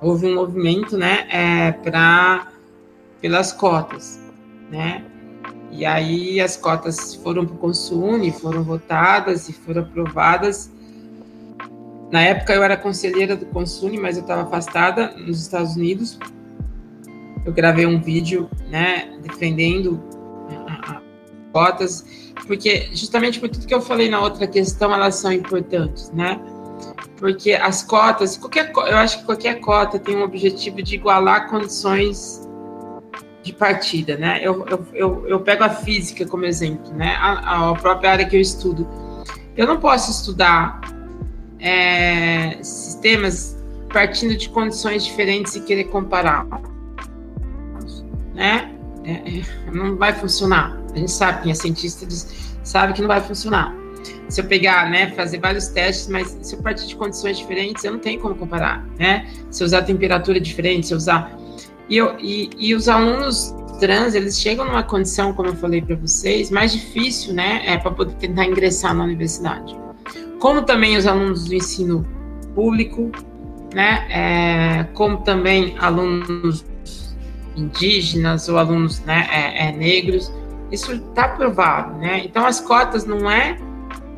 houve 0.00 0.26
um 0.26 0.34
movimento, 0.34 0.96
né, 0.96 1.26
é, 1.30 1.72
para 1.72 2.48
pelas 3.20 3.52
cotas, 3.52 4.20
né? 4.70 5.04
E 5.70 5.86
aí 5.86 6.40
as 6.40 6.56
cotas 6.56 7.14
foram 7.14 7.46
para 7.46 7.54
o 7.54 7.58
Consune, 7.58 8.32
foram 8.32 8.62
votadas 8.62 9.48
e 9.48 9.52
foram 9.52 9.82
aprovadas. 9.82 10.70
Na 12.10 12.20
época 12.20 12.52
eu 12.52 12.62
era 12.62 12.76
conselheira 12.76 13.36
do 13.36 13.46
Consune, 13.46 13.98
mas 13.98 14.16
eu 14.16 14.22
estava 14.22 14.42
afastada 14.42 15.14
nos 15.16 15.40
Estados 15.40 15.76
Unidos. 15.76 16.18
Eu 17.44 17.52
gravei 17.52 17.86
um 17.86 18.00
vídeo, 18.00 18.50
né, 18.68 19.18
defendendo 19.22 20.02
as 20.86 21.00
cotas, 21.52 22.04
porque 22.46 22.88
justamente 22.92 23.40
por 23.40 23.48
tudo 23.48 23.66
que 23.66 23.74
eu 23.74 23.80
falei 23.80 24.10
na 24.10 24.20
outra 24.20 24.46
questão, 24.46 24.92
elas 24.92 25.14
são 25.16 25.32
importantes, 25.32 26.10
né? 26.10 26.38
Porque 27.22 27.52
as 27.52 27.84
cotas, 27.84 28.36
qualquer, 28.36 28.72
eu 28.74 28.96
acho 28.96 29.20
que 29.20 29.24
qualquer 29.24 29.60
cota 29.60 29.96
tem 29.96 30.16
um 30.16 30.24
objetivo 30.24 30.82
de 30.82 30.96
igualar 30.96 31.48
condições 31.48 32.42
de 33.44 33.52
partida, 33.52 34.16
né? 34.16 34.40
Eu, 34.42 34.66
eu, 34.66 34.86
eu, 34.92 35.28
eu, 35.28 35.38
pego 35.38 35.62
a 35.62 35.70
física 35.70 36.26
como 36.26 36.44
exemplo, 36.44 36.92
né? 36.92 37.14
A, 37.20 37.70
a 37.70 37.74
própria 37.76 38.10
área 38.10 38.28
que 38.28 38.34
eu 38.34 38.40
estudo. 38.40 38.88
Eu 39.56 39.68
não 39.68 39.78
posso 39.78 40.10
estudar 40.10 40.80
é, 41.60 42.58
sistemas 42.60 43.56
partindo 43.92 44.36
de 44.36 44.48
condições 44.48 45.04
diferentes 45.04 45.54
e 45.54 45.60
querer 45.60 45.84
comparar, 45.84 46.44
né? 48.34 48.74
É, 49.04 49.12
é, 49.12 49.70
não 49.70 49.96
vai 49.96 50.12
funcionar. 50.12 50.76
A 50.92 50.98
gente 50.98 51.12
sabe, 51.12 51.42
quem 51.44 51.52
é 51.52 51.54
cientista 51.54 52.04
diz, 52.04 52.56
sabe 52.64 52.94
que 52.94 53.00
não 53.00 53.06
vai 53.06 53.20
funcionar. 53.20 53.80
Se 54.28 54.40
eu 54.40 54.44
pegar, 54.46 54.90
né, 54.90 55.10
fazer 55.10 55.38
vários 55.38 55.68
testes, 55.68 56.08
mas 56.08 56.38
se 56.40 56.54
eu 56.54 56.62
partir 56.62 56.86
de 56.86 56.96
condições 56.96 57.38
diferentes, 57.38 57.84
eu 57.84 57.92
não 57.92 57.98
tenho 57.98 58.20
como 58.20 58.34
comparar, 58.34 58.86
né? 58.98 59.28
Se 59.50 59.62
eu 59.62 59.66
usar 59.66 59.82
temperatura 59.82 60.40
diferente, 60.40 60.86
se 60.86 60.94
eu 60.94 60.98
usar 60.98 61.36
e, 61.88 61.96
eu, 61.96 62.16
e, 62.18 62.48
e 62.58 62.74
os 62.74 62.88
alunos 62.88 63.54
trans, 63.78 64.14
eles 64.14 64.40
chegam 64.40 64.64
numa 64.64 64.82
condição, 64.82 65.32
como 65.34 65.50
eu 65.50 65.56
falei 65.56 65.82
para 65.82 65.96
vocês, 65.96 66.50
mais 66.50 66.72
difícil, 66.72 67.34
né, 67.34 67.62
é, 67.66 67.76
para 67.76 67.90
poder 67.90 68.14
tentar 68.14 68.46
ingressar 68.46 68.94
na 68.94 69.04
universidade. 69.04 69.76
Como 70.38 70.62
também 70.62 70.96
os 70.96 71.06
alunos 71.06 71.44
do 71.44 71.54
ensino 71.54 72.06
público, 72.54 73.10
né, 73.74 74.06
é, 74.08 74.84
como 74.94 75.18
também 75.18 75.76
alunos 75.78 76.64
indígenas 77.56 78.48
ou 78.48 78.56
alunos 78.56 79.00
né, 79.00 79.28
é, 79.30 79.68
é, 79.68 79.72
negros, 79.72 80.32
isso 80.70 80.92
está 80.92 81.28
provado, 81.28 81.98
né? 81.98 82.22
Então 82.24 82.46
as 82.46 82.58
cotas 82.58 83.04
não 83.04 83.30
é 83.30 83.58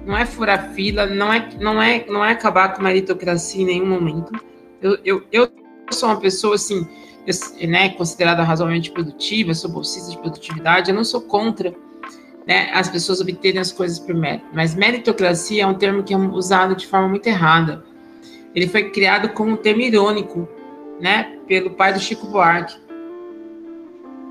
não 0.05 0.17
é 0.17 0.27
furar 0.27 0.73
fila, 0.73 1.07
não 1.07 1.33
é 1.33 1.49
não 1.61 1.83
é 1.83 2.05
não 2.07 2.25
é 2.25 2.33
acabar 2.33 2.75
com 2.75 2.81
a 2.81 2.85
meritocracia 2.85 3.63
em 3.63 3.67
nenhum 3.67 3.87
momento. 3.87 4.33
Eu, 4.81 4.99
eu, 5.05 5.23
eu 5.33 5.51
sou 5.91 6.09
uma 6.09 6.21
pessoa 6.21 6.57
assim 6.57 6.87
né, 7.67 7.91
considerada 7.91 8.43
razoavelmente 8.43 8.91
produtiva, 8.91 9.55
sou 9.55 9.71
bolsista 9.71 10.11
de 10.11 10.19
produtividade, 10.19 10.91
eu 10.91 10.97
não 10.97 11.05
sou 11.05 11.23
contra 11.23 11.75
né, 12.47 12.71
as 12.73 12.89
pessoas 12.89 13.21
obterem 13.21 13.61
as 13.61 13.73
coisas 13.73 13.99
por 13.99 14.15
mérito. 14.15 14.47
Mas 14.53 14.75
meritocracia 14.75 15.63
é 15.63 15.67
um 15.67 15.75
termo 15.75 16.03
que 16.03 16.13
é 16.13 16.17
usado 16.17 16.77
de 16.77 16.87
forma 16.87 17.09
muito 17.09 17.27
errada. 17.27 17.83
Ele 18.55 18.69
foi 18.69 18.91
criado 18.91 19.31
como 19.31 19.53
um 19.53 19.57
termo 19.57 19.81
irônico, 19.81 20.49
né, 21.01 21.39
pelo 21.49 21.71
pai 21.71 21.93
do 21.93 21.99
Chico 21.99 22.27
Buarque. 22.27 22.77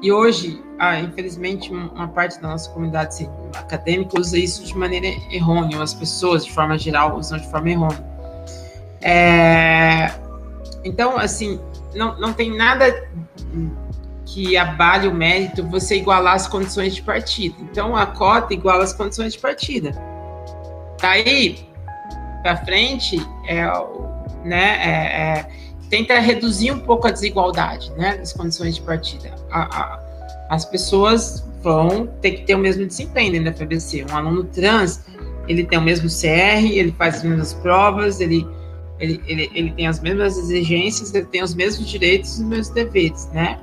E 0.02 0.12
hoje, 0.12 0.62
ah, 0.90 1.00
infelizmente, 1.00 1.72
uma 1.72 2.08
parte 2.08 2.42
da 2.42 2.50
nossa 2.50 2.70
comunidade 2.70 3.30
acadêmica 3.56 4.20
usa 4.20 4.38
isso 4.38 4.64
de 4.64 4.78
maneira 4.78 5.08
errônea, 5.32 5.82
as 5.82 5.94
pessoas, 5.94 6.46
de 6.46 6.52
forma 6.52 6.78
geral, 6.78 7.18
usam 7.18 7.38
de 7.38 7.50
forma 7.50 7.70
errônea. 7.70 8.04
É... 9.02 10.12
Então, 10.84 11.18
assim, 11.18 11.60
não, 11.96 12.20
não 12.20 12.34
tem 12.34 12.56
nada 12.56 13.08
que 14.26 14.58
abale 14.58 15.08
o 15.08 15.14
mérito 15.14 15.64
você 15.68 15.98
igualar 15.98 16.36
as 16.36 16.48
condições 16.48 16.96
de 16.96 17.02
partida. 17.02 17.56
Então, 17.62 17.96
a 17.96 18.06
cota 18.06 18.54
iguala 18.54 18.84
as 18.84 18.94
condições 18.94 19.34
de 19.34 19.40
partida. 19.40 19.92
Daí 21.00 21.74
para 22.44 22.58
frente, 22.58 23.26
é, 23.48 23.64
né, 24.44 24.78
é, 24.82 25.40
é, 25.40 25.50
tenta 25.90 26.20
reduzir 26.20 26.72
um 26.72 26.80
pouco 26.80 27.08
a 27.08 27.12
desigualdade 27.12 27.90
né, 27.94 28.18
das 28.18 28.34
condições 28.34 28.76
de 28.76 28.82
partida. 28.82 29.34
A, 29.50 29.62
a, 29.62 30.03
as 30.54 30.66
pessoas 30.66 31.44
vão 31.62 32.08
ter 32.22 32.32
que 32.32 32.46
ter 32.46 32.56
o 32.56 32.60
mesmo 32.60 32.86
desempenho 32.86 33.32
dentro 33.32 33.52
da 33.52 33.54
FBC. 33.54 34.06
Um 34.12 34.16
aluno 34.16 34.44
trans, 34.44 35.04
ele 35.48 35.64
tem 35.64 35.80
o 35.80 35.82
mesmo 35.82 36.08
CR, 36.08 36.66
ele 36.72 36.92
faz 36.92 37.16
as 37.16 37.24
mesmas 37.24 37.54
provas, 37.54 38.20
ele 38.20 38.48
ele, 39.00 39.22
ele, 39.28 39.52
ele 39.54 39.72
tem 39.72 39.88
as 39.88 40.00
mesmas 40.00 40.38
exigências, 40.38 41.14
ele 41.14 41.26
tem 41.26 41.44
os 41.44 41.54
mesmos 41.54 41.90
direitos 41.90 42.38
e 42.38 42.44
os 42.44 42.48
mesmos 42.48 42.70
deveres, 42.70 43.28
né? 43.34 43.60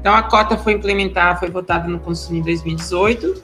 Então, 0.00 0.14
a 0.14 0.22
cota 0.22 0.56
foi 0.56 0.74
implementada, 0.74 1.38
foi 1.38 1.50
votada 1.50 1.88
no 1.88 1.98
Conselho 1.98 2.38
em 2.38 2.42
2018, 2.42 3.42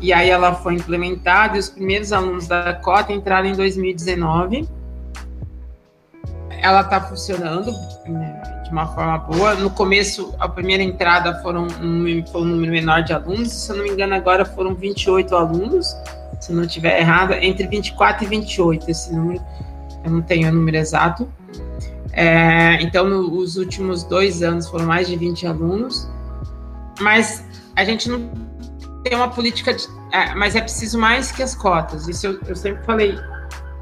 e 0.00 0.12
aí 0.12 0.28
ela 0.28 0.54
foi 0.54 0.74
implementada, 0.74 1.56
e 1.56 1.60
os 1.60 1.68
primeiros 1.68 2.12
alunos 2.12 2.46
da 2.46 2.74
cota 2.74 3.12
entraram 3.12 3.48
em 3.48 3.54
2019. 3.54 4.68
Ela 6.50 6.82
está 6.82 7.00
funcionando 7.00 7.72
né, 8.06 8.55
de 8.66 8.72
uma 8.72 8.86
forma 8.86 9.18
boa. 9.18 9.54
No 9.54 9.70
começo, 9.70 10.34
a 10.38 10.48
primeira 10.48 10.82
entrada 10.82 11.40
foram 11.40 11.66
um, 11.80 12.24
foi 12.26 12.42
um 12.42 12.44
número 12.44 12.72
menor 12.72 13.02
de 13.02 13.12
alunos, 13.12 13.52
se 13.52 13.70
eu 13.70 13.76
não 13.76 13.84
me 13.84 13.90
engano, 13.90 14.14
agora 14.14 14.44
foram 14.44 14.74
28 14.74 15.34
alunos, 15.34 15.96
se 16.40 16.52
não 16.52 16.64
estiver 16.64 17.00
errado, 17.00 17.32
entre 17.32 17.66
24 17.66 18.24
e 18.24 18.26
28 18.26 18.90
esse 18.90 19.14
número 19.14 19.40
eu 20.04 20.10
não 20.10 20.22
tenho 20.22 20.48
o 20.48 20.52
número 20.52 20.76
exato. 20.76 21.28
É, 22.12 22.80
então, 22.80 23.08
nos 23.08 23.56
últimos 23.56 24.04
dois 24.04 24.42
anos 24.42 24.68
foram 24.68 24.86
mais 24.86 25.08
de 25.08 25.16
20 25.16 25.46
alunos, 25.46 26.08
mas 27.00 27.44
a 27.74 27.84
gente 27.84 28.08
não 28.08 28.30
tem 29.02 29.16
uma 29.16 29.28
política, 29.28 29.74
de, 29.74 29.86
é, 30.12 30.34
mas 30.34 30.54
é 30.54 30.60
preciso 30.60 30.98
mais 30.98 31.32
que 31.32 31.42
as 31.42 31.54
cotas. 31.54 32.08
Isso 32.08 32.26
eu, 32.26 32.40
eu 32.46 32.56
sempre 32.56 32.84
falei 32.84 33.18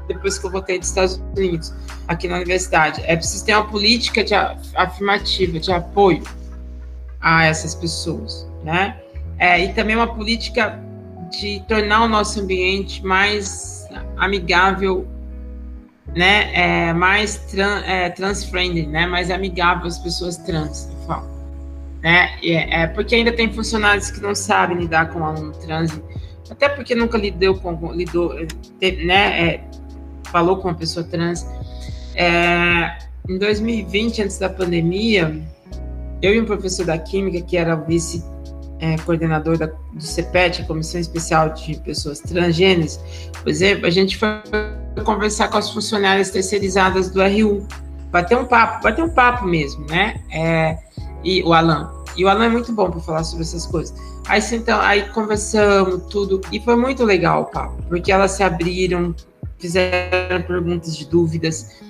depois 0.07 0.37
que 0.37 0.45
eu 0.45 0.51
voltei 0.51 0.79
dos 0.79 0.89
Estados 0.89 1.21
Unidos, 1.35 1.73
aqui 2.07 2.27
na 2.27 2.35
universidade. 2.35 3.01
É 3.05 3.15
preciso 3.15 3.45
ter 3.45 3.53
uma 3.53 3.67
política 3.67 4.23
de 4.23 4.33
afirmativa, 4.75 5.59
de 5.59 5.71
apoio 5.71 6.23
a 7.21 7.45
essas 7.45 7.73
pessoas, 7.75 8.47
né? 8.63 8.99
É, 9.37 9.63
e 9.63 9.73
também 9.73 9.95
uma 9.95 10.13
política 10.13 10.79
de 11.31 11.61
tornar 11.67 12.03
o 12.03 12.07
nosso 12.07 12.39
ambiente 12.39 13.03
mais 13.05 13.87
amigável 14.17 15.07
né, 16.13 16.51
é, 16.53 16.93
mais 16.93 17.37
tran, 17.37 17.81
é, 17.85 18.09
trans-friendly, 18.09 18.87
né, 18.87 19.05
mais 19.05 19.29
amigável 19.29 19.85
às 19.87 19.99
pessoas 19.99 20.37
trans, 20.37 20.89
né, 22.01 22.37
é, 22.43 22.83
é, 22.83 22.87
porque 22.87 23.15
ainda 23.15 23.31
tem 23.31 23.51
funcionários 23.51 24.11
que 24.11 24.21
não 24.21 24.35
sabem 24.35 24.77
lidar 24.77 25.09
com 25.09 25.25
aluno 25.25 25.51
trans, 25.53 25.99
até 26.49 26.69
porque 26.69 26.95
nunca 26.95 27.17
lidou 27.17 27.55
com, 27.55 27.91
lidou, 27.91 28.33
né, 29.03 29.47
é, 29.47 29.63
falou 30.35 30.57
com 30.57 30.67
uma 30.67 30.73
pessoa 30.73 31.05
trans. 31.05 31.47
É, 32.13 32.97
em 33.29 33.37
2020, 33.37 34.23
antes 34.23 34.37
da 34.37 34.49
pandemia, 34.49 35.41
eu 36.21 36.35
e 36.35 36.41
um 36.41 36.45
professor 36.45 36.85
da 36.85 36.97
Química, 36.97 37.39
que 37.39 37.55
era 37.55 37.73
o 37.73 37.85
vice 37.85 38.21
é, 38.81 38.97
do 38.97 40.01
CEPET, 40.01 40.61
a 40.61 40.65
Comissão 40.65 40.99
Especial 40.99 41.53
de 41.53 41.79
Pessoas 41.79 42.19
Transgêneras, 42.19 42.99
por 43.41 43.47
exemplo, 43.47 43.85
a 43.85 43.89
gente 43.89 44.17
foi 44.17 44.29
conversar 45.05 45.47
com 45.47 45.57
as 45.57 45.69
funcionárias 45.69 46.31
terceirizadas 46.31 47.09
do 47.09 47.21
RU, 47.21 47.65
bater 48.11 48.37
um 48.37 48.43
papo, 48.43 48.83
bater 48.83 49.05
um 49.05 49.09
papo 49.09 49.45
mesmo, 49.45 49.85
né? 49.87 50.21
É, 50.33 50.77
e 51.23 51.41
o 51.43 51.53
Alan. 51.53 51.93
E 52.17 52.25
o 52.25 52.27
Alan 52.27 52.45
é 52.45 52.49
muito 52.49 52.73
bom 52.73 52.91
para 52.91 52.99
falar 52.99 53.23
sobre 53.23 53.45
essas 53.45 53.65
coisas. 53.65 53.97
Aí 54.27 54.41
então, 54.51 54.81
aí 54.81 55.07
conversamos 55.09 56.03
tudo 56.09 56.41
e 56.51 56.59
foi 56.59 56.75
muito 56.75 57.05
legal 57.05 57.43
o 57.43 57.45
papo, 57.45 57.81
porque 57.87 58.11
elas 58.11 58.31
se 58.31 58.43
abriram, 58.43 59.15
fizeram 59.57 60.41
perguntas 60.41 60.95
de 60.95 61.05
dúvidas, 61.05 61.81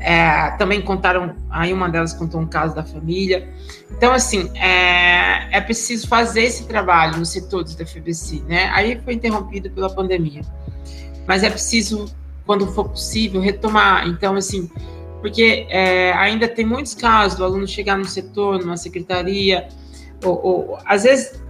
é, 0.00 0.50
também 0.52 0.82
contaram, 0.82 1.34
aí 1.50 1.72
uma 1.72 1.88
delas 1.88 2.12
contou 2.12 2.40
um 2.40 2.46
caso 2.46 2.74
da 2.74 2.84
família. 2.84 3.48
Então, 3.90 4.12
assim, 4.12 4.50
é, 4.54 5.56
é 5.56 5.60
preciso 5.60 6.06
fazer 6.06 6.42
esse 6.42 6.64
trabalho 6.66 7.18
nos 7.18 7.30
setores 7.30 7.74
da 7.74 7.84
FBC, 7.84 8.42
né? 8.46 8.70
Aí 8.72 9.00
foi 9.04 9.14
interrompido 9.14 9.70
pela 9.70 9.88
pandemia. 9.92 10.42
Mas 11.26 11.42
é 11.42 11.50
preciso, 11.50 12.06
quando 12.44 12.66
for 12.68 12.88
possível, 12.88 13.40
retomar. 13.40 14.06
Então, 14.06 14.36
assim, 14.36 14.70
porque 15.20 15.66
é, 15.70 16.12
ainda 16.12 16.46
tem 16.46 16.64
muitos 16.64 16.94
casos 16.94 17.38
do 17.38 17.44
aluno 17.44 17.66
chegar 17.66 17.96
no 17.96 18.04
setor, 18.04 18.60
numa 18.60 18.76
secretaria, 18.76 19.66
ou, 20.24 20.40
ou 20.46 20.78
às 20.84 21.02
vezes 21.02 21.42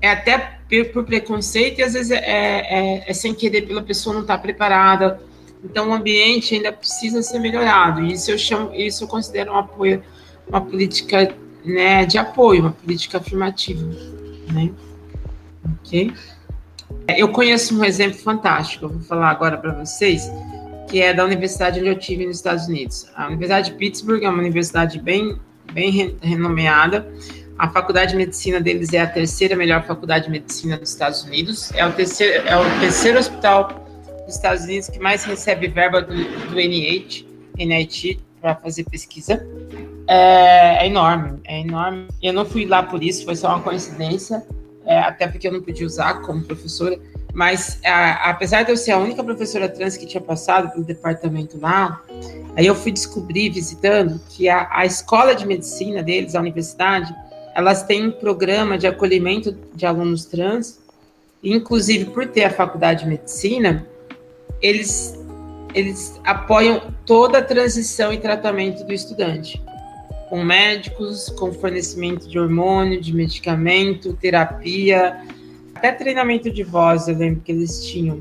é 0.00 0.10
até 0.10 0.58
por 0.92 1.04
preconceito 1.04 1.80
e 1.80 1.82
às 1.82 1.92
vezes 1.92 2.10
é, 2.10 2.16
é, 2.16 3.04
é 3.06 3.12
sem 3.12 3.34
querer 3.34 3.62
pela 3.62 3.82
pessoa 3.82 4.14
não 4.14 4.22
estar 4.22 4.36
tá 4.36 4.42
preparada 4.42 5.20
então 5.64 5.90
o 5.90 5.92
ambiente 5.92 6.54
ainda 6.54 6.72
precisa 6.72 7.22
ser 7.22 7.38
melhorado. 7.38 8.04
Isso 8.04 8.30
eu 8.30 8.38
chamo, 8.38 8.74
isso 8.74 9.04
eu 9.04 9.08
considero 9.08 9.52
um 9.52 9.56
apoio, 9.56 10.02
uma 10.48 10.60
política 10.60 11.34
né, 11.64 12.04
de 12.04 12.18
apoio, 12.18 12.62
uma 12.62 12.72
política 12.72 13.18
afirmativa. 13.18 13.86
Né? 14.52 14.72
Ok? 15.78 16.12
Eu 17.16 17.28
conheço 17.28 17.78
um 17.78 17.84
exemplo 17.84 18.18
fantástico, 18.18 18.86
eu 18.86 18.88
vou 18.90 19.00
falar 19.00 19.30
agora 19.30 19.56
para 19.56 19.72
vocês, 19.72 20.30
que 20.88 21.00
é 21.00 21.14
da 21.14 21.24
universidade 21.24 21.78
onde 21.78 21.88
eu 21.88 21.98
tive 21.98 22.26
nos 22.26 22.36
Estados 22.36 22.66
Unidos. 22.66 23.06
A 23.14 23.26
Universidade 23.28 23.70
de 23.70 23.76
Pittsburgh 23.76 24.22
é 24.24 24.28
uma 24.28 24.40
universidade 24.40 24.98
bem, 25.00 25.38
bem 25.72 26.16
renomeada. 26.20 27.10
A 27.62 27.68
faculdade 27.68 28.10
de 28.10 28.16
medicina 28.16 28.60
deles 28.60 28.92
é 28.92 28.98
a 28.98 29.06
terceira 29.06 29.54
melhor 29.54 29.86
faculdade 29.86 30.24
de 30.24 30.32
medicina 30.32 30.76
dos 30.76 30.90
Estados 30.90 31.22
Unidos. 31.22 31.70
É 31.76 31.86
o 31.86 31.92
terceiro, 31.92 32.44
é 32.44 32.56
o 32.56 32.80
terceiro 32.80 33.20
hospital 33.20 33.86
dos 34.26 34.34
Estados 34.34 34.64
Unidos 34.64 34.88
que 34.88 34.98
mais 34.98 35.22
recebe 35.22 35.68
verba 35.68 36.02
do, 36.02 36.12
do 36.12 36.56
NIH, 36.56 37.24
NIT 37.56 38.18
para 38.40 38.56
fazer 38.56 38.82
pesquisa. 38.90 39.46
É, 40.08 40.84
é, 40.84 40.86
enorme, 40.88 41.38
é 41.44 41.60
enorme. 41.60 42.08
Eu 42.20 42.32
não 42.32 42.44
fui 42.44 42.66
lá 42.66 42.82
por 42.82 43.00
isso, 43.00 43.24
foi 43.24 43.36
só 43.36 43.50
uma 43.50 43.60
coincidência, 43.60 44.44
é, 44.84 44.98
até 44.98 45.28
porque 45.28 45.46
eu 45.46 45.52
não 45.52 45.62
podia 45.62 45.86
usar 45.86 46.14
como 46.22 46.42
professora. 46.42 46.98
Mas 47.32 47.78
a, 47.84 48.30
apesar 48.30 48.64
de 48.64 48.72
eu 48.72 48.76
ser 48.76 48.90
a 48.90 48.98
única 48.98 49.22
professora 49.22 49.68
trans 49.68 49.96
que 49.96 50.04
tinha 50.04 50.20
passado 50.20 50.68
pelo 50.72 50.82
departamento 50.82 51.60
lá, 51.60 52.02
aí 52.56 52.66
eu 52.66 52.74
fui 52.74 52.90
descobrir 52.90 53.50
visitando 53.50 54.20
que 54.30 54.48
a, 54.48 54.68
a 54.68 54.84
escola 54.84 55.32
de 55.32 55.46
medicina 55.46 56.02
deles, 56.02 56.34
a 56.34 56.40
universidade, 56.40 57.14
elas 57.54 57.82
têm 57.82 58.06
um 58.06 58.12
programa 58.12 58.78
de 58.78 58.86
acolhimento 58.86 59.56
de 59.74 59.86
alunos 59.86 60.24
trans, 60.24 60.80
inclusive 61.42 62.06
por 62.06 62.26
ter 62.26 62.44
a 62.44 62.50
faculdade 62.50 63.04
de 63.04 63.10
medicina, 63.10 63.86
eles, 64.60 65.18
eles 65.74 66.20
apoiam 66.24 66.94
toda 67.04 67.38
a 67.38 67.42
transição 67.42 68.12
e 68.12 68.18
tratamento 68.18 68.84
do 68.84 68.92
estudante, 68.92 69.62
com 70.28 70.42
médicos, 70.42 71.28
com 71.30 71.52
fornecimento 71.52 72.28
de 72.28 72.38
hormônio, 72.38 73.00
de 73.00 73.12
medicamento, 73.14 74.14
terapia, 74.14 75.20
até 75.74 75.92
treinamento 75.92 76.50
de 76.50 76.62
voz, 76.62 77.08
eu 77.08 77.16
lembro 77.16 77.40
que 77.40 77.50
eles 77.50 77.84
tinham. 77.84 78.20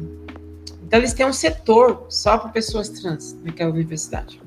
Então, 0.84 1.00
eles 1.00 1.14
têm 1.14 1.26
um 1.26 1.32
setor 1.32 2.06
só 2.10 2.38
para 2.38 2.50
pessoas 2.50 2.90
trans 2.90 3.38
naquela 3.44 3.72
universidade. 3.72 4.42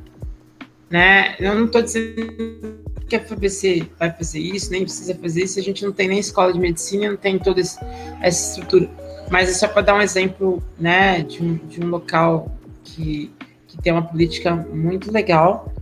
Né? 0.91 1.37
Eu 1.39 1.55
não 1.55 1.67
estou 1.67 1.81
dizendo 1.81 2.84
que 3.19 3.25
a 3.25 3.29
FABC 3.29 3.91
vai 3.99 4.11
fazer 4.13 4.41
isso, 4.41 4.71
nem 4.71 4.83
precisa 4.83 5.15
fazer 5.15 5.45
isso, 5.45 5.59
a 5.59 5.63
gente 5.63 5.85
não 5.85 5.93
tem 5.93 6.09
nem 6.09 6.19
escola 6.19 6.53
de 6.53 6.59
medicina, 6.59 7.11
não 7.11 7.17
tem 7.17 7.39
toda 7.39 7.61
essa 7.61 7.81
estrutura 8.27 8.89
mas 9.31 9.49
é 9.49 9.53
só 9.53 9.69
para 9.69 9.83
dar 9.83 9.95
um 9.95 10.01
exemplo 10.01 10.63
né, 10.79 11.23
de, 11.23 11.43
um, 11.43 11.57
de 11.57 11.81
um 11.83 11.89
local 11.89 12.51
que, 12.83 13.31
que 13.67 13.81
tem 13.81 13.93
uma 13.93 14.03
política 14.03 14.55
muito 14.55 15.11
legal. 15.11 15.73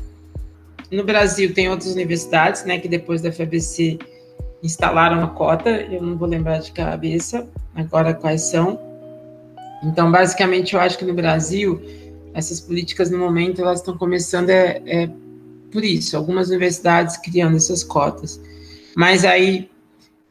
No 0.90 1.04
Brasil 1.04 1.52
tem 1.52 1.68
outras 1.68 1.92
universidades, 1.92 2.64
né, 2.64 2.78
que 2.78 2.88
depois 2.88 3.20
da 3.20 3.32
FABC 3.32 3.98
instalaram 4.62 5.22
a 5.22 5.28
cota, 5.28 5.70
eu 5.70 6.02
não 6.02 6.16
vou 6.16 6.28
lembrar 6.28 6.58
de 6.58 6.70
cabeça 6.70 7.48
agora 7.74 8.14
quais 8.14 8.42
são. 8.42 8.78
Então, 9.82 10.12
basicamente, 10.12 10.74
eu 10.74 10.80
acho 10.80 10.96
que 10.96 11.04
no 11.04 11.14
Brasil, 11.14 11.82
essas 12.32 12.60
políticas 12.60 13.10
no 13.10 13.18
momento, 13.18 13.60
elas 13.60 13.80
estão 13.80 13.96
começando 13.98 14.50
é, 14.50 14.80
é 14.86 15.10
por 15.72 15.84
isso, 15.84 16.16
algumas 16.16 16.48
universidades 16.48 17.16
criando 17.16 17.56
essas 17.56 17.82
cotas. 17.82 18.40
Mas 18.94 19.24
aí, 19.24 19.70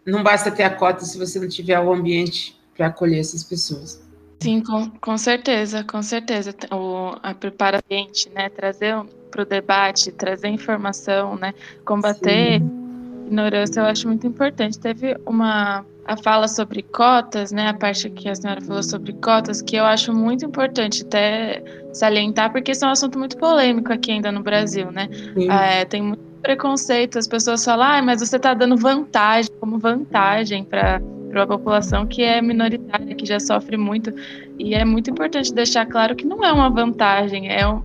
não 0.05 0.23
basta 0.23 0.51
ter 0.51 0.63
a 0.63 0.69
cota 0.69 1.03
se 1.03 1.17
você 1.17 1.39
não 1.39 1.47
tiver 1.47 1.79
o 1.79 1.91
ambiente 1.91 2.55
para 2.75 2.87
acolher 2.87 3.19
essas 3.19 3.43
pessoas. 3.43 4.01
Sim, 4.39 4.61
com, 4.61 4.89
com 4.89 5.17
certeza, 5.17 5.83
com 5.83 6.01
certeza. 6.01 6.53
O, 6.71 7.15
a 7.21 7.33
preparar 7.33 7.81
a 7.87 7.93
gente, 7.93 8.29
né? 8.29 8.49
Trazer 8.49 8.95
para 9.29 9.43
o 9.43 9.45
debate, 9.45 10.11
trazer 10.11 10.47
informação, 10.47 11.35
né? 11.35 11.53
Combater 11.85 12.59
Sim. 12.59 13.25
ignorância, 13.27 13.79
eu 13.81 13.85
acho 13.85 14.07
muito 14.07 14.25
importante. 14.25 14.79
Teve 14.79 15.15
uma 15.25 15.85
a 16.05 16.17
fala 16.17 16.47
sobre 16.47 16.81
cotas, 16.81 17.51
né? 17.51 17.69
A 17.69 17.73
parte 17.73 18.09
que 18.09 18.27
a 18.27 18.35
senhora 18.35 18.61
falou 18.61 18.83
sobre 18.83 19.13
cotas, 19.13 19.61
que 19.61 19.75
eu 19.75 19.85
acho 19.85 20.13
muito 20.13 20.45
importante 20.45 21.03
até 21.03 21.63
salientar, 21.93 22.51
porque 22.51 22.71
isso 22.71 22.85
é 22.85 22.87
um 22.87 22.91
assunto 22.91 23.19
muito 23.19 23.37
polêmico 23.37 23.91
aqui 23.93 24.11
ainda 24.11 24.31
no 24.31 24.41
Brasil, 24.41 24.91
né? 24.91 25.07
É, 25.49 25.85
tem 25.85 26.01
muito 26.01 26.23
preconceito, 26.41 27.19
as 27.19 27.27
pessoas 27.27 27.63
falam, 27.63 27.85
ah, 27.85 28.01
mas 28.01 28.19
você 28.19 28.35
está 28.35 28.53
dando 28.53 28.75
vantagem, 28.75 29.51
como 29.59 29.77
vantagem 29.77 30.63
para 30.63 30.99
para 31.31 31.41
uma 31.41 31.47
população 31.47 32.05
que 32.05 32.21
é 32.21 32.41
minoritária, 32.41 33.15
que 33.15 33.25
já 33.25 33.39
sofre 33.39 33.77
muito. 33.77 34.13
E 34.59 34.75
é 34.75 34.83
muito 34.83 35.09
importante 35.09 35.53
deixar 35.53 35.85
claro 35.85 36.13
que 36.15 36.25
não 36.25 36.43
é 36.43 36.51
uma 36.51 36.69
vantagem, 36.69 37.49
é 37.49 37.65
um, 37.65 37.81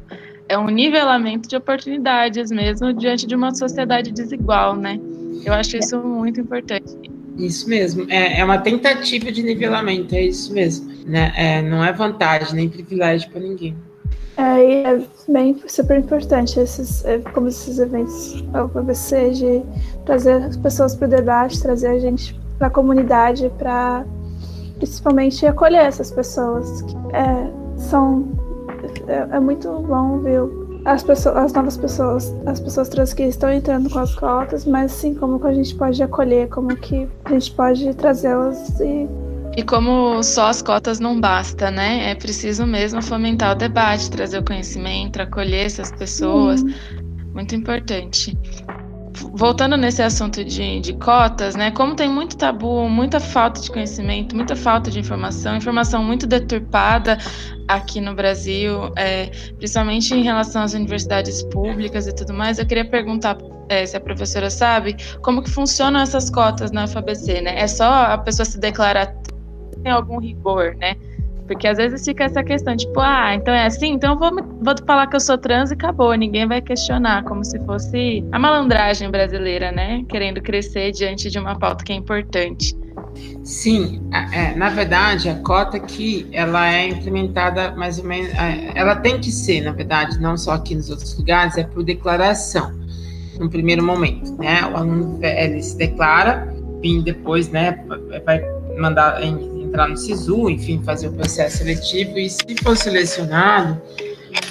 é 0.49 0.59
um 0.59 0.67
nivelamento 0.67 1.49
de 1.49 1.57
oportunidades 1.57 2.51
mesmo 2.51 2.93
diante 2.93 3.27
de 3.27 3.35
uma 3.35 3.55
sociedade 3.55 4.11
desigual, 4.11 4.75
né? 4.75 4.99
Eu 5.45 5.55
acho 5.55 5.77
isso 5.77 5.99
muito 6.01 6.41
importante. 6.41 6.93
Isso 7.37 7.69
mesmo, 7.69 8.07
é, 8.11 8.41
é 8.41 8.45
uma 8.45 8.59
tentativa 8.59 9.31
de 9.31 9.43
nivelamento, 9.43 10.15
é 10.15 10.23
isso 10.23 10.53
mesmo. 10.53 10.91
Né? 11.07 11.33
É, 11.37 11.63
não 11.63 11.85
é 11.85 11.93
vantagem 11.93 12.55
nem 12.55 12.69
privilégio 12.69 13.31
para 13.31 13.41
ninguém. 13.41 13.77
É, 14.37 14.59
e 14.59 14.85
é 14.85 15.03
bem 15.29 15.57
super 15.67 15.99
importante 15.99 16.61
esses, 16.61 17.05
é, 17.05 17.19
como 17.19 17.49
esses 17.49 17.79
eventos 17.79 18.45
ao 18.53 18.69
BBC 18.69 19.31
de 19.31 19.63
trazer 20.05 20.43
as 20.43 20.57
pessoas 20.57 20.95
para 20.95 21.07
o 21.07 21.11
debate, 21.11 21.61
trazer 21.61 21.89
a 21.89 21.99
gente 21.99 22.39
para 22.59 22.67
a 22.67 22.71
comunidade, 22.71 23.51
para 23.57 24.05
principalmente 24.77 25.47
acolher 25.47 25.87
essas 25.87 26.11
pessoas. 26.11 26.83
É, 27.13 27.79
são 27.79 28.29
é, 29.09 29.37
é, 29.37 29.41
muito 29.41 29.71
bom 29.81 30.19
ver 30.19 30.43
as 30.87 31.03
pessoas, 31.03 31.37
as 31.37 31.53
novas 31.53 31.77
pessoas, 31.77 32.35
as 32.47 32.61
pessoas 32.61 32.89
trans 32.89 33.13
que 33.13 33.25
estão 33.25 33.53
entrando 33.53 33.91
com 33.91 33.99
as 33.99 34.15
cotas, 34.15 34.65
mas 34.65 34.93
sim 34.93 35.15
como 35.15 35.41
que 35.41 35.47
a 35.49 35.53
gente 35.53 35.75
pode 35.75 36.01
acolher, 36.01 36.49
como 36.49 36.75
que 36.77 37.09
a 37.25 37.33
gente 37.33 37.51
pode 37.53 37.93
trazê-las 37.95 38.79
e 38.81 39.09
e 39.57 39.63
como 39.63 40.23
só 40.23 40.49
as 40.49 40.61
cotas 40.61 41.01
não 41.01 41.19
basta, 41.19 41.71
né? 41.71 42.11
É 42.11 42.15
preciso 42.15 42.67
mesmo 42.67 43.03
fomentar 43.03 43.53
o 43.53 43.55
debate, 43.55 44.11
trazer 44.11 44.39
o 44.39 44.45
conhecimento, 44.45 45.21
acolher 45.21 45.65
essas 45.65 45.91
pessoas. 45.91 46.61
Uhum. 46.61 46.75
Muito 47.33 47.55
importante 47.55 48.37
voltando 49.33 49.77
nesse 49.77 50.03
assunto 50.03 50.45
de, 50.45 50.81
de 50.81 50.93
cotas, 50.95 51.55
né? 51.55 51.71
Como 51.71 51.95
tem 51.95 52.09
muito 52.09 52.37
tabu, 52.37 52.89
muita 52.89 53.19
falta 53.19 53.61
de 53.61 53.71
conhecimento, 53.71 54.37
muita 54.37 54.55
falta 54.55 54.91
de 54.91 55.01
informação, 55.01 55.57
informação 55.57 56.03
muito 56.03 56.27
deturpada 56.27 57.19
aqui 57.69 58.01
no 58.01 58.15
Brasil, 58.15 58.93
é, 58.97 59.27
principalmente 59.59 60.15
em 60.15 60.23
relação 60.23 60.63
às 60.63 60.75
universidades 60.75 61.43
públicas 61.45 62.07
e 62.07 62.15
tudo 62.15 62.33
mais, 62.33 62.59
eu 62.59 62.67
queria 62.67 62.85
perguntar 62.85 63.39
é, 63.69 63.85
se 63.85 63.97
a 63.97 64.01
professora 64.01 64.51
sabe 64.51 64.97
como 65.23 65.43
que 65.43 65.51
funcionam 65.51 66.01
essas 66.01 66.31
cotas 66.31 66.71
na 66.71 66.87
FABC, 66.87 67.41
né? 67.41 67.59
É 67.59 67.67
só 67.67 67.85
a 67.85 68.19
pessoa 68.19 68.45
se 68.45 68.59
declarar 68.59 69.13
tem 69.83 69.93
algum 69.93 70.19
rigor, 70.19 70.75
né? 70.77 70.97
Porque 71.47 71.67
às 71.69 71.79
vezes 71.79 72.05
fica 72.05 72.25
essa 72.25 72.43
questão, 72.43 72.77
tipo, 72.77 72.99
ah, 73.01 73.35
então 73.35 73.55
é 73.55 73.67
assim, 73.67 73.93
então 73.93 74.15
eu 74.15 74.19
vou, 74.19 74.31
vou 74.61 74.75
falar 74.87 75.07
que 75.07 75.17
eu 75.17 75.21
sou 75.21 75.39
trans 75.39 75.71
e 75.71 75.75
acabou, 75.75 76.15
ninguém 76.15 76.47
vai 76.47 76.61
questionar, 76.61 77.25
como 77.25 77.45
se 77.45 77.59
fosse 77.65 78.25
a 78.33 78.39
malandragem 78.39 79.11
brasileira, 79.11 79.71
né? 79.71 80.05
Querendo 80.09 80.41
crescer 80.41 80.93
diante 80.93 81.31
de 81.31 81.39
uma 81.39 81.59
pauta 81.59 81.85
que 81.85 81.93
é 81.93 81.97
importante. 81.97 82.77
Sim, 83.43 84.03
é, 84.33 84.55
na 84.57 84.69
verdade, 84.71 85.29
a 85.29 85.37
cota 85.37 85.77
aqui, 85.77 86.27
ela 86.33 86.69
é 86.69 86.89
implementada 86.89 87.71
mais 87.77 87.99
ou 87.99 88.05
menos, 88.05 88.35
é, 88.35 88.73
ela 88.75 88.97
tem 88.97 89.21
que 89.21 89.31
ser, 89.31 89.63
na 89.63 89.73
verdade, 89.73 90.21
não 90.21 90.37
só 90.37 90.53
aqui 90.53 90.75
nos 90.75 90.91
outros 90.91 91.17
lugares, 91.17 91.57
é 91.57 91.63
por 91.63 91.85
declaração, 91.85 92.73
no 93.39 93.49
primeiro 93.49 93.85
momento, 93.85 94.37
né? 94.37 94.67
O 94.67 94.77
aluno, 94.77 95.19
ele 95.23 95.63
se 95.63 95.77
declara, 95.79 96.53
e 96.83 97.03
depois, 97.03 97.49
né, 97.49 97.79
vai 98.25 98.45
mandar 98.79 99.23
entrar 99.67 99.89
no 99.89 99.97
SISU, 99.97 100.49
enfim, 100.49 100.83
fazer 100.83 101.09
o 101.09 101.13
processo 101.13 101.59
seletivo, 101.59 102.19
e 102.19 102.31
se 102.31 102.45
for 102.63 102.77
selecionado, 102.77 103.81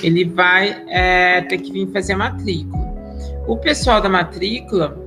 ele 0.01 0.25
vai 0.25 0.83
é, 0.87 1.41
ter 1.41 1.57
que 1.57 1.71
vir 1.71 1.91
fazer 1.91 2.13
a 2.13 2.17
matrícula. 2.17 2.85
O 3.47 3.57
pessoal 3.57 4.01
da 4.01 4.09
matrícula, 4.09 4.97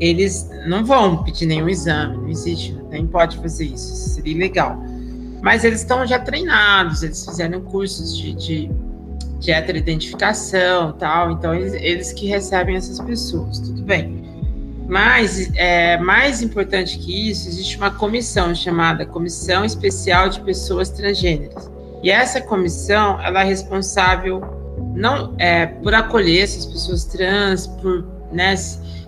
eles 0.00 0.48
não 0.66 0.84
vão 0.84 1.22
pedir 1.24 1.46
nenhum 1.46 1.68
exame, 1.68 2.16
não 2.16 2.28
existe, 2.28 2.76
nem 2.90 3.06
pode 3.06 3.36
fazer 3.38 3.64
isso, 3.64 3.94
seria 4.14 4.34
ilegal. 4.34 4.80
Mas 5.42 5.64
eles 5.64 5.80
estão 5.80 6.06
já 6.06 6.18
treinados, 6.18 7.02
eles 7.02 7.24
fizeram 7.24 7.60
cursos 7.60 8.16
de, 8.16 8.32
de, 8.34 8.70
de 9.38 9.50
heteroidentificação 9.52 10.92
tal, 10.92 11.32
então 11.32 11.54
eles, 11.54 11.74
eles 11.74 12.12
que 12.12 12.26
recebem 12.26 12.76
essas 12.76 13.00
pessoas, 13.00 13.58
tudo 13.60 13.82
bem. 13.82 14.27
Mas, 14.88 15.50
é, 15.54 15.98
mais 15.98 16.40
importante 16.40 16.98
que 16.98 17.30
isso, 17.30 17.46
existe 17.46 17.76
uma 17.76 17.90
comissão 17.90 18.54
chamada 18.54 19.04
Comissão 19.04 19.62
Especial 19.62 20.30
de 20.30 20.40
Pessoas 20.40 20.88
Transgêneras. 20.88 21.70
E 22.02 22.10
essa 22.10 22.40
comissão, 22.40 23.20
ela 23.20 23.42
é 23.42 23.44
responsável 23.44 24.40
não 24.94 25.34
é, 25.38 25.66
por 25.66 25.94
acolher 25.94 26.42
essas 26.42 26.64
pessoas 26.64 27.04
trans, 27.04 27.66
por, 27.66 28.04
né, 28.32 28.54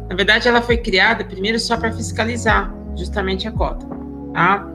na 0.09 0.15
verdade, 0.15 0.49
ela 0.49 0.61
foi 0.61 0.77
criada 0.77 1.25
primeiro 1.25 1.59
só 1.59 1.77
para 1.77 1.93
fiscalizar 1.93 2.75
justamente 2.97 3.49
a 3.49 3.53
cota, 3.53 3.87
tá? 4.35 4.69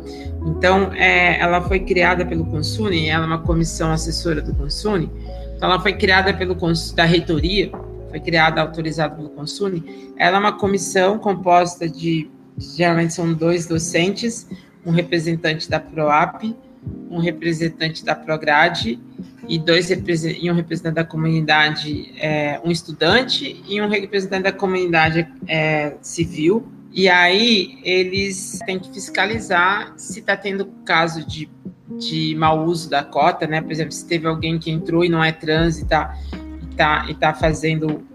Então, 0.45 0.91
é, 0.93 1.39
ela 1.39 1.61
foi 1.61 1.81
criada 1.81 2.25
pelo 2.25 2.45
Consune, 2.45 3.09
ela 3.09 3.25
é 3.25 3.27
uma 3.27 3.39
comissão 3.39 3.91
assessora 3.91 4.41
do 4.41 4.55
Consune, 4.55 5.11
então 5.55 5.69
ela 5.69 5.79
foi 5.79 5.93
criada 5.93 6.33
pelo 6.33 6.55
da 6.95 7.03
reitoria, 7.03 7.71
foi 8.15 8.21
criada, 8.21 8.61
autorizada 8.61 9.13
pelo 9.13 9.29
Consune. 9.29 10.13
Ela 10.17 10.37
é 10.37 10.39
uma 10.39 10.57
comissão 10.57 11.19
composta 11.19 11.89
de, 11.89 12.31
geralmente 12.57 13.13
são 13.13 13.33
dois 13.33 13.67
docentes, 13.67 14.47
um 14.85 14.91
representante 14.91 15.69
da 15.69 15.81
PROAP, 15.81 16.55
um 17.09 17.19
representante 17.19 18.05
da 18.05 18.15
Prograde 18.15 18.97
e 19.49 19.59
dois 19.59 19.89
e 19.89 20.49
um 20.49 20.53
representante 20.53 20.95
da 20.95 21.03
comunidade, 21.03 22.13
é, 22.17 22.61
um 22.63 22.71
estudante 22.71 23.61
e 23.67 23.81
um 23.81 23.89
representante 23.89 24.43
da 24.43 24.53
comunidade 24.53 25.27
é, 25.45 25.97
civil. 26.01 26.65
E 26.93 27.09
aí 27.09 27.79
eles 27.83 28.59
têm 28.65 28.79
que 28.79 28.93
fiscalizar 28.93 29.93
se 29.97 30.21
está 30.21 30.37
tendo 30.37 30.67
caso 30.85 31.27
de, 31.27 31.49
de 31.99 32.33
mau 32.37 32.63
uso 32.63 32.89
da 32.89 33.03
cota, 33.03 33.45
né? 33.45 33.61
Por 33.61 33.73
exemplo, 33.73 33.91
se 33.91 34.07
teve 34.07 34.25
alguém 34.25 34.57
que 34.57 34.71
entrou 34.71 35.03
e 35.03 35.09
não 35.09 35.21
é 35.21 35.33
trans 35.33 35.79
e 35.79 35.83
está 35.83 36.17
e 37.09 37.13
tá, 37.13 37.33
fazendo, 37.33 38.05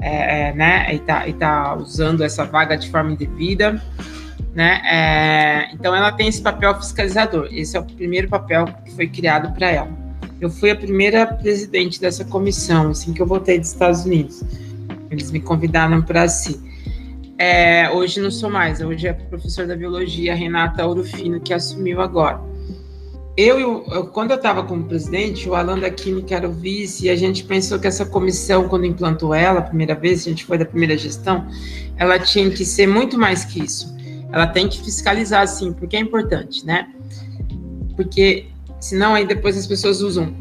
é, 0.00 0.48
é, 0.48 0.52
né? 0.54 0.94
E 0.94 0.98
tá, 0.98 1.28
e 1.28 1.32
tá 1.32 1.74
usando 1.76 2.22
essa 2.22 2.44
vaga 2.44 2.76
de 2.76 2.90
forma 2.90 3.12
indevida. 3.12 3.82
Né? 4.54 4.80
É, 4.84 5.72
então 5.72 5.94
ela 5.94 6.10
tem 6.10 6.28
esse 6.28 6.42
papel 6.42 6.74
fiscalizador. 6.74 7.48
Esse 7.52 7.76
é 7.76 7.80
o 7.80 7.84
primeiro 7.84 8.28
papel 8.28 8.66
que 8.84 8.92
foi 8.92 9.06
criado 9.06 9.54
para 9.54 9.70
ela. 9.70 9.90
Eu 10.40 10.50
fui 10.50 10.70
a 10.70 10.76
primeira 10.76 11.26
presidente 11.26 12.00
dessa 12.00 12.24
comissão, 12.24 12.90
assim 12.90 13.12
que 13.12 13.20
eu 13.20 13.26
voltei 13.26 13.58
dos 13.58 13.68
Estados 13.68 14.04
Unidos. 14.04 14.42
Eles 15.10 15.30
me 15.30 15.40
convidaram 15.40 16.02
para 16.02 16.28
si. 16.28 16.60
É, 17.38 17.88
hoje 17.90 18.20
não 18.20 18.30
sou 18.30 18.50
mais, 18.50 18.80
hoje 18.80 19.06
é 19.06 19.12
professor 19.12 19.66
da 19.66 19.76
biologia, 19.76 20.34
Renata 20.34 20.84
Ourofino, 20.84 21.38
que 21.40 21.54
assumiu 21.54 22.00
agora. 22.00 22.40
Eu, 23.40 23.84
eu 23.92 24.06
quando 24.08 24.32
eu 24.32 24.36
estava 24.36 24.64
como 24.64 24.84
presidente, 24.84 25.48
o 25.48 25.54
Alan 25.54 25.78
da 25.78 25.90
Química 25.90 26.34
era 26.34 26.48
o 26.48 26.52
vice, 26.52 27.06
e 27.06 27.10
a 27.10 27.14
gente 27.14 27.44
pensou 27.44 27.78
que 27.78 27.86
essa 27.86 28.04
comissão, 28.04 28.68
quando 28.68 28.84
implantou 28.84 29.32
ela 29.32 29.60
a 29.60 29.62
primeira 29.62 29.94
vez, 29.94 30.22
a 30.22 30.30
gente 30.30 30.44
foi 30.44 30.58
da 30.58 30.64
primeira 30.64 30.98
gestão, 30.98 31.46
ela 31.96 32.18
tinha 32.18 32.50
que 32.50 32.64
ser 32.64 32.88
muito 32.88 33.16
mais 33.16 33.44
que 33.44 33.62
isso. 33.62 33.96
Ela 34.32 34.46
tem 34.46 34.68
que 34.68 34.82
fiscalizar, 34.82 35.46
sim, 35.46 35.72
porque 35.72 35.96
é 35.96 36.00
importante, 36.00 36.66
né? 36.66 36.88
Porque 37.94 38.48
Senão, 38.80 39.14
aí 39.14 39.26
depois 39.26 39.56
as 39.56 39.66
pessoas 39.66 40.00
usam 40.00 40.32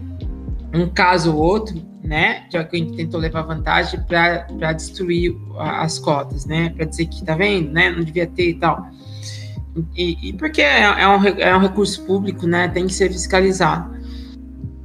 um 0.74 0.88
caso 0.88 1.34
ou 1.34 1.42
outro, 1.42 1.82
né, 2.04 2.46
de 2.50 2.58
alguém 2.58 2.86
que 2.86 2.96
tentou 2.96 3.20
levar 3.20 3.42
vantagem 3.42 4.00
para 4.02 4.74
destruir 4.74 5.36
as 5.58 5.98
cotas, 5.98 6.46
né, 6.46 6.70
para 6.70 6.86
dizer 6.86 7.08
que 7.08 7.24
tá 7.24 7.36
vendo, 7.36 7.72
né, 7.72 7.90
não 7.90 8.04
devia 8.04 8.28
ter 8.28 8.50
e 8.50 8.54
tal. 8.54 8.88
E, 9.96 10.30
e 10.30 10.34
porque 10.34 10.62
é, 10.62 10.84
é, 10.84 11.08
um, 11.08 11.24
é 11.26 11.56
um 11.56 11.60
recurso 11.60 12.04
público, 12.06 12.48
né, 12.48 12.68
tem 12.68 12.88
que 12.88 12.94
ser 12.94 13.12
fiscalizado. 13.12 13.98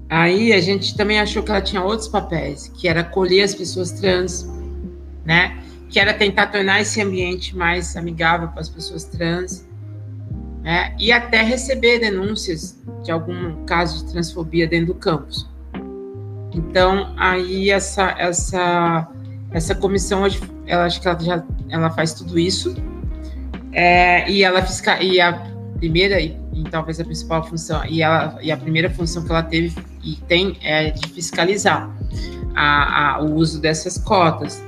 Aí 0.08 0.52
a 0.52 0.60
gente 0.60 0.96
também 0.96 1.20
achou 1.20 1.42
que 1.42 1.50
ela 1.50 1.60
tinha 1.60 1.82
outros 1.82 2.08
papéis, 2.08 2.68
que 2.68 2.86
era 2.86 3.00
acolher 3.00 3.44
as 3.44 3.54
pessoas 3.54 3.92
trans, 3.92 4.46
né, 5.24 5.58
que 5.88 5.98
era 5.98 6.12
tentar 6.12 6.48
tornar 6.48 6.80
esse 6.80 7.00
ambiente 7.00 7.56
mais 7.56 7.96
amigável 7.96 8.48
para 8.48 8.60
as 8.60 8.68
pessoas 8.68 9.04
trans, 9.04 9.66
né, 10.62 10.94
e 10.98 11.10
até 11.10 11.42
receber 11.42 11.98
denúncias 11.98 12.78
de 13.02 13.10
algum 13.10 13.64
caso 13.64 14.04
de 14.04 14.12
transfobia 14.12 14.66
dentro 14.66 14.88
do 14.88 14.94
campus. 14.94 15.50
Então, 16.54 17.14
aí 17.16 17.70
essa 17.70 18.14
essa 18.18 19.08
essa 19.50 19.74
comissão 19.74 20.22
ela 20.66 20.84
acho 20.84 21.00
que 21.00 21.08
ela 21.08 21.18
já 21.18 21.44
ela 21.70 21.90
faz 21.90 22.12
tudo 22.12 22.38
isso 22.38 22.74
é, 23.72 24.30
e 24.30 24.42
ela 24.42 24.62
fiscal 24.62 25.00
e 25.00 25.20
a 25.20 25.32
primeira 25.78 26.20
e, 26.20 26.36
e, 26.52 26.64
talvez 26.64 27.00
a 27.00 27.04
principal 27.04 27.42
função 27.44 27.84
e 27.86 28.02
ela 28.02 28.38
e 28.40 28.52
a 28.52 28.56
primeira 28.56 28.90
função 28.90 29.24
que 29.24 29.30
ela 29.30 29.42
teve 29.42 29.74
e 30.04 30.16
tem 30.28 30.56
é 30.62 30.90
de 30.90 31.08
fiscalizar 31.08 31.90
a, 32.54 33.14
a 33.16 33.22
o 33.22 33.34
uso 33.34 33.60
dessas 33.60 33.98
cotas. 33.98 34.62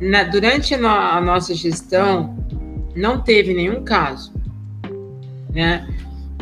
Na, 0.00 0.22
durante 0.24 0.74
a, 0.74 0.78
no, 0.78 0.88
a 0.88 1.20
nossa 1.20 1.54
gestão 1.54 2.36
não 2.94 3.20
teve 3.20 3.52
nenhum 3.54 3.82
caso 3.82 4.38
né? 5.58 5.86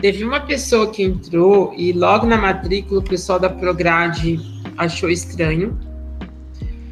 Teve 0.00 0.24
uma 0.24 0.40
pessoa 0.40 0.90
que 0.90 1.02
entrou 1.02 1.72
e 1.74 1.92
logo 1.92 2.26
na 2.26 2.36
matrícula 2.36 3.00
o 3.00 3.02
pessoal 3.02 3.38
da 3.38 3.48
Prograde 3.48 4.38
achou 4.76 5.08
estranho. 5.08 5.78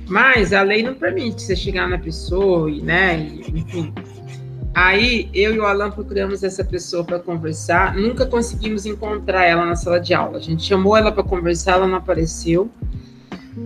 Mas 0.07 0.53
a 0.53 0.63
lei 0.63 0.83
não 0.83 0.95
permite 0.95 1.43
você 1.43 1.57
chegar 1.57 1.89
na 1.89 1.99
pessoa 1.99 2.71
e, 2.71 2.81
né, 2.81 3.21
e, 3.21 3.61
enfim. 3.61 3.93
Aí 4.75 5.31
eu 5.33 5.55
e 5.55 5.61
o 5.61 5.65
Alan 5.65 5.91
procuramos 5.91 6.43
essa 6.43 6.65
pessoa 6.65 7.05
para 7.05 7.21
conversar, 7.21 7.95
nunca 7.95 8.27
conseguimos 8.27 8.85
encontrar 8.85 9.45
ela 9.45 9.65
na 9.65 9.77
sala 9.77 10.01
de 10.01 10.13
aula. 10.13 10.39
A 10.39 10.41
gente 10.41 10.65
chamou 10.65 10.97
ela 10.97 11.13
para 11.13 11.23
conversar, 11.23 11.75
ela 11.75 11.87
não 11.87 11.97
apareceu. 11.97 12.69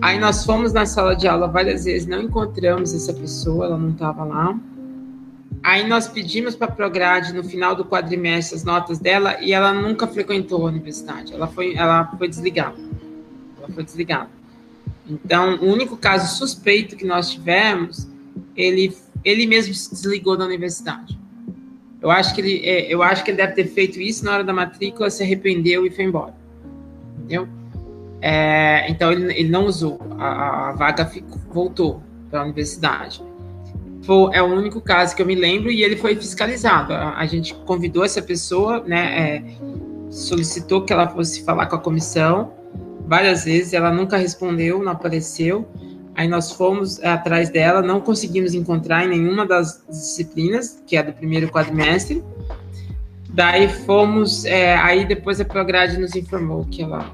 Aí 0.03 0.19
nós 0.19 0.45
fomos 0.45 0.73
na 0.73 0.85
sala 0.85 1.17
de 1.17 1.27
aula 1.27 1.49
várias 1.49 1.87
vezes, 1.87 2.07
não 2.07 2.21
encontramos 2.21 2.93
essa 2.93 3.15
pessoa, 3.15 3.65
ela 3.65 3.79
não 3.79 3.91
estava 3.91 4.23
lá. 4.23 4.59
Aí 5.63 5.89
nós 5.89 6.07
pedimos 6.07 6.55
para 6.55 6.69
a 6.69 6.71
Prograde 6.71 7.33
no 7.33 7.43
final 7.43 7.75
do 7.75 7.85
quadrimestre 7.85 8.57
as 8.57 8.63
notas 8.63 8.99
dela 8.99 9.41
e 9.41 9.53
ela 9.53 9.73
nunca 9.73 10.07
frequentou 10.07 10.67
a 10.67 10.71
universidade. 10.71 11.33
Ela 11.33 11.47
foi, 11.47 11.75
ela 11.75 12.05
foi 12.19 12.29
desligada. 12.29 12.77
Ela 13.59 13.69
foi 13.69 13.83
desligada. 13.83 14.29
Então, 15.09 15.57
o 15.57 15.65
único 15.65 15.97
caso 15.97 16.37
suspeito 16.37 16.97
que 16.97 17.07
nós 17.07 17.31
tivemos, 17.31 18.07
ele, 18.55 18.95
ele 19.25 19.47
mesmo 19.47 19.75
se 19.75 19.91
desligou 19.91 20.37
da 20.37 20.45
universidade. 20.45 21.19
Eu 22.01 22.11
acho 22.11 22.35
que 22.35 22.41
ele, 22.41 22.61
é, 22.65 22.93
eu 22.93 23.03
acho 23.03 23.25
que 23.25 23.31
ele 23.31 23.39
deve 23.39 23.53
ter 23.53 23.67
feito 23.67 24.01
isso 24.01 24.25
na 24.25 24.35
hora 24.35 24.45
da 24.45 24.53
matrícula, 24.53 25.11
se 25.11 25.23
arrependeu 25.23 25.85
e 25.85 25.91
foi 25.91 26.05
embora. 26.05 26.35
Entendeu? 27.19 27.49
É, 28.21 28.91
então 28.91 29.13
ele, 29.13 29.33
ele 29.33 29.49
não 29.49 29.67
usou, 29.67 30.01
a, 30.19 30.71
a 30.71 30.73
vaga 30.73 31.07
ficou, 31.07 31.39
voltou 31.51 32.03
para 32.31 32.41
a 32.41 32.45
universidade 32.45 33.23
foi, 34.09 34.35
é 34.35 34.43
o 34.43 34.47
único 34.47 34.81
caso 34.81 35.15
que 35.15 35.21
eu 35.21 35.27
me 35.27 35.35
lembro 35.35 35.71
e 35.71 35.83
ele 35.83 35.95
foi 35.95 36.17
fiscalizado. 36.17 36.95
A, 36.95 37.19
a 37.19 37.27
gente 37.27 37.55
convidou 37.67 38.03
essa 38.03 38.23
pessoa, 38.23 38.83
né, 38.87 39.21
é, 39.21 39.45
solicitou 40.11 40.83
que 40.83 40.95
ela 40.95 41.07
fosse 41.07 41.45
falar 41.45 41.67
com 41.67 41.77
a 41.77 41.79
comissão 41.79 42.55
várias 43.07 43.45
vezes, 43.45 43.75
ela 43.75 43.93
nunca 43.93 44.17
respondeu, 44.17 44.83
não 44.83 44.93
apareceu. 44.93 45.69
Aí 46.19 46.27
nós 46.27 46.51
fomos 46.51 47.01
atrás 47.05 47.49
dela, 47.49 47.81
não 47.81 48.01
conseguimos 48.01 48.53
encontrar 48.53 49.05
em 49.05 49.09
nenhuma 49.09 49.47
das 49.47 49.85
disciplinas, 49.89 50.83
que 50.85 50.97
é 50.97 51.03
do 51.05 51.13
primeiro 51.13 51.47
quadrimestre. 51.47 52.25
Daí 53.31 53.69
fomos, 53.69 54.45
é, 54.45 54.75
aí 54.79 55.05
depois 55.05 55.41
a 55.41 55.45
Prograde 55.45 55.97
nos 55.97 56.17
informou 56.17 56.65
que 56.65 56.83
ela 56.83 57.09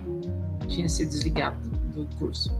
tinha 0.68 0.88
sido 0.88 1.10
desligada 1.10 1.54
do 1.94 2.08
curso. 2.18 2.50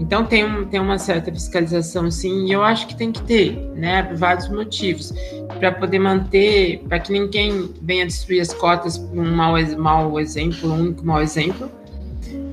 Então 0.00 0.24
tem, 0.24 0.42
um, 0.42 0.64
tem 0.64 0.80
uma 0.80 0.98
certa 0.98 1.30
fiscalização, 1.30 2.10
sim, 2.10 2.46
e 2.46 2.52
eu 2.52 2.62
acho 2.62 2.86
que 2.86 2.96
tem 2.96 3.12
que 3.12 3.20
ter, 3.24 3.58
né, 3.74 4.04
por 4.04 4.16
vários 4.16 4.48
motivos, 4.48 5.12
para 5.58 5.70
poder 5.70 5.98
manter, 5.98 6.82
para 6.88 6.98
que 6.98 7.12
ninguém 7.12 7.74
venha 7.82 8.06
destruir 8.06 8.40
as 8.40 8.54
cotas 8.54 8.96
por 8.96 9.18
um 9.18 9.36
mau, 9.36 9.52
mau 9.76 10.18
exemplo, 10.18 10.72
um 10.72 10.80
único 10.80 11.04
mau 11.04 11.20
exemplo, 11.20 11.70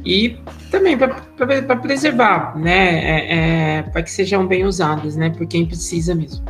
e 0.04 0.38
também 0.72 0.98
para 0.98 1.76
preservar, 1.78 2.58
né, 2.58 3.00
é, 3.00 3.38
é, 3.78 3.82
para 3.84 4.04
que 4.04 4.12
sejam 4.12 4.46
bem 4.46 4.66
usadas, 4.66 5.16
né, 5.16 5.30
por 5.30 5.46
quem 5.48 5.66
precisa 5.66 6.14
mesmo. 6.14 6.44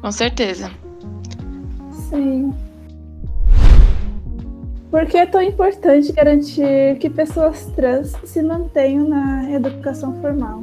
Com 0.00 0.12
certeza. 0.12 0.70
Sim. 2.08 2.52
Por 4.90 5.06
que 5.06 5.16
é 5.16 5.24
tão 5.24 5.40
importante 5.40 6.12
garantir 6.12 6.98
que 7.00 7.08
pessoas 7.08 7.64
trans 7.74 8.14
se 8.24 8.42
mantenham 8.42 9.08
na 9.08 9.50
educação 9.50 10.20
formal? 10.20 10.62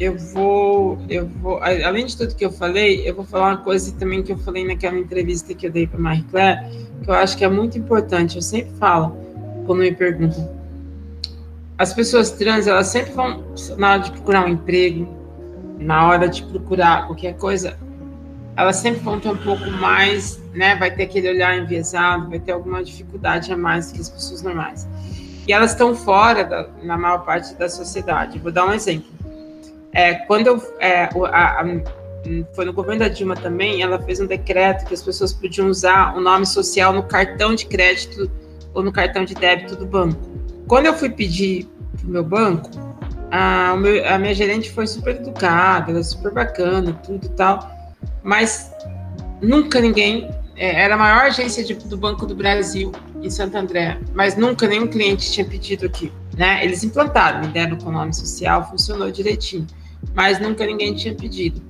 Eu 0.00 0.16
vou, 0.16 0.98
eu 1.08 1.26
vou, 1.26 1.62
além 1.62 2.06
de 2.06 2.16
tudo 2.16 2.34
que 2.34 2.44
eu 2.44 2.50
falei, 2.50 3.08
eu 3.08 3.14
vou 3.14 3.24
falar 3.24 3.50
uma 3.50 3.58
coisa 3.58 3.92
também 3.92 4.22
que 4.22 4.32
eu 4.32 4.38
falei 4.38 4.66
naquela 4.66 4.98
entrevista 4.98 5.54
que 5.54 5.66
eu 5.66 5.70
dei 5.70 5.86
para 5.86 6.00
Marie 6.00 6.24
Claire, 6.24 6.60
que 7.02 7.10
eu 7.10 7.14
acho 7.14 7.36
que 7.36 7.44
é 7.44 7.48
muito 7.48 7.78
importante. 7.78 8.36
Eu 8.36 8.42
sempre 8.42 8.72
falo 8.76 9.16
quando 9.66 9.80
me 9.80 9.92
perguntam. 9.92 10.63
As 11.76 11.92
pessoas 11.92 12.30
trans, 12.30 12.66
elas 12.66 12.86
sempre 12.86 13.12
vão, 13.12 13.44
na 13.76 13.92
hora 13.92 14.02
de 14.02 14.12
procurar 14.12 14.46
um 14.46 14.48
emprego, 14.48 15.08
na 15.78 16.08
hora 16.08 16.28
de 16.28 16.44
procurar 16.44 17.06
qualquer 17.06 17.36
coisa, 17.36 17.76
elas 18.56 18.76
sempre 18.76 19.00
vão 19.00 19.18
ter 19.18 19.28
um 19.28 19.36
pouco 19.36 19.68
mais, 19.72 20.40
né? 20.52 20.76
Vai 20.76 20.94
ter 20.94 21.04
aquele 21.04 21.28
olhar 21.28 21.58
enviesado, 21.58 22.30
vai 22.30 22.38
ter 22.38 22.52
alguma 22.52 22.82
dificuldade 22.84 23.52
a 23.52 23.56
mais 23.56 23.90
que 23.90 24.00
as 24.00 24.08
pessoas 24.08 24.42
normais. 24.42 24.86
E 25.48 25.52
elas 25.52 25.72
estão 25.72 25.96
fora, 25.96 26.44
da, 26.44 26.68
na 26.82 26.96
maior 26.96 27.24
parte 27.24 27.54
da 27.54 27.68
sociedade. 27.68 28.38
Vou 28.38 28.52
dar 28.52 28.66
um 28.66 28.72
exemplo. 28.72 29.12
É, 29.92 30.14
quando 30.14 30.46
eu, 30.46 30.62
é, 30.78 31.04
a, 31.04 31.60
a, 31.60 31.64
foi 32.54 32.64
no 32.64 32.72
governo 32.72 33.00
da 33.00 33.08
Dilma 33.08 33.34
também, 33.34 33.82
ela 33.82 34.00
fez 34.00 34.20
um 34.20 34.26
decreto 34.26 34.86
que 34.86 34.94
as 34.94 35.02
pessoas 35.02 35.32
podiam 35.32 35.68
usar 35.68 36.16
o 36.16 36.20
nome 36.20 36.46
social 36.46 36.92
no 36.92 37.02
cartão 37.02 37.54
de 37.54 37.66
crédito 37.66 38.30
ou 38.72 38.82
no 38.82 38.92
cartão 38.92 39.24
de 39.24 39.34
débito 39.34 39.74
do 39.74 39.84
banco. 39.84 40.34
Quando 40.66 40.86
eu 40.86 40.94
fui 40.94 41.10
pedir 41.10 41.68
para 41.98 42.06
o 42.06 42.10
meu 42.10 42.24
banco, 42.24 42.70
a, 43.30 43.76
meu, 43.76 44.06
a 44.08 44.18
minha 44.18 44.34
gerente 44.34 44.70
foi 44.70 44.86
super 44.86 45.16
educada, 45.16 45.90
ela 45.90 46.00
é 46.00 46.02
super 46.02 46.32
bacana, 46.32 46.92
tudo 47.04 47.26
e 47.26 47.28
tal, 47.30 47.70
mas 48.22 48.70
nunca 49.40 49.80
ninguém. 49.80 50.30
É, 50.56 50.82
era 50.82 50.94
a 50.94 50.98
maior 50.98 51.22
agência 51.22 51.64
de, 51.64 51.74
do 51.74 51.96
Banco 51.96 52.26
do 52.26 52.34
Brasil 52.34 52.92
em 53.20 53.28
Santo 53.28 53.56
André, 53.56 53.98
mas 54.14 54.36
nunca 54.36 54.68
nenhum 54.68 54.86
cliente 54.86 55.32
tinha 55.32 55.44
pedido 55.44 55.84
aqui. 55.86 56.12
Né? 56.36 56.64
Eles 56.64 56.84
implantaram, 56.84 57.40
me 57.40 57.48
deram 57.48 57.76
com 57.76 57.90
nome 57.90 58.14
social, 58.14 58.68
funcionou 58.70 59.10
direitinho, 59.10 59.66
mas 60.14 60.38
nunca 60.38 60.64
ninguém 60.64 60.94
tinha 60.94 61.12
pedido. 61.12 61.60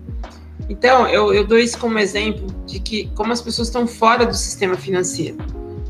Então, 0.68 1.06
eu, 1.08 1.32
eu 1.32 1.46
dou 1.46 1.58
isso 1.58 1.78
como 1.78 1.98
exemplo 1.98 2.46
de 2.66 2.78
que 2.78 3.08
como 3.14 3.32
as 3.32 3.40
pessoas 3.40 3.68
estão 3.68 3.86
fora 3.86 4.26
do 4.26 4.34
sistema 4.34 4.76
financeiro. 4.76 5.38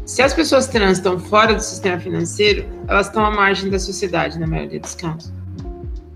Se 0.06 0.20
as 0.20 0.34
pessoas 0.34 0.66
trans 0.66 0.98
estão 0.98 1.18
fora 1.18 1.54
do 1.54 1.62
sistema 1.62 1.98
financeiro, 1.98 2.66
elas 2.86 3.06
estão 3.06 3.24
à 3.24 3.30
margem 3.30 3.70
da 3.70 3.78
sociedade, 3.78 4.38
na 4.38 4.46
maioria 4.46 4.78
dos 4.78 4.94
casos. 4.94 5.32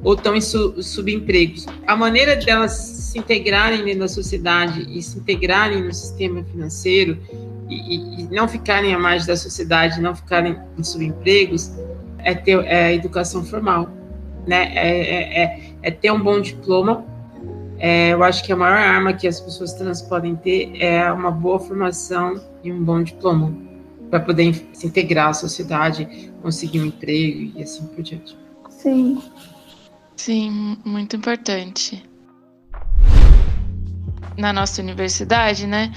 Ou 0.05 0.12
estão 0.12 0.36
em 0.36 0.43
su 0.43 0.82
subempregos. 0.82 1.66
A 1.86 1.97
maneira 1.97 2.36
delas 2.36 2.72
se 2.72 3.18
integrarem 3.18 3.84
dentro 3.84 4.01
da 4.01 4.09
sociedade 4.09 4.86
e 4.91 5.03
se 5.03 5.18
integrarem 5.18 5.82
no 5.82 5.93
sistema 5.93 6.45
financeiro 6.45 7.18
e, 7.68 8.22
e, 8.22 8.28
não 8.30 8.47
ficarem 8.47 8.95
à 8.95 8.99
margem 8.99 9.26
da 9.26 9.36
sociedade, 9.36 10.01
não 10.01 10.14
ficarem 10.14 10.57
em 10.78 10.84
subempregos, 10.84 11.72
é 12.18 12.34
ter 12.34 12.62
é 12.66 12.95
educação 12.95 13.43
formal. 13.43 13.89
Né? 14.47 14.70
É, 14.74 14.89
é, 14.89 15.43
é, 15.43 15.72
é 15.82 15.91
ter 15.91 16.11
um 16.11 16.20
bom 16.20 16.41
diploma 16.41 17.05
é, 17.80 18.12
eu 18.12 18.24
acho 18.24 18.43
que 18.43 18.53
a 18.53 18.57
maior 18.57 18.76
arma 18.76 19.12
que 19.12 19.28
as 19.28 19.41
pessoas 19.41 19.72
trans 19.74 20.03
podem 20.03 20.34
ter 20.34 20.72
é 20.80 21.11
uma 21.12 21.30
boa 21.30 21.61
formação 21.61 22.41
e 22.64 22.72
um 22.72 22.82
bom 22.82 23.03
diploma 23.03 23.67
para 24.11 24.20
poder 24.20 24.54
se 24.72 24.86
integrar 24.86 25.28
à 25.28 25.32
sociedade, 25.32 26.32
conseguir 26.42 26.80
um 26.80 26.86
emprego 26.86 27.59
e 27.59 27.62
assim 27.62 27.86
por 27.86 28.02
diante. 28.02 28.36
Sim. 28.68 29.20
Sim, 30.16 30.78
muito 30.84 31.16
importante. 31.16 32.02
Na 34.36 34.52
nossa 34.52 34.80
universidade, 34.80 35.66
né? 35.66 35.92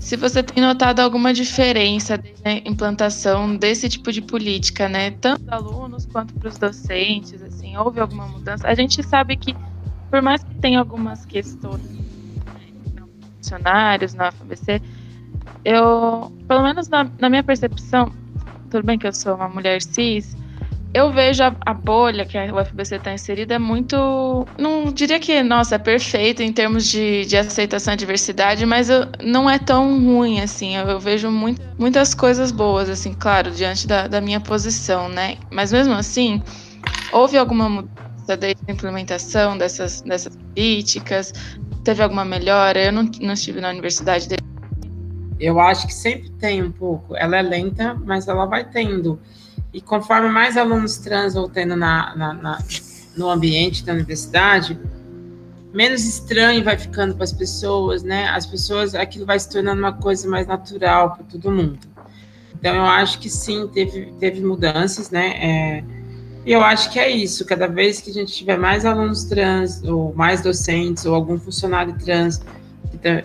Se 0.00 0.16
você 0.16 0.42
tem 0.42 0.62
notado 0.62 0.98
alguma 0.98 1.32
diferença 1.32 2.20
na 2.44 2.54
implantação 2.68 3.56
desse 3.56 3.88
tipo 3.88 4.10
de 4.10 4.20
política, 4.20 4.88
né? 4.88 5.12
Tanto 5.12 5.44
para 5.44 5.56
alunos 5.56 6.06
quanto 6.06 6.34
para 6.34 6.48
os 6.48 6.58
docentes, 6.58 7.40
assim, 7.40 7.76
houve 7.76 8.00
alguma 8.00 8.26
mudança? 8.26 8.66
A 8.66 8.74
gente 8.74 9.00
sabe 9.04 9.36
que 9.36 9.54
por 10.10 10.20
mais 10.20 10.42
que 10.42 10.54
tenha 10.56 10.78
algumas 10.78 11.24
questões 11.24 11.82
né, 11.82 13.02
funcionários 13.36 14.12
na 14.12 14.28
UFBC, 14.28 14.82
eu, 15.64 16.32
pelo 16.48 16.62
menos 16.62 16.88
na, 16.88 17.08
na, 17.18 17.28
minha 17.28 17.42
percepção, 17.42 18.12
tudo 18.70 18.84
bem 18.84 18.98
que 18.98 19.06
eu 19.06 19.12
sou 19.12 19.34
uma 19.34 19.48
mulher 19.48 19.80
cis, 19.80 20.36
eu 20.94 21.10
vejo 21.10 21.42
a, 21.42 21.54
a 21.64 21.72
bolha 21.72 22.26
que 22.26 22.36
a 22.36 22.44
UFBC 22.54 22.96
está 22.96 23.14
inserida 23.14 23.54
é 23.54 23.58
muito. 23.58 24.46
Não 24.58 24.92
diria 24.92 25.18
que, 25.18 25.42
nossa, 25.42 25.76
é 25.76 25.78
perfeita 25.78 26.42
em 26.42 26.52
termos 26.52 26.86
de, 26.86 27.24
de 27.24 27.36
aceitação 27.36 27.94
à 27.94 27.96
diversidade, 27.96 28.66
mas 28.66 28.90
eu, 28.90 29.06
não 29.22 29.48
é 29.48 29.58
tão 29.58 30.04
ruim 30.04 30.40
assim. 30.40 30.76
Eu, 30.76 30.86
eu 30.88 31.00
vejo 31.00 31.30
muito, 31.30 31.62
muitas 31.78 32.12
coisas 32.12 32.52
boas, 32.52 32.90
assim, 32.90 33.14
claro, 33.14 33.50
diante 33.50 33.86
da, 33.86 34.06
da 34.06 34.20
minha 34.20 34.40
posição, 34.40 35.08
né? 35.08 35.38
Mas 35.50 35.72
mesmo 35.72 35.94
assim, 35.94 36.42
houve 37.10 37.38
alguma 37.38 37.70
mudança 37.70 38.36
desde 38.36 38.60
a 38.68 38.72
implementação 38.72 39.56
dessas, 39.56 40.02
dessas 40.02 40.36
políticas? 40.36 41.32
Teve 41.84 42.02
alguma 42.02 42.24
melhora? 42.24 42.78
Eu 42.78 42.92
não, 42.92 43.10
não 43.20 43.32
estive 43.32 43.62
na 43.62 43.70
universidade 43.70 44.28
dele. 44.28 44.51
Eu 45.42 45.58
acho 45.58 45.88
que 45.88 45.94
sempre 45.94 46.30
tem 46.30 46.62
um 46.62 46.70
pouco. 46.70 47.16
Ela 47.16 47.38
é 47.38 47.42
lenta, 47.42 47.94
mas 47.94 48.28
ela 48.28 48.46
vai 48.46 48.64
tendo. 48.64 49.18
E 49.72 49.80
conforme 49.80 50.28
mais 50.28 50.56
alunos 50.56 50.98
trans 50.98 51.34
vão 51.34 51.48
tendo 51.48 51.74
na, 51.74 52.14
na, 52.14 52.32
na 52.32 52.58
no 53.16 53.28
ambiente 53.28 53.84
da 53.84 53.92
universidade, 53.92 54.78
menos 55.74 56.04
estranho 56.04 56.62
vai 56.62 56.78
ficando 56.78 57.14
para 57.14 57.24
as 57.24 57.32
pessoas, 57.32 58.02
né? 58.02 58.28
As 58.28 58.46
pessoas, 58.46 58.94
aquilo 58.94 59.26
vai 59.26 59.38
se 59.38 59.50
tornando 59.50 59.80
uma 59.80 59.92
coisa 59.92 60.28
mais 60.28 60.46
natural 60.46 61.14
para 61.16 61.24
todo 61.24 61.50
mundo. 61.50 61.78
Então, 62.54 62.74
eu 62.76 62.84
acho 62.84 63.18
que 63.18 63.28
sim, 63.28 63.66
teve, 63.66 64.12
teve 64.20 64.40
mudanças, 64.40 65.10
né? 65.10 65.34
É, 65.36 65.84
e 66.46 66.52
eu 66.52 66.62
acho 66.62 66.90
que 66.92 67.00
é 67.00 67.10
isso. 67.10 67.44
Cada 67.44 67.66
vez 67.66 68.00
que 68.00 68.10
a 68.10 68.14
gente 68.14 68.32
tiver 68.32 68.56
mais 68.56 68.86
alunos 68.86 69.24
trans, 69.24 69.82
ou 69.82 70.14
mais 70.14 70.40
docentes, 70.40 71.04
ou 71.04 71.14
algum 71.14 71.38
funcionário 71.38 71.96
trans, 71.98 72.40
então, 72.94 73.22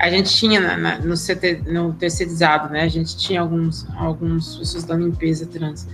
a 0.00 0.08
gente 0.08 0.34
tinha 0.34 0.58
na, 0.58 0.76
na, 0.78 0.98
no, 0.98 1.14
CT, 1.14 1.62
no 1.70 1.92
terceirizado, 1.92 2.72
né? 2.72 2.82
A 2.82 2.88
gente 2.88 3.16
tinha 3.18 3.42
alguns, 3.42 3.86
alguns 3.96 4.56
pessoas 4.56 4.84
da 4.84 4.96
limpeza 4.96 5.46
trans. 5.46 5.86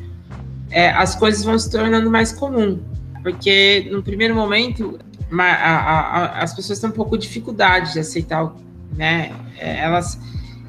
É, 0.71 0.91
as 0.91 1.17
coisas 1.17 1.45
vão 1.45 1.59
se 1.59 1.69
tornando 1.69 2.09
mais 2.09 2.33
comum, 2.33 2.79
porque 3.21 3.89
no 3.91 4.05
primeiro 4.05 4.33
momento 4.33 4.99
a, 5.33 5.43
a, 5.43 6.01
a, 6.01 6.43
as 6.43 6.55
pessoas 6.55 6.79
têm 6.79 6.89
um 6.89 6.93
pouco 6.93 7.19
de 7.19 7.27
dificuldade 7.27 7.95
de 7.95 7.99
aceitar, 7.99 8.55
né? 8.97 9.33
É, 9.59 9.81
elas, 9.81 10.19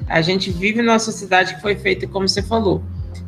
a 0.08 0.20
gente 0.20 0.50
vive 0.50 0.82
numa 0.82 0.98
sociedade 0.98 1.54
que 1.54 1.60
foi 1.60 1.76
feita, 1.76 2.08
como 2.08 2.28
você 2.28 2.42
falou, 2.42 2.82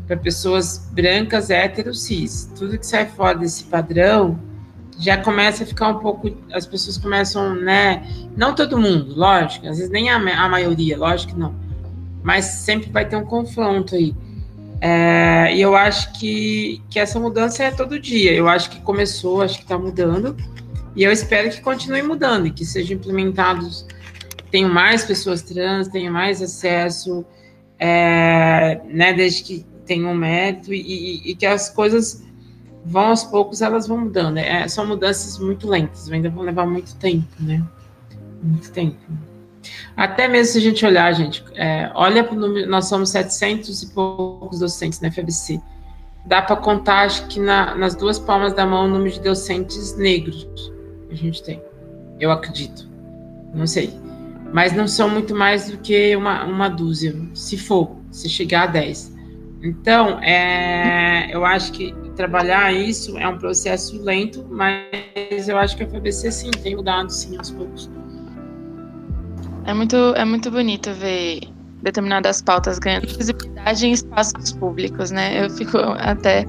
para 0.09 0.17
pessoas 0.17 0.91
brancas, 0.93 1.51
héteros, 1.51 2.03
cis. 2.03 2.51
Tudo 2.59 2.77
que 2.77 2.87
sai 2.87 3.07
fora 3.07 3.39
desse 3.39 3.63
padrão 3.63 4.37
já 5.01 5.17
começa 5.17 5.65
a 5.65 5.67
ficar 5.67 5.89
um 5.89 5.99
pouco. 5.99 6.31
As 6.53 6.67
pessoas 6.67 6.99
começam, 6.99 7.55
né? 7.55 8.07
Não 8.37 8.55
todo 8.55 8.79
mundo, 8.79 9.15
lógico, 9.17 9.67
às 9.67 9.79
vezes 9.79 9.91
nem 9.91 10.11
a, 10.11 10.17
a 10.17 10.49
maioria, 10.49 10.99
lógico 10.99 11.33
que 11.33 11.39
não. 11.39 11.55
Mas 12.23 12.45
sempre 12.45 12.91
vai 12.91 13.09
ter 13.09 13.17
um 13.17 13.25
confronto 13.25 13.95
aí. 13.95 14.15
É, 14.81 15.55
e 15.55 15.61
eu 15.61 15.75
acho 15.75 16.13
que, 16.19 16.83
que 16.91 16.99
essa 16.99 17.19
mudança 17.19 17.65
é 17.65 17.71
todo 17.71 17.99
dia. 17.99 18.33
Eu 18.33 18.49
acho 18.49 18.71
que 18.71 18.81
começou, 18.81 19.43
acho 19.43 19.57
que 19.57 19.63
está 19.63 19.79
mudando. 19.79 20.37
E 20.95 21.03
eu 21.03 21.11
espero 21.11 21.51
que 21.51 21.61
continue 21.61 22.03
mudando 22.03 22.47
e 22.47 22.51
que 22.51 22.65
sejam 22.65 22.97
implementados, 22.97 23.87
tenham 24.51 24.73
mais 24.73 25.05
pessoas 25.05 25.41
trans, 25.41 25.89
tenham 25.89 26.13
mais 26.13 26.43
acesso, 26.43 27.25
é, 27.79 28.81
né, 28.89 29.13
desde 29.13 29.43
que 29.43 29.67
tem 29.87 30.05
um 30.05 30.15
mérito 30.15 30.75
e, 30.75 30.81
e, 30.81 31.31
e, 31.31 31.35
que 31.35 31.47
as 31.47 31.71
coisas 31.71 32.23
vão 32.85 33.09
aos 33.09 33.25
poucos, 33.25 33.61
elas 33.61 33.87
vão 33.87 33.99
mudando. 33.99 34.39
É, 34.39 34.67
são 34.69 34.87
mudanças 34.87 35.39
muito 35.39 35.69
lentas, 35.69 36.11
ainda 36.11 36.31
vão 36.31 36.45
levar 36.45 36.67
muito 36.67 36.95
tempo, 36.97 37.29
né? 37.39 37.63
Muito 38.43 38.71
tempo. 38.73 38.97
Até 39.97 40.27
mesmo 40.29 40.53
se 40.53 40.59
a 40.59 40.61
gente 40.61 40.87
olhar, 40.87 41.13
gente, 41.13 41.45
é, 41.55 41.91
olha 41.95 42.25
para 42.25 42.35
o 42.35 42.41
número, 42.41 42.69
nós 42.71 42.87
somos 42.87 43.11
700 43.11 43.83
e 43.83 43.87
poucos 43.89 44.61
docentes 44.61 45.01
na 45.01 45.11
FBC. 45.11 45.61
Dá 46.25 46.41
para 46.43 46.57
contar, 46.57 47.03
acho 47.07 47.27
que 47.27 47.39
na, 47.41 47.75
nas 47.75 47.95
duas 47.95 48.19
palmas 48.19 48.55
da 48.55 48.67
mão, 48.67 48.87
o 48.87 48.89
número 48.89 49.11
de 49.11 49.21
docentes 49.21 49.97
negros 49.97 50.45
que 51.09 51.13
a 51.13 51.17
gente 51.17 51.43
tem. 51.43 51.63
Eu 52.19 52.31
acredito. 52.31 52.89
Não 53.55 53.67
sei. 53.67 53.93
Mas 54.53 54.73
não 54.73 54.87
são 54.87 55.09
muito 55.09 55.35
mais 55.35 55.71
do 55.71 55.79
que 55.79 56.15
uma, 56.17 56.45
uma 56.45 56.69
dúzia, 56.69 57.15
se 57.35 57.57
for, 57.57 57.97
se 58.11 58.29
chegar 58.29 58.65
a 58.65 58.67
10. 58.67 59.17
Então, 59.63 60.19
é, 60.23 61.29
eu 61.33 61.45
acho 61.45 61.73
que 61.73 61.95
trabalhar 62.21 62.71
isso 62.71 63.17
é 63.17 63.27
um 63.27 63.39
processo 63.39 63.99
lento, 64.03 64.47
mas 64.51 65.49
eu 65.49 65.57
acho 65.57 65.75
que 65.75 65.85
a 65.85 65.87
FBC 65.87 66.31
sim 66.31 66.51
tem 66.51 66.77
mudado 66.77 67.11
sim 67.11 67.37
aos 67.39 67.51
poucos. 67.51 67.91
É 69.65 69.73
muito, 69.73 69.97
é 69.97 70.25
muito 70.25 70.51
bonito 70.51 70.93
ver 70.93 71.41
determinadas 71.83 72.43
pautas 72.43 72.79
ganhando 72.79 73.07
visibilidade 73.07 73.87
em 73.87 73.93
espaços 73.93 74.53
públicos, 74.53 75.11
né? 75.11 75.47
Eu 75.47 75.49
fico 75.49 75.79
até 75.79 76.45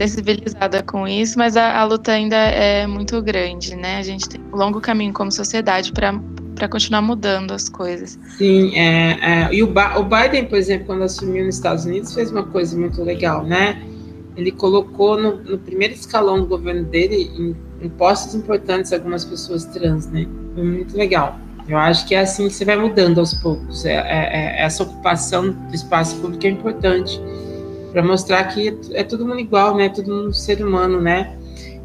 sensibilizada 0.00 0.82
com 0.82 1.06
isso, 1.06 1.38
mas 1.38 1.58
a, 1.58 1.78
a 1.78 1.84
luta 1.84 2.12
ainda 2.12 2.36
é 2.36 2.86
muito 2.86 3.20
grande, 3.20 3.76
né? 3.76 3.98
A 3.98 4.02
gente 4.02 4.26
tem 4.30 4.40
um 4.50 4.56
longo 4.56 4.80
caminho 4.80 5.12
como 5.12 5.30
sociedade 5.30 5.92
para 5.92 6.18
para 6.54 6.68
continuar 6.68 7.02
mudando 7.02 7.52
as 7.52 7.68
coisas. 7.68 8.18
Sim, 8.36 8.76
é, 8.76 9.18
é, 9.20 9.54
e 9.54 9.62
o, 9.62 9.66
ba 9.66 9.98
o 9.98 10.04
Biden, 10.04 10.44
por 10.44 10.56
exemplo, 10.58 10.86
quando 10.86 11.02
assumiu 11.02 11.44
nos 11.46 11.56
Estados 11.56 11.86
Unidos, 11.86 12.14
fez 12.14 12.30
uma 12.30 12.44
coisa 12.44 12.78
muito 12.78 13.02
legal, 13.02 13.42
né? 13.42 13.82
Ele 14.36 14.50
colocou 14.50 15.20
no, 15.20 15.36
no 15.36 15.58
primeiro 15.58 15.94
escalão 15.94 16.40
do 16.40 16.46
governo 16.46 16.84
dele, 16.84 17.30
em, 17.36 17.56
em 17.84 17.88
postos 17.88 18.34
importantes, 18.34 18.92
algumas 18.92 19.24
pessoas 19.24 19.64
trans, 19.66 20.06
né? 20.06 20.26
Foi 20.54 20.64
muito 20.64 20.96
legal. 20.96 21.38
Eu 21.68 21.78
acho 21.78 22.06
que 22.06 22.14
é 22.14 22.20
assim 22.20 22.48
que 22.48 22.54
você 22.54 22.64
vai 22.64 22.76
mudando 22.76 23.18
aos 23.18 23.34
poucos. 23.34 23.84
É, 23.84 23.94
é, 23.94 24.60
é 24.60 24.62
essa 24.62 24.82
ocupação 24.82 25.50
do 25.50 25.74
espaço 25.74 26.16
público 26.16 26.46
é 26.46 26.50
importante 26.50 27.20
para 27.92 28.02
mostrar 28.02 28.44
que 28.44 28.76
é, 28.92 29.04
todo 29.04 29.26
mundo 29.26 29.40
igual, 29.40 29.76
né? 29.76 29.88
Todo 29.88 30.10
mundo 30.10 30.32
ser 30.32 30.64
humano, 30.64 31.00
né? 31.00 31.36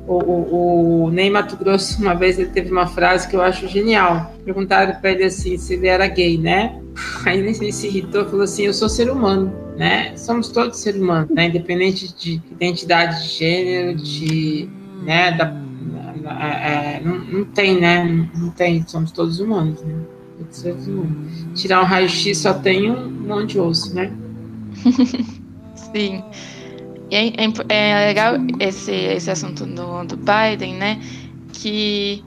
O, 0.08 0.14
o, 0.14 1.03
o 1.03 1.12
Ney 1.12 1.30
Mato 1.30 1.58
Grosso, 1.58 2.01
uma 2.01 2.16
vez, 2.16 2.39
ele 2.39 2.49
teve 2.49 2.72
uma 2.72 2.88
frase 2.88 3.28
que 3.28 3.36
eu 3.36 3.41
acho 3.41 3.68
genial. 3.68 4.34
Perguntaram 4.45 4.95
para 5.01 5.12
ele 5.12 5.26
assim, 5.26 5.58
se 5.58 5.74
ele 5.74 5.88
era 5.88 6.08
gay, 6.08 6.38
né? 6.38 6.82
Aí 7.26 7.39
ele 7.39 7.53
se 7.74 7.88
irritou 7.88 8.22
e 8.22 8.26
falou 8.26 8.43
assim: 8.43 8.64
Eu 8.64 8.74
sou 8.74 8.88
ser 8.88 9.12
humano, 9.12 9.53
né? 9.76 10.16
Somos 10.16 10.49
todos 10.49 10.80
seres 10.80 11.01
humanos, 11.01 11.30
né? 11.30 11.47
Independente 11.47 12.16
de 12.16 12.41
identidade 12.51 13.22
de 13.22 13.30
gênero, 13.30 13.95
de. 13.97 14.70
né? 15.03 15.32
Da, 15.34 15.53
é, 16.30 17.01
não, 17.03 17.20
não, 17.20 17.45
tem, 17.45 17.80
né? 17.80 18.30
Não, 18.36 18.49
tem, 18.51 18.86
somos 18.88 19.12
todos 19.12 19.39
humanos, 19.39 19.82
né? 19.84 19.95
Todos 20.38 20.58
seres 20.58 20.88
humanos. 20.88 21.45
Tirar 21.53 21.82
um 21.82 21.86
raio-x 21.86 22.38
só 22.38 22.53
tem 22.53 22.91
um 22.91 23.10
monte 23.10 23.51
de 23.51 23.60
osso, 23.60 23.93
né? 23.93 24.12
Sim. 25.76 26.24
E 27.10 27.16
é, 27.16 27.28
é, 27.28 27.43
é, 27.70 28.08
legal 28.08 28.36
esse, 28.60 28.91
esse 28.91 29.32
assunto 29.32 29.66
do, 29.66 30.03
do 30.03 30.18
Biden, 30.18 30.76
né? 30.76 31.01
Que 31.53 32.24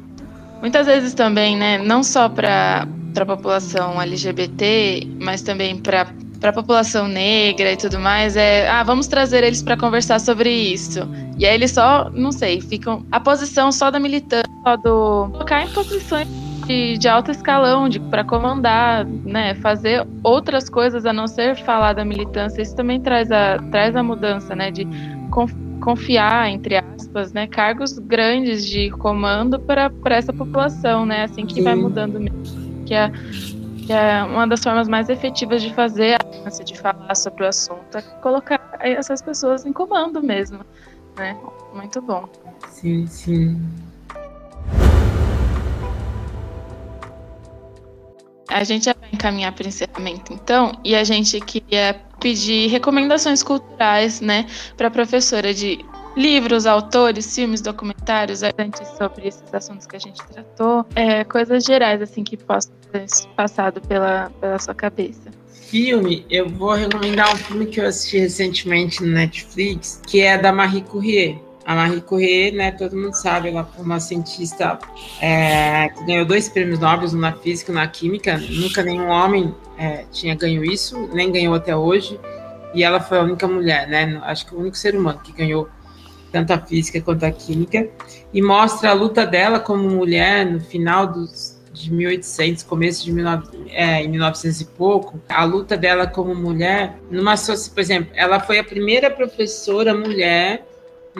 muitas 0.61 0.87
vezes 0.87 1.15
também, 1.15 1.57
né? 1.57 1.79
Não 1.79 2.03
só 2.03 2.29
para 2.29 2.87
a 3.17 3.27
população 3.27 4.01
LGBT, 4.01 5.07
mas 5.21 5.43
também 5.43 5.77
para 5.77 6.07
para 6.41 6.49
a 6.49 6.53
população 6.55 7.07
negra 7.07 7.71
e 7.73 7.77
tudo 7.77 7.99
mais, 7.99 8.35
é, 8.35 8.67
ah, 8.67 8.83
vamos 8.83 9.07
trazer 9.07 9.45
eles 9.45 9.63
para 9.63 9.77
conversar 9.77 10.19
sobre 10.19 10.51
isso. 10.51 11.01
E 11.39 11.45
aí 11.45 11.55
eles 11.55 11.71
só, 11.71 12.09
não 12.15 12.33
sei, 12.33 12.63
ficam 12.63 13.05
a 13.13 13.21
posição 13.21 13.71
só 13.71 13.91
da 13.91 14.01
militância, 14.01 14.49
só 14.65 14.75
do 14.79 15.29
colocar 15.33 15.63
em 15.63 15.69
posições 15.69 16.50
de, 16.71 16.99
de 16.99 17.09
alto 17.09 17.31
escalão, 17.31 17.89
de 17.89 17.99
para 17.99 18.23
comandar, 18.23 19.05
né, 19.05 19.55
fazer 19.57 20.07
outras 20.23 20.69
coisas 20.69 21.05
a 21.05 21.13
não 21.13 21.27
ser 21.27 21.57
falar 21.57 21.93
da 21.95 22.05
militância. 22.05 22.63
Isso 22.63 22.77
também 22.77 23.01
traz 23.01 23.31
a, 23.33 23.59
traz 23.71 23.97
a 23.97 24.03
mudança, 24.03 24.55
né, 24.55 24.71
de 24.71 24.87
confiar 25.81 26.49
entre 26.49 26.77
aspas, 26.77 27.33
né, 27.33 27.47
cargos 27.47 27.99
grandes 27.99 28.65
de 28.65 28.91
comando 28.91 29.59
para 29.59 29.91
essa 30.11 30.33
população, 30.33 31.05
né, 31.05 31.25
assim 31.25 31.45
que 31.45 31.55
Sim. 31.55 31.65
vai 31.65 31.75
mudando 31.75 32.21
mesmo. 32.21 32.85
Que 32.87 32.95
é, 32.95 33.11
que 33.87 33.93
é 33.93 34.23
uma 34.23 34.47
das 34.47 34.63
formas 34.63 34.89
mais 34.89 35.09
efetivas 35.09 35.63
de 35.63 35.75
fazer 35.75 36.15
a 36.15 36.31
de 36.65 36.79
falar 36.79 37.15
sobre 37.15 37.45
o 37.45 37.47
assunto, 37.47 37.97
é 37.97 38.03
colocar 38.23 38.61
essas 38.81 39.23
pessoas 39.23 39.65
em 39.65 39.73
comando 39.73 40.23
mesmo, 40.23 40.61
né? 41.17 41.37
Muito 41.73 42.01
bom. 42.03 42.29
Sim, 42.71 43.07
sim. 43.07 43.61
A 48.51 48.65
gente 48.65 48.87
já 48.87 48.95
vai 48.99 49.09
encaminhar 49.13 49.53
para 49.53 49.65
o 49.65 49.69
encerramento, 49.69 50.33
então, 50.33 50.73
e 50.85 50.95
a 50.95 51.05
gente 51.05 51.41
queria 51.41 52.01
pedir 52.21 52.69
recomendações 52.69 53.43
culturais, 53.43 54.21
né, 54.21 54.47
para 54.77 54.89
a 54.89 54.91
professora 54.91 55.55
de 55.55 55.85
livros, 56.17 56.67
autores, 56.67 57.35
filmes, 57.35 57.61
documentários, 57.61 58.43
antes 58.43 58.87
sobre 58.99 59.29
esses 59.29 59.55
assuntos 59.55 59.87
que 59.87 59.97
a 59.97 59.99
gente 59.99 60.23
tratou, 60.25 60.85
é, 60.95 61.25
coisas 61.25 61.65
gerais, 61.65 62.03
assim, 62.03 62.25
que 62.25 62.37
possam 62.37 62.73
ter 62.91 63.07
passado 63.37 63.81
pela, 63.81 64.31
pela 64.41 64.59
sua 64.59 64.75
cabeça. 64.75 65.31
Filme, 65.49 66.27
eu 66.29 66.49
vou 66.49 66.73
recomendar 66.73 67.33
um 67.33 67.37
filme 67.37 67.67
que 67.67 67.81
eu 67.81 67.87
assisti 67.87 68.19
recentemente 68.19 69.05
no 69.05 69.13
Netflix, 69.13 70.03
que 70.07 70.21
é 70.21 70.37
da 70.37 70.53
Marie 70.53 70.83
Curie 70.83 71.41
a 71.65 71.75
Marie 71.75 72.01
Curie, 72.01 72.53
né, 72.53 72.73
todo 72.73 72.97
mundo 72.97 73.15
sabe, 73.15 73.49
ela 73.49 73.65
foi 73.65 73.85
uma 73.85 74.01
cientista 74.01 74.79
é, 75.21 75.89
que 75.91 76.05
ganhou 76.05 76.25
dois 76.25 76.49
prêmios 76.49 76.79
Nobel, 76.79 77.09
um 77.11 77.19
na 77.19 77.33
física 77.33 77.71
e 77.71 77.75
na 77.75 77.87
química. 77.87 78.39
Nunca 78.39 78.83
nenhum 78.83 79.09
homem 79.09 79.55
é, 79.79 80.05
tinha 80.11 80.35
ganho 80.35 80.65
isso, 80.65 81.09
nem 81.13 81.31
ganhou 81.31 81.55
até 81.55 81.77
hoje. 81.77 82.19
E 82.75 82.83
ela 82.83 83.01
foi 83.01 83.19
a 83.19 83.23
única 83.23 83.47
mulher, 83.49 83.89
né? 83.89 84.21
Acho 84.25 84.47
que 84.47 84.55
o 84.55 84.61
único 84.61 84.77
ser 84.77 84.95
humano 84.95 85.21
que 85.23 85.33
ganhou 85.33 85.69
tanto 86.31 86.53
a 86.53 86.59
física 86.59 87.01
quanto 87.01 87.25
a 87.25 87.31
química. 87.31 87.89
E 88.33 88.41
mostra 88.41 88.91
a 88.91 88.93
luta 88.93 89.27
dela 89.27 89.59
como 89.59 89.89
mulher 89.89 90.47
no 90.47 90.61
final 90.61 91.07
dos, 91.07 91.61
de 91.73 91.93
1800, 91.93 92.63
começo 92.63 93.05
de 93.05 93.13
19, 93.13 93.49
é, 93.71 94.03
em 94.03 94.09
1900 94.09 94.61
e 94.61 94.65
pouco, 94.67 95.21
a 95.29 95.45
luta 95.45 95.77
dela 95.77 96.07
como 96.07 96.35
mulher, 96.35 96.99
numa 97.11 97.35
por 97.37 97.81
exemplo, 97.81 98.11
ela 98.15 98.41
foi 98.41 98.59
a 98.59 98.65
primeira 98.65 99.11
professora 99.11 99.95
mulher 99.95 100.67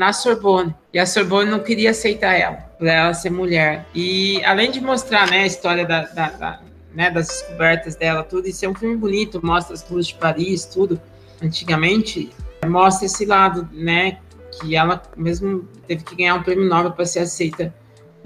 na 0.01 0.15
Sorbonne. 0.15 0.75
E 0.95 0.99
a 0.99 1.05
Sorbonne 1.05 1.51
não 1.51 1.61
queria 1.61 1.91
aceitar 1.91 2.33
ela, 2.33 2.57
por 2.79 2.87
ela 2.87 3.13
ser 3.13 3.29
mulher. 3.29 3.85
E 3.95 4.43
além 4.47 4.71
de 4.71 4.81
mostrar 4.81 5.31
né, 5.31 5.43
a 5.43 5.47
história 5.47 5.85
da, 5.85 6.05
da, 6.05 6.31
da, 6.31 6.61
né, 6.95 7.11
das 7.11 7.29
descobertas 7.29 7.97
dela, 7.97 8.23
tudo, 8.23 8.49
isso 8.49 8.65
é 8.65 8.69
um 8.69 8.75
filme 8.75 8.97
bonito, 8.97 9.45
mostra 9.45 9.75
as 9.75 9.83
ruas 9.83 10.07
de 10.07 10.15
Paris, 10.15 10.65
tudo. 10.65 10.99
Antigamente, 11.43 12.31
mostra 12.67 13.05
esse 13.05 13.27
lado, 13.27 13.69
né, 13.75 14.17
que 14.59 14.75
ela 14.75 15.03
mesmo 15.15 15.69
teve 15.87 16.03
que 16.03 16.17
ganhar 16.17 16.35
um 16.37 16.43
prêmio 16.43 16.67
Nobel 16.67 16.93
para 16.93 17.05
ser 17.05 17.21
aceita 17.21 17.75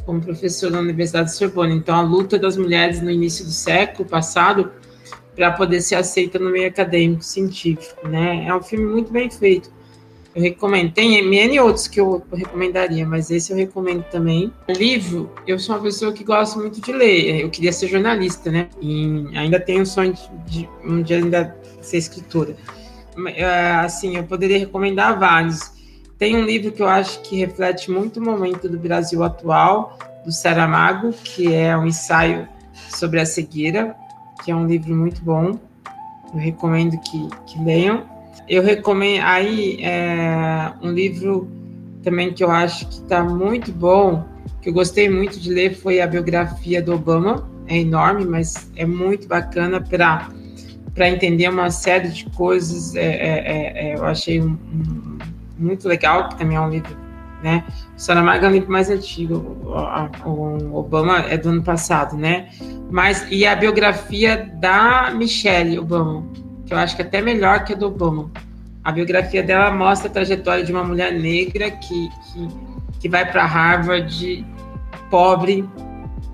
como 0.06 0.20
professora 0.20 0.74
na 0.74 0.78
Universidade 0.78 1.30
de 1.30 1.34
Sorbonne. 1.34 1.74
Então, 1.74 1.96
a 1.96 2.02
luta 2.02 2.38
das 2.38 2.56
mulheres 2.56 3.00
no 3.00 3.10
início 3.10 3.44
do 3.44 3.50
século 3.50 4.08
passado 4.08 4.70
para 5.34 5.50
poder 5.50 5.80
ser 5.80 5.96
aceita 5.96 6.38
no 6.38 6.50
meio 6.50 6.68
acadêmico 6.68 7.24
científico, 7.24 8.06
né? 8.06 8.46
É 8.46 8.54
um 8.54 8.62
filme 8.62 8.86
muito 8.86 9.10
bem 9.10 9.28
feito. 9.28 9.73
Eu 10.34 10.42
recomendo. 10.42 10.92
Tem 10.92 11.16
N 11.16 11.60
outros 11.60 11.86
que 11.86 12.00
eu 12.00 12.24
recomendaria, 12.32 13.06
mas 13.06 13.30
esse 13.30 13.52
eu 13.52 13.56
recomendo 13.56 14.02
também. 14.04 14.52
Livro, 14.68 15.30
eu 15.46 15.58
sou 15.58 15.76
uma 15.76 15.82
pessoa 15.82 16.12
que 16.12 16.24
gosta 16.24 16.58
muito 16.58 16.80
de 16.80 16.92
ler. 16.92 17.40
Eu 17.40 17.50
queria 17.50 17.72
ser 17.72 17.86
jornalista, 17.86 18.50
né? 18.50 18.68
E 18.80 19.28
ainda 19.36 19.60
tenho 19.60 19.82
o 19.82 19.86
sonho 19.86 20.12
de, 20.12 20.62
de 20.62 20.68
um 20.84 21.02
dia 21.02 21.18
ainda 21.18 21.56
ser 21.80 21.98
escritora. 21.98 22.56
É, 23.36 23.44
assim, 23.76 24.16
eu 24.16 24.24
poderia 24.24 24.58
recomendar 24.58 25.18
vários. 25.18 25.72
Tem 26.18 26.34
um 26.36 26.44
livro 26.44 26.72
que 26.72 26.82
eu 26.82 26.88
acho 26.88 27.20
que 27.22 27.36
reflete 27.36 27.90
muito 27.90 28.18
o 28.18 28.22
momento 28.22 28.68
do 28.68 28.78
Brasil 28.78 29.22
atual, 29.22 29.96
do 30.24 30.32
Saramago, 30.32 31.12
que 31.12 31.52
é 31.54 31.76
um 31.76 31.86
ensaio 31.86 32.48
sobre 32.90 33.20
a 33.20 33.26
cegueira, 33.26 33.94
que 34.44 34.50
é 34.50 34.56
um 34.56 34.66
livro 34.66 34.94
muito 34.96 35.22
bom. 35.22 35.60
Eu 36.32 36.40
recomendo 36.40 36.98
que, 36.98 37.28
que 37.46 37.62
leiam 37.62 38.13
eu 38.48 38.62
recomendo 38.62 39.22
aí 39.22 39.78
é, 39.82 40.72
um 40.82 40.90
livro 40.90 41.48
também 42.02 42.32
que 42.32 42.44
eu 42.44 42.50
acho 42.50 42.86
que 42.86 42.94
está 42.94 43.24
muito 43.24 43.72
bom, 43.72 44.24
que 44.60 44.68
eu 44.68 44.72
gostei 44.72 45.08
muito 45.08 45.40
de 45.40 45.52
ler, 45.52 45.74
foi 45.74 46.00
a 46.00 46.06
biografia 46.06 46.82
do 46.82 46.94
Obama. 46.94 47.48
É 47.66 47.78
enorme, 47.78 48.26
mas 48.26 48.70
é 48.76 48.84
muito 48.84 49.26
bacana 49.26 49.80
para 49.80 50.28
para 50.94 51.08
entender 51.10 51.48
uma 51.48 51.70
série 51.70 52.08
de 52.08 52.24
coisas. 52.30 52.94
É, 52.94 53.04
é, 53.04 53.08
é, 53.08 53.90
é 53.90 53.96
eu 53.96 54.04
achei 54.04 54.40
um, 54.40 54.50
um, 54.50 55.18
muito 55.58 55.88
legal, 55.88 56.28
que 56.28 56.38
também 56.38 56.56
é 56.56 56.60
um 56.60 56.70
livro, 56.70 56.96
né? 57.42 57.64
O 57.96 58.00
Saramago 58.00 58.44
é 58.44 58.48
um 58.48 58.52
livro 58.52 58.70
mais 58.70 58.90
antigo, 58.90 59.34
o, 59.64 60.28
o 60.28 60.76
Obama 60.76 61.18
é 61.20 61.36
do 61.36 61.48
ano 61.48 61.62
passado, 61.62 62.16
né? 62.16 62.48
Mas 62.90 63.26
e 63.30 63.44
a 63.44 63.56
biografia 63.56 64.52
da 64.60 65.10
Michelle 65.10 65.78
Obama, 65.78 66.24
que 66.66 66.72
eu 66.72 66.78
acho 66.78 66.96
que 66.96 67.02
é 67.02 67.04
até 67.04 67.20
melhor 67.20 67.64
que 67.64 67.72
a 67.72 67.76
do 67.76 67.86
Obama. 67.86 68.30
A 68.82 68.92
biografia 68.92 69.42
dela 69.42 69.70
mostra 69.70 70.08
a 70.08 70.12
trajetória 70.12 70.64
de 70.64 70.72
uma 70.72 70.84
mulher 70.84 71.12
negra 71.12 71.70
que, 71.70 72.08
que, 72.08 72.48
que 73.00 73.08
vai 73.08 73.30
para 73.30 73.46
Harvard, 73.46 74.44
pobre, 75.10 75.68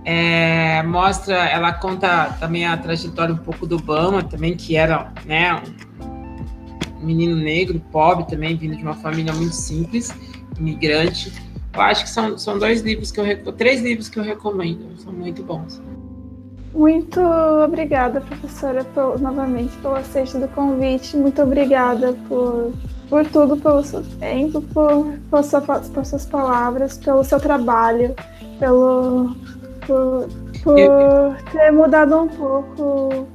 é, 0.05 0.83
mostra, 0.83 1.35
ela 1.35 1.73
conta 1.73 2.37
também 2.41 2.67
a 2.67 2.77
trajetória 2.77 3.35
um 3.35 3.39
pouco 3.39 3.67
do 3.67 3.77
Obama, 3.77 4.23
também, 4.23 4.57
que 4.57 4.77
era 4.77 5.13
né, 5.27 5.63
um 7.01 7.05
menino 7.05 7.37
negro, 7.37 7.81
pobre 7.93 8.27
também, 8.27 8.57
vindo 8.57 8.77
de 8.77 8.83
uma 8.83 8.95
família 8.95 9.33
muito 9.33 9.55
simples, 9.55 10.13
imigrante. 10.59 11.33
Eu 11.73 11.81
acho 11.83 12.05
que 12.05 12.11
são, 12.11 12.37
são 12.39 12.59
dois 12.59 12.81
livros 12.81 13.13
que 13.13 13.21
eu 13.21 13.53
três 13.53 13.81
livros 13.83 14.09
que 14.09 14.19
eu 14.19 14.25
recomendo, 14.25 14.97
são 14.97 15.13
muito 15.13 15.43
bons. 15.43 15.81
Muito 16.73 17.21
obrigada, 17.65 18.21
professora, 18.21 18.85
por, 18.85 19.21
novamente 19.21 19.77
pelo 19.79 19.97
aceite 19.97 20.39
do 20.39 20.47
convite. 20.49 21.17
Muito 21.17 21.43
obrigada 21.43 22.13
por, 22.29 22.73
por 23.09 23.27
tudo, 23.27 23.57
pelo 23.57 23.83
seu 23.83 24.03
tempo, 24.19 24.63
por, 24.63 25.13
por, 25.29 25.43
sua, 25.43 25.61
por 25.61 26.07
suas 26.07 26.27
palavras, 26.27 26.97
pelo 26.97 27.25
seu 27.25 27.41
trabalho, 27.41 28.15
pelo, 28.61 29.35
por, 29.85 30.29
por 30.63 31.37
ter 31.51 31.73
mudado 31.73 32.17
um 32.17 32.29
pouco 32.29 33.27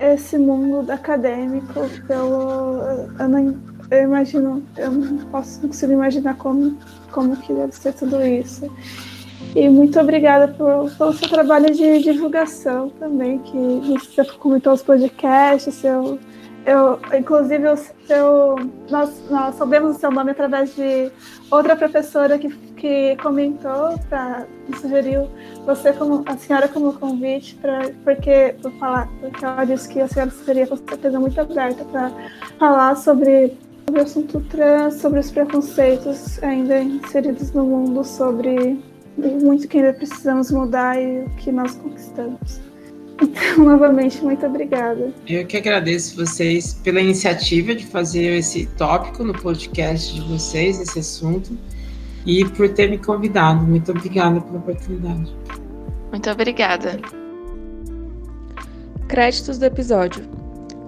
esse 0.00 0.38
mundo 0.38 0.90
acadêmico. 0.90 1.80
Pelo, 2.06 2.80
eu, 3.18 3.28
não, 3.28 3.58
eu 3.90 4.02
imagino, 4.04 4.62
eu 4.78 4.90
não 4.90 5.18
posso 5.26 5.60
não 5.60 5.68
consigo 5.68 5.92
imaginar 5.92 6.36
como, 6.36 6.78
como 7.12 7.36
que 7.36 7.52
deve 7.52 7.74
ser 7.74 7.92
tudo 7.92 8.24
isso. 8.24 8.70
E 9.54 9.68
muito 9.68 9.98
obrigada 10.00 10.48
por, 10.48 10.90
pelo 10.96 11.12
seu 11.12 11.28
trabalho 11.28 11.72
de 11.72 12.00
divulgação 12.00 12.90
também, 12.90 13.38
que 13.38 13.56
você 13.86 14.24
comentou 14.38 14.72
os 14.72 14.82
podcasts, 14.82 15.74
seu, 15.74 16.18
eu, 16.66 16.98
inclusive 17.16 17.68
o 17.68 17.76
seu, 17.76 18.56
nós, 18.90 19.22
nós 19.30 19.54
soubemos 19.54 19.96
o 19.96 19.98
seu 20.00 20.10
nome 20.10 20.30
através 20.30 20.74
de 20.74 21.10
outra 21.50 21.76
professora 21.76 22.38
que, 22.38 22.48
que 22.76 23.16
comentou, 23.22 23.98
pra, 24.08 24.46
sugeriu 24.80 25.28
você 25.64 25.92
como 25.92 26.24
a 26.26 26.36
senhora 26.36 26.66
como 26.66 26.92
convite 26.94 27.54
para 27.56 27.90
porque 28.02 28.56
por 28.60 28.72
falar, 28.72 29.08
porque 29.20 29.44
ela 29.44 29.64
disse 29.64 29.88
que 29.88 30.00
a 30.00 30.08
senhora 30.08 30.30
seria 30.30 30.66
com 30.66 30.76
certeza 30.76 31.20
muito 31.20 31.40
aberta 31.40 31.84
para 31.84 32.10
falar 32.58 32.96
sobre 32.96 33.56
sobre 33.86 34.00
o 34.00 34.02
assunto 34.02 34.40
trans, 34.40 34.94
sobre 34.94 35.20
os 35.20 35.30
preconceitos 35.30 36.42
ainda 36.42 36.80
inseridos 36.80 37.52
no 37.52 37.64
mundo, 37.64 38.02
sobre 38.02 38.82
muito 39.16 39.68
que 39.68 39.78
ainda 39.78 39.92
precisamos 39.92 40.50
mudar 40.50 41.00
e 41.00 41.20
o 41.20 41.30
que 41.30 41.52
nós 41.52 41.74
conquistamos. 41.76 42.60
Então, 43.20 43.64
novamente, 43.64 44.22
muito 44.22 44.44
obrigada. 44.44 45.12
Eu 45.26 45.46
que 45.46 45.56
agradeço 45.56 46.16
vocês 46.16 46.74
pela 46.74 47.00
iniciativa 47.00 47.74
de 47.74 47.86
fazer 47.86 48.38
esse 48.38 48.66
tópico 48.76 49.22
no 49.22 49.32
podcast 49.32 50.14
de 50.14 50.20
vocês, 50.22 50.80
esse 50.80 50.98
assunto, 50.98 51.56
e 52.26 52.44
por 52.44 52.68
ter 52.68 52.90
me 52.90 52.98
convidado. 52.98 53.64
Muito 53.64 53.90
obrigada 53.92 54.40
pela 54.40 54.58
oportunidade. 54.58 55.34
Muito 56.10 56.30
obrigada. 56.30 57.00
Créditos 59.08 59.58
do 59.58 59.64
episódio: 59.64 60.24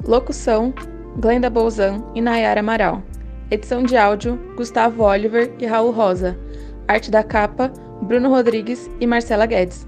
Locução: 0.06 0.74
Glenda 1.18 1.48
Bolzan 1.48 2.02
e 2.14 2.20
Nayara 2.20 2.60
Amaral. 2.60 3.02
Edição 3.50 3.82
de 3.82 3.96
áudio: 3.96 4.38
Gustavo 4.56 5.04
Oliver 5.04 5.52
e 5.60 5.66
Raul 5.66 5.92
Rosa. 5.92 6.36
Arte 6.88 7.10
da 7.10 7.22
capa: 7.22 7.72
Bruno 8.02 8.28
Rodrigues 8.28 8.90
e 9.00 9.06
Marcela 9.06 9.46
Guedes. 9.46 9.86